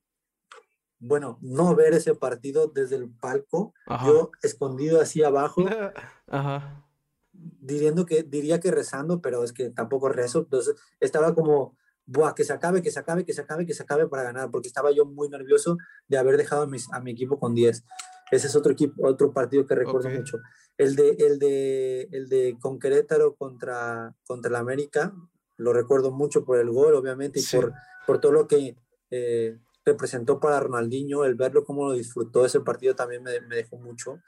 bueno, 0.99 1.39
no 1.41 1.75
ver 1.75 1.95
ese 1.95 2.15
partido 2.15 2.67
desde 2.69 2.97
el 2.97 3.09
palco, 3.09 3.73
yo 4.05 4.31
escondido 4.43 5.01
así 5.01 5.23
abajo, 5.23 5.65
Ajá. 6.27 6.87
Diciendo 7.33 8.05
que, 8.05 8.23
diría 8.23 8.61
que 8.61 8.71
rezando, 8.71 9.23
pero 9.23 9.43
es 9.45 9.53
que 9.53 9.71
tampoco 9.71 10.11
rezo, 10.11 10.41
entonces 10.41 10.75
estaba 11.01 11.35
como, 11.35 11.77
Buah, 12.11 12.35
que 12.35 12.43
se 12.43 12.53
acabe, 12.53 12.83
que 12.83 12.91
se 12.91 12.99
acabe, 12.99 13.25
que 13.25 13.33
se 13.33 13.41
acabe, 13.41 13.65
que 13.65 13.73
se 13.73 13.85
acabe 13.85 14.09
para 14.09 14.25
ganar, 14.25 14.51
porque 14.51 14.67
estaba 14.67 14.91
yo 14.91 15.05
muy 15.07 15.29
nervioso 15.29 15.79
de 16.09 16.19
haber 16.19 16.37
dejado 16.37 16.63
a, 16.63 16.67
mis, 16.67 16.93
a 16.93 16.99
mi 16.99 17.13
equipo 17.13 17.39
con 17.39 17.55
10. 17.55 17.85
Ese 18.31 18.47
es 18.47 18.57
otro 18.57 18.73
equipo, 18.73 19.07
otro 19.07 19.33
partido 19.33 19.67
que 19.67 19.75
recuerdo 19.75 20.09
mucho. 20.11 20.39
El 20.79 20.97
de, 20.97 21.11
el 21.19 21.39
de, 21.39 22.09
el 22.13 22.29
de 22.29 22.57
con 22.61 22.79
Querétaro 22.79 23.35
contra, 23.35 24.15
contra 24.27 24.51
la 24.51 24.61
América, 24.61 25.13
lo 25.57 25.73
recuerdo 25.73 26.11
mucho 26.11 26.45
por 26.45 26.59
el 26.59 26.71
gol, 26.71 26.95
obviamente, 26.95 27.41
y 27.41 27.43
por, 27.43 27.75
por 28.07 28.21
todo 28.21 28.33
lo 28.33 28.47
que 28.47 28.77
eh, 29.11 29.59
representó 29.85 30.41
para 30.41 30.61
Ronaldinho, 30.61 31.25
el 31.25 31.35
verlo 31.35 31.65
cómo 31.65 31.89
lo 31.89 31.93
disfrutó 31.93 32.47
ese 32.47 32.61
partido 32.61 32.95
también 32.95 33.23
me, 33.23 33.41
me 33.43 33.57
dejó 33.57 33.77
mucho. 33.77 34.21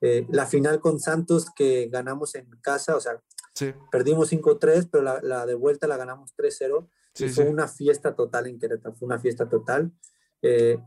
Eh, 0.00 0.26
la 0.30 0.46
final 0.46 0.80
con 0.80 1.00
Santos 1.00 1.46
que 1.54 1.88
ganamos 1.88 2.34
en 2.34 2.48
casa, 2.60 2.96
o 2.96 3.00
sea, 3.00 3.20
perdimos 3.90 4.30
5-3, 4.32 4.88
pero 4.90 5.02
la, 5.02 5.20
la, 5.22 5.46
de 5.46 5.54
vuelta 5.54 5.86
la 5.86 5.96
ganamos 5.96 6.34
3-0. 6.36 6.88
fue 7.34 7.48
una 7.48 7.66
fiesta 7.66 8.14
total 8.14 8.46
en 8.46 8.58
Querétaro, 8.58 8.94
fue 8.94 9.06
una 9.06 9.18
fiesta 9.18 9.48
total. 9.48 9.90
Eh, 10.42 10.78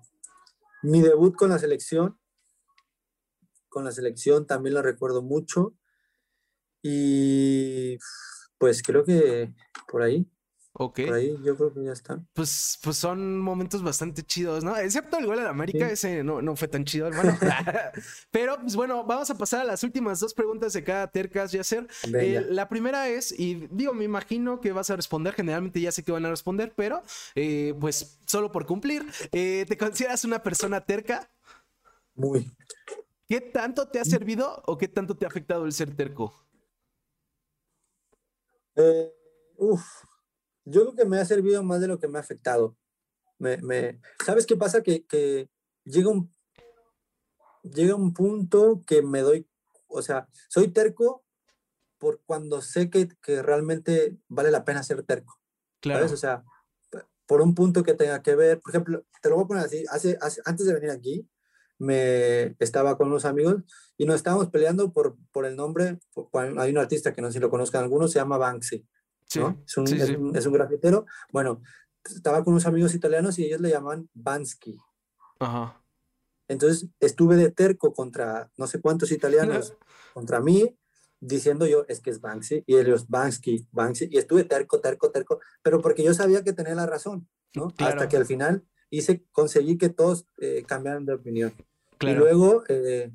mi 0.83 1.01
debut 1.01 1.35
con 1.35 1.49
la 1.49 1.59
selección, 1.59 2.17
con 3.69 3.85
la 3.85 3.91
selección 3.91 4.45
también 4.45 4.75
lo 4.75 4.81
recuerdo 4.81 5.21
mucho. 5.21 5.73
Y 6.81 7.97
pues 8.57 8.81
creo 8.83 9.03
que 9.03 9.53
por 9.87 10.01
ahí. 10.01 10.27
Ok. 10.73 11.01
Por 11.07 11.13
ahí 11.15 11.35
yo 11.43 11.57
creo 11.57 11.73
que 11.73 11.83
ya 11.83 11.91
está. 11.91 12.23
Pues, 12.33 12.79
pues 12.81 12.95
son 12.95 13.39
momentos 13.39 13.81
bastante 13.81 14.23
chidos, 14.23 14.63
¿no? 14.63 14.77
Excepto 14.77 15.17
el 15.17 15.25
gol 15.25 15.37
de 15.37 15.47
América, 15.47 15.89
ese 15.89 16.23
no, 16.23 16.41
no 16.41 16.55
fue 16.55 16.67
tan 16.67 16.85
chido, 16.85 17.07
hermano. 17.07 17.37
Pero, 18.31 18.57
pues 18.61 18.75
bueno, 18.75 19.03
vamos 19.03 19.29
a 19.29 19.37
pasar 19.37 19.61
a 19.61 19.63
las 19.65 19.83
últimas 19.83 20.19
dos 20.19 20.33
preguntas 20.33 20.71
de 20.73 20.83
cada 20.83 21.07
Tercas, 21.07 21.51
Yacer. 21.51 21.87
Eh, 22.13 22.45
la 22.49 22.69
primera 22.69 23.09
es, 23.09 23.37
y 23.37 23.67
digo, 23.71 23.93
me 23.93 24.05
imagino 24.05 24.61
que 24.61 24.71
vas 24.71 24.89
a 24.89 24.95
responder, 24.95 25.33
generalmente 25.33 25.81
ya 25.81 25.91
sé 25.91 26.03
que 26.03 26.11
van 26.11 26.25
a 26.25 26.29
responder, 26.29 26.71
pero 26.75 27.03
eh, 27.35 27.73
pues 27.79 28.19
solo 28.25 28.51
por 28.51 28.65
cumplir, 28.65 29.03
eh, 29.31 29.65
¿te 29.67 29.77
consideras 29.77 30.23
una 30.23 30.43
persona 30.43 30.85
terca? 30.85 31.29
Muy. 32.15 32.49
¿Qué 33.29 33.41
tanto 33.41 33.87
te 33.87 33.99
ha 33.99 34.05
servido 34.05 34.63
o 34.65 34.75
qué 34.75 34.87
tanto 34.87 35.15
te 35.15 35.23
ha 35.23 35.27
afectado 35.27 35.65
el 35.65 35.71
ser 35.71 35.95
terco? 35.95 36.33
Eh, 38.75 39.13
uf, 39.57 39.85
yo 40.65 40.81
creo 40.81 40.95
que 40.95 41.05
me 41.05 41.19
ha 41.19 41.25
servido 41.25 41.61
más 41.61 41.79
de 41.79 41.87
lo 41.87 41.99
que 41.99 42.07
me 42.07 42.17
ha 42.17 42.21
afectado. 42.21 42.75
Me, 43.37 43.57
me, 43.57 44.01
¿Sabes 44.25 44.47
qué 44.47 44.55
pasa? 44.55 44.81
Que, 44.81 45.05
que, 45.05 45.47
llega, 45.83 46.09
un, 46.09 46.33
llega 47.61 47.93
un 47.93 48.15
punto 48.15 48.81
que 48.87 49.03
me 49.03 49.21
doy, 49.21 49.47
o 49.85 50.01
sea, 50.01 50.27
soy 50.47 50.69
terco 50.69 51.23
por 51.99 52.23
cuando 52.25 52.63
sé 52.63 52.89
que, 52.89 53.09
que 53.21 53.43
realmente 53.43 54.17
vale 54.27 54.49
la 54.49 54.65
pena 54.65 54.81
ser 54.81 55.03
terco. 55.03 55.39
Claro. 55.81 55.99
¿sabes? 55.99 56.13
O 56.13 56.17
sea, 56.17 56.43
por 57.27 57.41
un 57.41 57.53
punto 57.53 57.83
que 57.83 57.93
tenga 57.93 58.23
que 58.23 58.33
ver, 58.33 58.59
por 58.59 58.71
ejemplo, 58.71 59.05
te 59.21 59.29
lo 59.29 59.35
voy 59.35 59.43
a 59.43 59.47
poner 59.47 59.65
así, 59.65 59.85
hace, 59.91 60.17
antes 60.45 60.65
de 60.65 60.73
venir 60.73 60.89
aquí, 60.89 61.29
me 61.79 62.55
estaba 62.59 62.97
con 62.97 63.07
unos 63.07 63.25
amigos 63.25 63.63
y 63.97 64.05
nos 64.05 64.17
estábamos 64.17 64.49
peleando 64.49 64.93
por, 64.93 65.17
por 65.31 65.45
el 65.45 65.55
nombre. 65.55 65.97
hay 66.33 66.71
un 66.71 66.77
artista 66.77 67.13
que 67.13 67.21
no 67.21 67.27
sé 67.27 67.33
si 67.33 67.39
lo 67.39 67.49
conozcan 67.49 67.83
algunos, 67.83 68.11
se 68.11 68.19
llama 68.19 68.37
Banksy. 68.37 68.85
¿no? 69.35 69.61
es, 69.65 69.77
un, 69.77 70.35
es, 70.35 70.45
un, 70.45 70.53
grafitero. 70.53 71.05
Bueno, 71.31 71.61
estaba 72.03 72.43
con 72.43 72.53
unos 72.53 72.65
amigos 72.65 72.93
italianos 72.95 73.37
y 73.39 73.45
ellos 73.45 73.61
le 73.61 73.69
llaman 73.69 74.09
Bansky. 74.13 74.77
Ajá. 75.39 75.81
Entonces 76.47 76.89
estuve 76.99 77.35
de 77.35 77.51
terco 77.51 77.93
contra 77.93 78.51
no 78.57 78.67
sé 78.67 78.81
cuántos 78.81 79.11
italianos, 79.11 79.75
contra 80.13 80.41
mí, 80.41 80.75
diciendo 81.19 81.67
yo, 81.67 81.85
es 81.87 81.99
que 81.99 82.09
es 82.09 82.21
Banksy, 82.21 82.63
y 82.65 82.75
ellos, 82.75 83.07
Banksy, 83.07 83.67
Banksy, 83.71 84.09
y 84.11 84.17
estuve 84.17 84.43
terco, 84.45 84.81
terco, 84.81 85.11
terco, 85.11 85.39
pero 85.61 85.81
porque 85.81 86.03
yo 86.03 86.13
sabía 86.13 86.43
que 86.43 86.53
tenía 86.53 86.75
la 86.75 86.87
razón, 86.87 87.27
¿no? 87.53 87.67
Hasta 87.77 88.09
que 88.09 88.17
al 88.17 88.25
final 88.25 88.65
hice, 88.89 89.23
conseguí 89.31 89.77
que 89.77 89.89
todos 89.89 90.25
eh, 90.39 90.63
cambiaran 90.67 91.05
de 91.05 91.13
opinión. 91.13 91.53
Y 92.01 92.13
luego, 92.13 92.63
eh, 92.69 93.11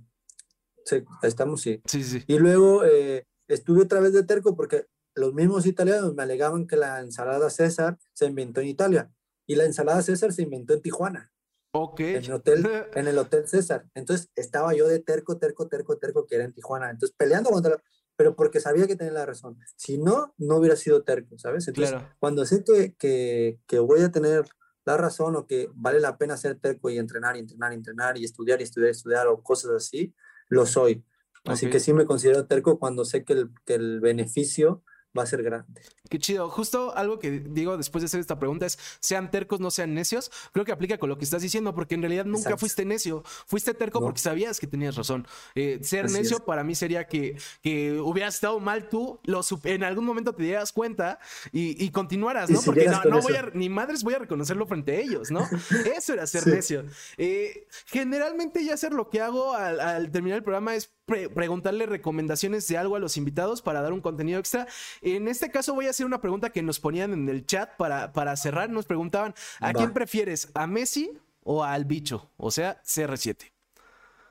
estamos, 1.23 1.63
sí. 1.63 1.81
Sí, 1.87 2.03
sí. 2.05 2.23
Y 2.27 2.39
luego 2.39 2.85
eh, 2.85 3.27
estuve 3.49 3.83
otra 3.83 4.01
vez 4.01 4.13
de 4.13 4.25
terco 4.25 4.55
porque 4.55 4.87
los 5.15 5.33
mismos 5.33 5.67
italianos 5.67 6.15
me 6.15 6.23
alegaban 6.23 6.67
que 6.67 6.77
la 6.77 7.01
ensalada 7.01 7.49
César 7.51 7.99
se 8.13 8.27
inventó 8.27 8.61
en 8.61 8.69
Italia 8.69 9.11
y 9.47 9.55
la 9.55 9.65
ensalada 9.65 10.03
César 10.03 10.33
se 10.33 10.43
inventó 10.43 10.75
en 10.75 10.83
Tijuana. 10.83 11.33
Ok. 11.73 12.01
En 12.01 12.25
el 12.25 12.33
hotel, 12.33 12.67
en 12.95 13.09
el 13.09 13.19
hotel 13.19 13.49
César. 13.49 13.87
Entonces 13.95 14.31
estaba 14.35 14.75
yo 14.75 14.87
de 14.87 15.01
terco, 15.01 15.39
terco, 15.39 15.69
terco, 15.69 15.99
terco, 15.99 16.27
que 16.27 16.37
era 16.37 16.45
en 16.45 16.53
Tijuana. 16.53 16.91
Entonces 16.91 17.17
peleando 17.17 17.51
contra, 17.51 17.83
pero 18.17 18.37
porque 18.37 18.61
sabía 18.61 18.87
que 18.87 18.97
tenía 18.97 19.13
la 19.13 19.27
razón. 19.27 19.59
Si 19.77 19.99
no, 19.99 20.35
no 20.37 20.57
hubiera 20.57 20.77
sido 20.77 21.03
terco, 21.03 21.39
¿sabes? 21.39 21.67
Entonces, 21.69 21.97
cuando 22.19 22.45
sé 22.45 22.63
que, 22.65 22.95
que, 22.97 23.61
que 23.67 23.79
voy 23.79 24.03
a 24.03 24.13
tener 24.13 24.45
la 24.85 24.97
razón 24.97 25.37
o 25.37 25.47
que 25.47 25.71
vale 25.75 26.01
la 26.01 26.19
pena 26.19 26.37
ser 26.37 26.59
terco 26.59 26.91
y 26.91 26.99
entrenar 26.99 27.37
y 27.37 27.41
entrenar 27.41 27.73
y 27.73 27.77
entrenar 27.77 28.19
y 28.19 28.25
estudiar 28.25 28.61
y 28.61 28.65
estudiar 28.65 28.89
y 28.89 28.93
estudiar 28.93 29.27
o 29.29 29.43
cosas 29.43 29.73
así, 29.73 30.15
lo 30.49 30.67
soy. 30.67 31.05
Así 31.45 31.69
que 31.69 31.81
sí 31.81 31.93
me 31.93 32.07
considero 32.07 32.47
terco 32.47 32.79
cuando 32.79 33.05
sé 33.05 33.25
que 33.25 33.35
el, 33.35 33.51
que 33.67 33.75
el 33.75 34.01
beneficio 34.01 34.83
va 35.17 35.23
a 35.23 35.27
ser 35.27 35.43
grande. 35.43 35.81
Qué 36.09 36.19
chido. 36.19 36.49
Justo 36.51 36.97
algo 36.97 37.19
que 37.19 37.31
digo 37.31 37.77
después 37.77 38.03
de 38.03 38.07
hacer 38.07 38.21
esta 38.21 38.39
pregunta 38.39 38.67
es, 38.67 38.79
sean 39.01 39.31
tercos, 39.31 39.61
no 39.61 39.71
sean 39.71 39.95
necios. 39.95 40.31
Creo 40.53 40.65
que 40.65 40.73
aplica 40.73 40.99
con 40.99 41.09
lo 41.09 41.19
que 41.19 41.25
estás 41.25 41.43
diciendo, 41.43 41.75
porque 41.75 41.95
en 41.95 42.03
realidad 42.03 42.25
nunca 42.25 42.57
fuiste 42.57 42.85
necio. 42.85 43.23
Fuiste 43.47 43.75
terco 43.75 44.01
porque 44.01 44.21
sabías 44.21 44.61
que 44.61 44.67
tenías 44.67 44.97
razón. 44.97 45.27
Eh, 45.55 45.81
ser 45.83 46.11
necio 46.11 46.45
para 46.45 46.65
mí 46.65 46.75
sería 46.75 47.07
que, 47.07 47.37
que 47.63 47.93
hubieras 48.01 48.35
estado 48.35 48.61
mal 48.61 48.89
tú, 48.89 49.21
lo 49.25 49.41
en 49.65 49.85
algún 49.85 50.05
momento 50.05 50.35
te 50.35 50.43
dieras 50.43 50.73
cuenta 50.73 51.19
y, 51.53 51.83
y 51.83 51.91
continuaras, 51.91 52.51
¿no? 52.51 52.61
porque 52.63 52.87
no, 52.87 53.21
voy 53.21 53.37
a, 53.37 53.51
ni 53.55 53.69
madres 53.69 54.03
voy 54.03 54.15
a 54.15 54.19
reconocerlo 54.19 54.67
frente 54.67 54.97
a 54.97 55.01
ellos, 55.01 55.31
¿no? 55.31 55.47
Eso 55.97 56.15
era 56.15 56.27
ser 56.27 56.47
necio. 56.47 56.85
Eh, 57.17 57.67
generalmente 57.87 58.65
ya 58.65 58.75
hacer 58.75 58.93
lo 58.93 59.11
que 59.11 59.21
hago 59.21 59.55
al 59.55 60.11
terminar 60.11 60.39
el 60.39 60.45
programa 60.45 60.75
es 60.75 60.91
preguntarle 61.07 61.87
recomendaciones 61.87 62.67
de 62.69 62.79
algo 62.79 62.97
a 62.97 62.99
los 62.99 63.17
invitados 63.17 63.63
para 63.63 63.83
dar 63.83 63.93
un 63.93 64.01
contenido 64.01 64.39
extra. 64.39 64.67
En 65.03 65.29
este 65.29 65.51
caso 65.51 65.75
voy 65.75 65.87
a 65.87 65.91
hacer 65.91 66.07
una 66.07 66.21
pregunta 66.21 66.51
que 66.51 66.63
nos 66.63 66.81
ponían 66.81 67.13
en 67.13 67.29
el 67.29 67.47
chat 67.47 67.77
para, 67.77 68.13
para 68.13 68.37
cerrar. 68.37 68.71
Nos 68.71 68.87
preguntaban, 68.87 69.35
¿a 69.61 69.73
quién 69.73 69.93
prefieres? 69.93 70.51
¿A 70.55 70.67
Messi 70.67 71.11
o 71.43 71.63
al 71.63 71.85
bicho? 71.85 72.31
O 72.37 72.51
sea, 72.51 72.83
CR7. 72.83 73.53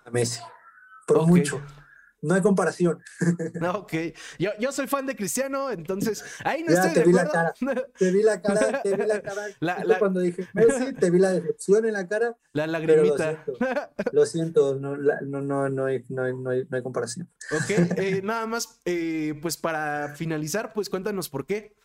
A 0.06 0.10
Messi. 0.10 0.42
Por 1.06 1.28
mucho 1.28 1.62
no 2.24 2.34
hay 2.34 2.42
comparación. 2.42 3.00
ok. 3.76 3.94
Yo, 4.40 4.52
yo 4.60 4.72
soy 4.72 4.88
fan 4.88 5.06
de 5.06 5.16
Cristiano, 5.16 5.70
entonces 5.70 6.24
ahí 6.44 6.64
no 6.64 6.74
estoy 6.74 6.94
te 6.94 7.04
vi 7.04 7.14
La 7.14 7.30
cara, 7.30 7.54
te 7.98 8.12
vi 8.12 8.24
la 8.24 8.42
cara, 8.42 8.82
te 8.82 8.96
vi 8.96 9.06
la 9.06 9.22
cara. 9.22 9.44
Cuando 10.00 10.22
dije 10.22 10.48
Messi, 10.54 10.94
te 10.94 11.12
vi 11.12 11.20
la 11.20 11.32
decepción 11.32 11.86
en 11.86 11.94
la 11.94 12.08
cara. 12.08 12.36
La 12.54 12.66
lagrimita. 12.66 13.44
Lo 14.14 14.26
siento, 14.26 14.76
no, 14.76 14.96
no, 14.96 15.42
no, 15.42 15.70
no, 15.70 15.86
hay, 15.86 16.06
no, 16.10 16.24
hay, 16.24 16.34
no, 16.34 16.50
hay, 16.50 16.82
comparación. 16.82 17.30
Ok, 17.52 17.70
eh, 17.98 18.22
nada 18.24 18.46
más, 18.48 18.80
eh, 18.86 19.38
pues 19.42 19.58
para 19.58 20.16
finalizar, 20.16 20.74
pues 20.74 20.90
cuéntanos 20.90 21.30
por 21.30 21.46
qué. 21.46 21.76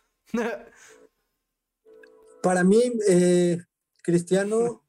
para 2.41 2.63
mí, 2.63 2.81
eh, 3.09 3.61
Cristiano, 4.01 4.85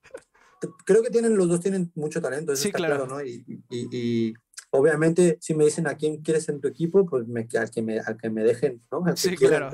creo 0.85 1.03
que 1.03 1.11
tienen, 1.11 1.37
los 1.37 1.49
dos 1.49 1.61
tienen 1.61 1.91
mucho 1.95 2.21
talento, 2.21 2.53
eso 2.53 2.63
sí, 2.63 2.69
está 2.69 2.79
claro. 2.79 3.07
¿no? 3.07 3.23
Y, 3.25 4.35
obviamente, 4.71 5.39
si 5.41 5.55
me 5.55 5.65
dicen 5.65 5.87
a 5.87 5.97
quién 5.97 6.23
quieres 6.23 6.49
en 6.49 6.61
tu 6.61 6.69
equipo, 6.69 7.05
pues 7.07 7.27
me, 7.27 7.49
al, 7.59 7.71
que 7.71 7.83
me, 7.83 8.01
al 8.01 8.17
que 8.17 8.31
me 8.31 8.43
dejen, 8.43 8.83
¿no? 8.91 9.05
sí, 9.17 9.37
claro. 9.37 9.71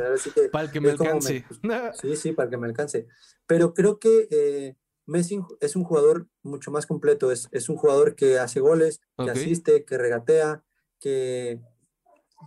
para 0.50 0.64
el 0.64 0.70
que 0.70 0.80
me 0.80 0.90
alcance. 0.90 1.44
sí, 2.00 2.16
sí, 2.16 2.32
para 2.32 2.50
que 2.50 2.56
me 2.56 2.66
alcance. 2.66 3.06
Pero 3.46 3.74
creo 3.74 3.98
que 3.98 4.28
eh, 4.30 4.76
Messi 5.06 5.40
es 5.60 5.76
un 5.76 5.84
jugador 5.84 6.26
mucho 6.42 6.70
más 6.70 6.86
completo, 6.86 7.30
es, 7.30 7.48
es 7.52 7.68
un 7.68 7.76
jugador 7.76 8.16
que 8.16 8.38
hace 8.38 8.60
goles, 8.60 9.00
que 9.16 9.30
asiste, 9.30 9.84
que 9.84 9.98
regatea, 9.98 10.64
que, 10.98 11.60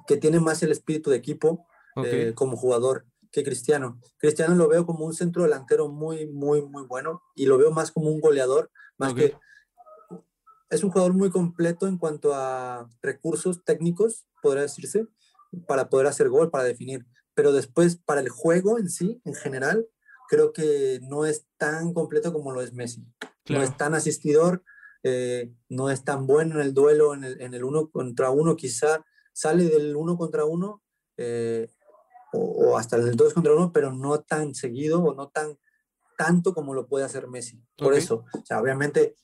que 0.07 0.17
tiene 0.17 0.39
más 0.39 0.61
el 0.63 0.71
espíritu 0.71 1.09
de 1.09 1.17
equipo 1.17 1.67
eh, 2.03 2.33
como 2.35 2.57
jugador 2.57 3.05
que 3.31 3.43
Cristiano. 3.43 3.99
Cristiano 4.17 4.55
lo 4.55 4.67
veo 4.67 4.85
como 4.85 5.05
un 5.05 5.13
centro 5.13 5.43
delantero 5.43 5.87
muy, 5.87 6.27
muy, 6.27 6.61
muy 6.63 6.83
bueno 6.83 7.21
y 7.35 7.45
lo 7.45 7.57
veo 7.57 7.71
más 7.71 7.91
como 7.91 8.09
un 8.09 8.19
goleador, 8.19 8.71
más 8.97 9.13
que 9.13 9.35
es 10.69 10.83
un 10.83 10.91
jugador 10.91 11.13
muy 11.13 11.29
completo 11.29 11.87
en 11.87 11.97
cuanto 11.97 12.33
a 12.33 12.89
recursos 13.01 13.63
técnicos, 13.63 14.27
podría 14.41 14.63
decirse, 14.63 15.07
para 15.67 15.89
poder 15.89 16.07
hacer 16.07 16.29
gol, 16.29 16.51
para 16.51 16.63
definir. 16.63 17.05
Pero 17.33 17.51
después, 17.51 17.97
para 17.97 18.21
el 18.21 18.29
juego 18.29 18.77
en 18.77 18.89
sí, 18.89 19.21
en 19.25 19.33
general, 19.33 19.87
creo 20.29 20.53
que 20.53 20.99
no 21.03 21.25
es 21.25 21.47
tan 21.57 21.93
completo 21.93 22.31
como 22.31 22.51
lo 22.51 22.61
es 22.61 22.73
Messi. 22.73 23.05
No 23.49 23.63
es 23.63 23.75
tan 23.77 23.95
asistidor, 23.95 24.63
eh, 25.03 25.51
no 25.69 25.89
es 25.89 26.03
tan 26.03 26.27
bueno 26.27 26.55
en 26.55 26.61
el 26.61 26.73
duelo, 26.73 27.15
en 27.15 27.23
el, 27.23 27.41
en 27.41 27.53
el 27.55 27.63
uno 27.63 27.89
contra 27.89 28.29
uno, 28.29 28.55
quizá 28.55 29.03
sale 29.33 29.65
del 29.65 29.95
uno 29.95 30.17
contra 30.17 30.45
uno 30.45 30.83
eh, 31.17 31.69
o, 32.33 32.77
hasta 32.77 32.97
el 32.97 33.15
dos 33.15 33.33
contra 33.33 33.53
uno, 33.53 33.71
pero 33.71 33.91
no 33.91 34.19
tan 34.21 34.53
seguido 34.53 35.03
o 35.03 35.15
no 35.15 35.29
tan 35.29 35.57
tanto 36.17 36.53
como 36.53 36.73
lo 36.73 36.85
puede 36.85 37.05
hacer 37.05 37.27
Messi. 37.27 37.63
Por 37.77 37.93
eso, 37.93 38.25
o 38.33 38.45
sea, 38.45 38.61
obviamente 38.61 39.15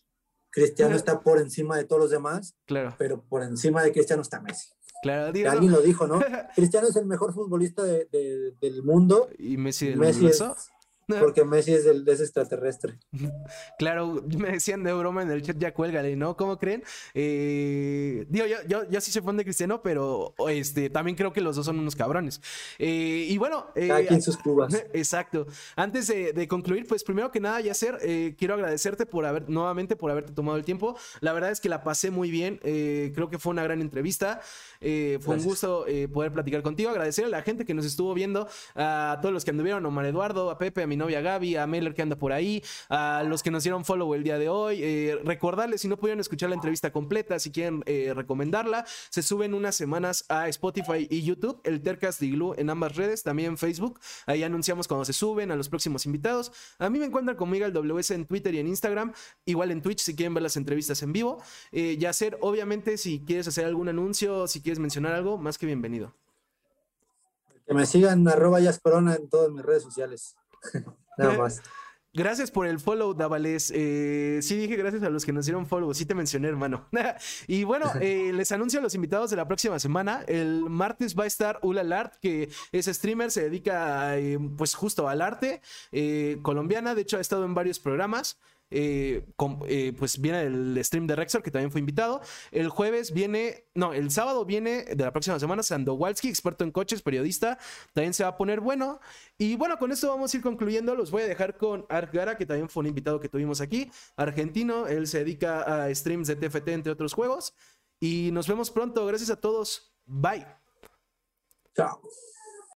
Cristiano 0.55 0.95
está 0.95 1.19
por 1.19 1.37
encima 1.37 1.75
de 1.75 1.83
todos 1.83 2.03
los 2.03 2.11
demás, 2.11 2.55
claro. 2.65 2.95
pero 2.97 3.21
por 3.21 3.43
encima 3.43 3.83
de 3.83 3.91
Cristiano 3.91 4.21
está 4.21 4.39
Messi. 4.39 4.69
Claro, 5.03 5.25
Alguien 5.27 5.71
lo 5.73 5.81
dijo, 5.81 6.07
¿no? 6.07 6.19
Cristiano 6.55 6.87
es 6.87 6.95
el 6.95 7.05
mejor 7.05 7.33
futbolista 7.33 7.83
del 7.83 8.81
mundo. 8.81 9.27
Y 9.37 9.57
Messi 9.57 9.89
del 9.89 9.99
Messi 9.99 10.27
Porque 11.19 11.45
Messi 11.45 11.73
es, 11.73 11.85
el, 11.85 12.07
es 12.07 12.21
extraterrestre. 12.21 12.97
Claro, 13.77 14.23
me 14.37 14.51
decían 14.51 14.83
de 14.83 14.93
broma 14.93 15.21
en 15.21 15.31
el 15.31 15.41
chat, 15.41 15.57
ya 15.57 15.73
cuélgale, 15.73 16.15
¿no? 16.15 16.35
¿Cómo 16.35 16.57
creen? 16.57 16.83
Eh, 17.13 18.25
digo, 18.29 18.45
yo, 18.45 18.57
yo, 18.67 18.89
yo, 18.89 19.01
sí 19.01 19.11
soy 19.11 19.21
fan 19.21 19.37
de 19.37 19.43
Cristiano, 19.43 19.81
pero 19.81 20.33
este, 20.47 20.89
también 20.89 21.15
creo 21.15 21.33
que 21.33 21.41
los 21.41 21.55
dos 21.55 21.65
son 21.65 21.79
unos 21.79 21.95
cabrones. 21.95 22.41
Eh, 22.79 23.27
y 23.29 23.37
bueno. 23.37 23.67
Eh, 23.75 23.91
Aquí 23.91 24.13
en 24.13 24.21
sus 24.21 24.37
cubas. 24.37 24.73
Exacto. 24.93 25.47
Antes 25.75 26.07
de, 26.07 26.47
concluir, 26.47 26.87
pues 26.87 27.03
primero 27.03 27.31
que 27.31 27.39
nada, 27.39 27.59
Yacer, 27.61 27.97
eh, 28.01 28.35
quiero 28.37 28.53
agradecerte 28.53 29.05
por 29.05 29.25
haber, 29.25 29.49
nuevamente, 29.49 29.95
por 29.95 30.11
haberte 30.11 30.33
tomado 30.33 30.57
el 30.57 30.65
tiempo. 30.65 30.97
La 31.19 31.33
verdad 31.33 31.51
es 31.51 31.59
que 31.59 31.69
la 31.69 31.83
pasé 31.83 32.11
muy 32.11 32.31
bien. 32.31 32.59
creo 32.61 33.29
que 33.29 33.39
fue 33.39 33.51
una 33.51 33.63
gran 33.63 33.81
entrevista. 33.81 34.41
fue 34.79 35.35
un 35.35 35.43
gusto 35.43 35.85
poder 36.13 36.31
platicar 36.31 36.61
contigo. 36.61 36.89
Agradecer 36.89 37.25
a 37.25 37.29
la 37.29 37.41
gente 37.41 37.65
que 37.65 37.73
nos 37.73 37.85
estuvo 37.85 38.13
viendo, 38.13 38.47
a 38.75 39.19
todos 39.21 39.33
los 39.33 39.43
que 39.43 39.51
anduvieron, 39.51 39.85
Omar 39.85 40.05
Eduardo, 40.05 40.49
a 40.49 40.57
Pepe, 40.57 40.83
a 40.83 40.87
mi 40.87 40.94
novia 40.97 41.21
Gaby, 41.21 41.55
a 41.55 41.65
Mailer 41.65 41.95
que 41.95 42.03
anda 42.03 42.15
por 42.15 42.31
ahí, 42.31 42.63
a 42.89 43.23
los 43.27 43.41
que 43.41 43.49
nos 43.49 43.63
dieron 43.63 43.85
follow 43.85 44.13
el 44.13 44.23
día 44.23 44.37
de 44.37 44.49
hoy. 44.49 44.79
Eh, 44.83 45.19
recordarles, 45.23 45.81
si 45.81 45.87
no 45.87 45.97
pudieron 45.97 46.19
escuchar 46.19 46.49
la 46.49 46.55
entrevista 46.55 46.91
completa, 46.91 47.39
si 47.39 47.51
quieren 47.51 47.83
eh, 47.87 48.13
recomendarla, 48.15 48.85
se 49.09 49.23
suben 49.23 49.55
unas 49.55 49.75
semanas 49.75 50.25
a 50.29 50.47
Spotify 50.49 51.07
y 51.09 51.23
YouTube, 51.23 51.59
el 51.63 51.81
Tercast 51.81 52.21
de 52.21 52.35
en 52.57 52.69
ambas 52.69 52.95
redes, 52.95 53.23
también 53.23 53.57
Facebook. 53.57 53.99
Ahí 54.25 54.43
anunciamos 54.43 54.87
cuando 54.87 55.05
se 55.05 55.13
suben 55.13 55.51
a 55.51 55.55
los 55.55 55.69
próximos 55.69 56.05
invitados. 56.05 56.51
A 56.79 56.89
mí 56.89 56.99
me 56.99 57.05
encuentran 57.05 57.37
conmigo 57.37 57.65
el 57.65 57.73
WS 57.73 58.11
en 58.11 58.25
Twitter 58.25 58.53
y 58.53 58.59
en 58.59 58.67
Instagram, 58.67 59.13
igual 59.45 59.71
en 59.71 59.81
Twitch 59.81 59.99
si 59.99 60.15
quieren 60.15 60.33
ver 60.33 60.43
las 60.43 60.57
entrevistas 60.57 61.01
en 61.03 61.13
vivo. 61.13 61.41
Eh, 61.71 61.97
Yacer, 61.97 62.37
obviamente, 62.41 62.97
si 62.97 63.21
quieres 63.21 63.47
hacer 63.47 63.65
algún 63.65 63.87
anuncio, 63.87 64.47
si 64.47 64.61
quieres 64.61 64.79
mencionar 64.79 65.13
algo, 65.13 65.37
más 65.37 65.57
que 65.57 65.65
bienvenido. 65.65 66.13
Que 67.65 67.73
me 67.73 67.85
sigan 67.85 68.27
arroba 68.27 68.59
Corona 68.81 69.15
en 69.15 69.27
todas 69.27 69.49
mis 69.51 69.63
redes 69.63 69.83
sociales. 69.83 70.35
Nada 71.17 71.37
más. 71.37 71.61
Gracias 72.15 72.49
por 72.49 72.65
el 72.65 72.79
follow, 72.79 73.13
Davales. 73.13 73.73
Eh, 73.75 74.39
sí, 74.41 74.55
dije 74.55 74.77
gracias 74.77 75.03
a 75.03 75.09
los 75.09 75.25
que 75.25 75.33
nos 75.33 75.45
dieron 75.45 75.67
follow. 75.67 75.93
Sí 75.93 76.05
te 76.05 76.15
mencioné, 76.15 76.47
hermano. 76.47 76.87
y 77.47 77.65
bueno, 77.65 77.91
eh, 78.01 78.31
les 78.33 78.53
anuncio 78.53 78.79
a 78.79 78.81
los 78.81 78.95
invitados 78.95 79.31
de 79.31 79.35
la 79.35 79.45
próxima 79.45 79.79
semana. 79.79 80.23
El 80.25 80.61
martes 80.69 81.13
va 81.19 81.25
a 81.25 81.27
estar 81.27 81.59
Ula 81.61 81.83
Lart, 81.83 82.13
que 82.21 82.49
es 82.71 82.85
streamer, 82.85 83.31
se 83.31 83.41
dedica 83.43 84.17
eh, 84.17 84.39
pues 84.57 84.75
justo 84.75 85.09
al 85.09 85.21
arte 85.21 85.61
colombiana. 86.41 86.95
De 86.95 87.01
hecho, 87.01 87.17
ha 87.17 87.21
estado 87.21 87.43
en 87.43 87.53
varios 87.53 87.79
programas. 87.79 88.39
Eh, 88.71 89.25
eh, 89.67 89.93
pues 89.97 90.19
viene 90.19 90.41
el 90.41 90.83
stream 90.83 91.07
de 91.07 91.15
Rexor, 91.15 91.43
que 91.43 91.51
también 91.51 91.71
fue 91.71 91.79
invitado. 91.79 92.21
El 92.51 92.69
jueves 92.69 93.13
viene, 93.13 93.65
no, 93.73 93.93
el 93.93 94.11
sábado 94.11 94.45
viene 94.45 94.83
de 94.83 95.03
la 95.03 95.11
próxima 95.11 95.39
semana 95.39 95.63
Sandowalski, 95.63 96.29
experto 96.29 96.63
en 96.63 96.71
coches, 96.71 97.01
periodista. 97.01 97.57
También 97.93 98.13
se 98.13 98.23
va 98.23 98.29
a 98.29 98.37
poner 98.37 98.59
bueno. 98.59 98.99
Y 99.37 99.55
bueno, 99.55 99.77
con 99.77 99.91
esto 99.91 100.09
vamos 100.09 100.33
a 100.33 100.37
ir 100.37 100.43
concluyendo. 100.43 100.95
Los 100.95 101.11
voy 101.11 101.23
a 101.23 101.27
dejar 101.27 101.57
con 101.57 101.85
Art 101.89 102.13
Gara, 102.13 102.37
que 102.37 102.45
también 102.45 102.69
fue 102.69 102.81
un 102.81 102.87
invitado 102.87 103.19
que 103.19 103.29
tuvimos 103.29 103.61
aquí, 103.61 103.91
argentino. 104.15 104.87
Él 104.87 105.07
se 105.07 105.19
dedica 105.19 105.85
a 105.85 105.93
streams 105.93 106.27
de 106.27 106.35
TFT, 106.35 106.69
entre 106.69 106.91
otros 106.91 107.13
juegos. 107.13 107.53
Y 107.99 108.31
nos 108.31 108.47
vemos 108.47 108.71
pronto. 108.71 109.05
Gracias 109.05 109.29
a 109.29 109.39
todos. 109.39 109.93
Bye. 110.05 110.45
Chao. 111.75 112.01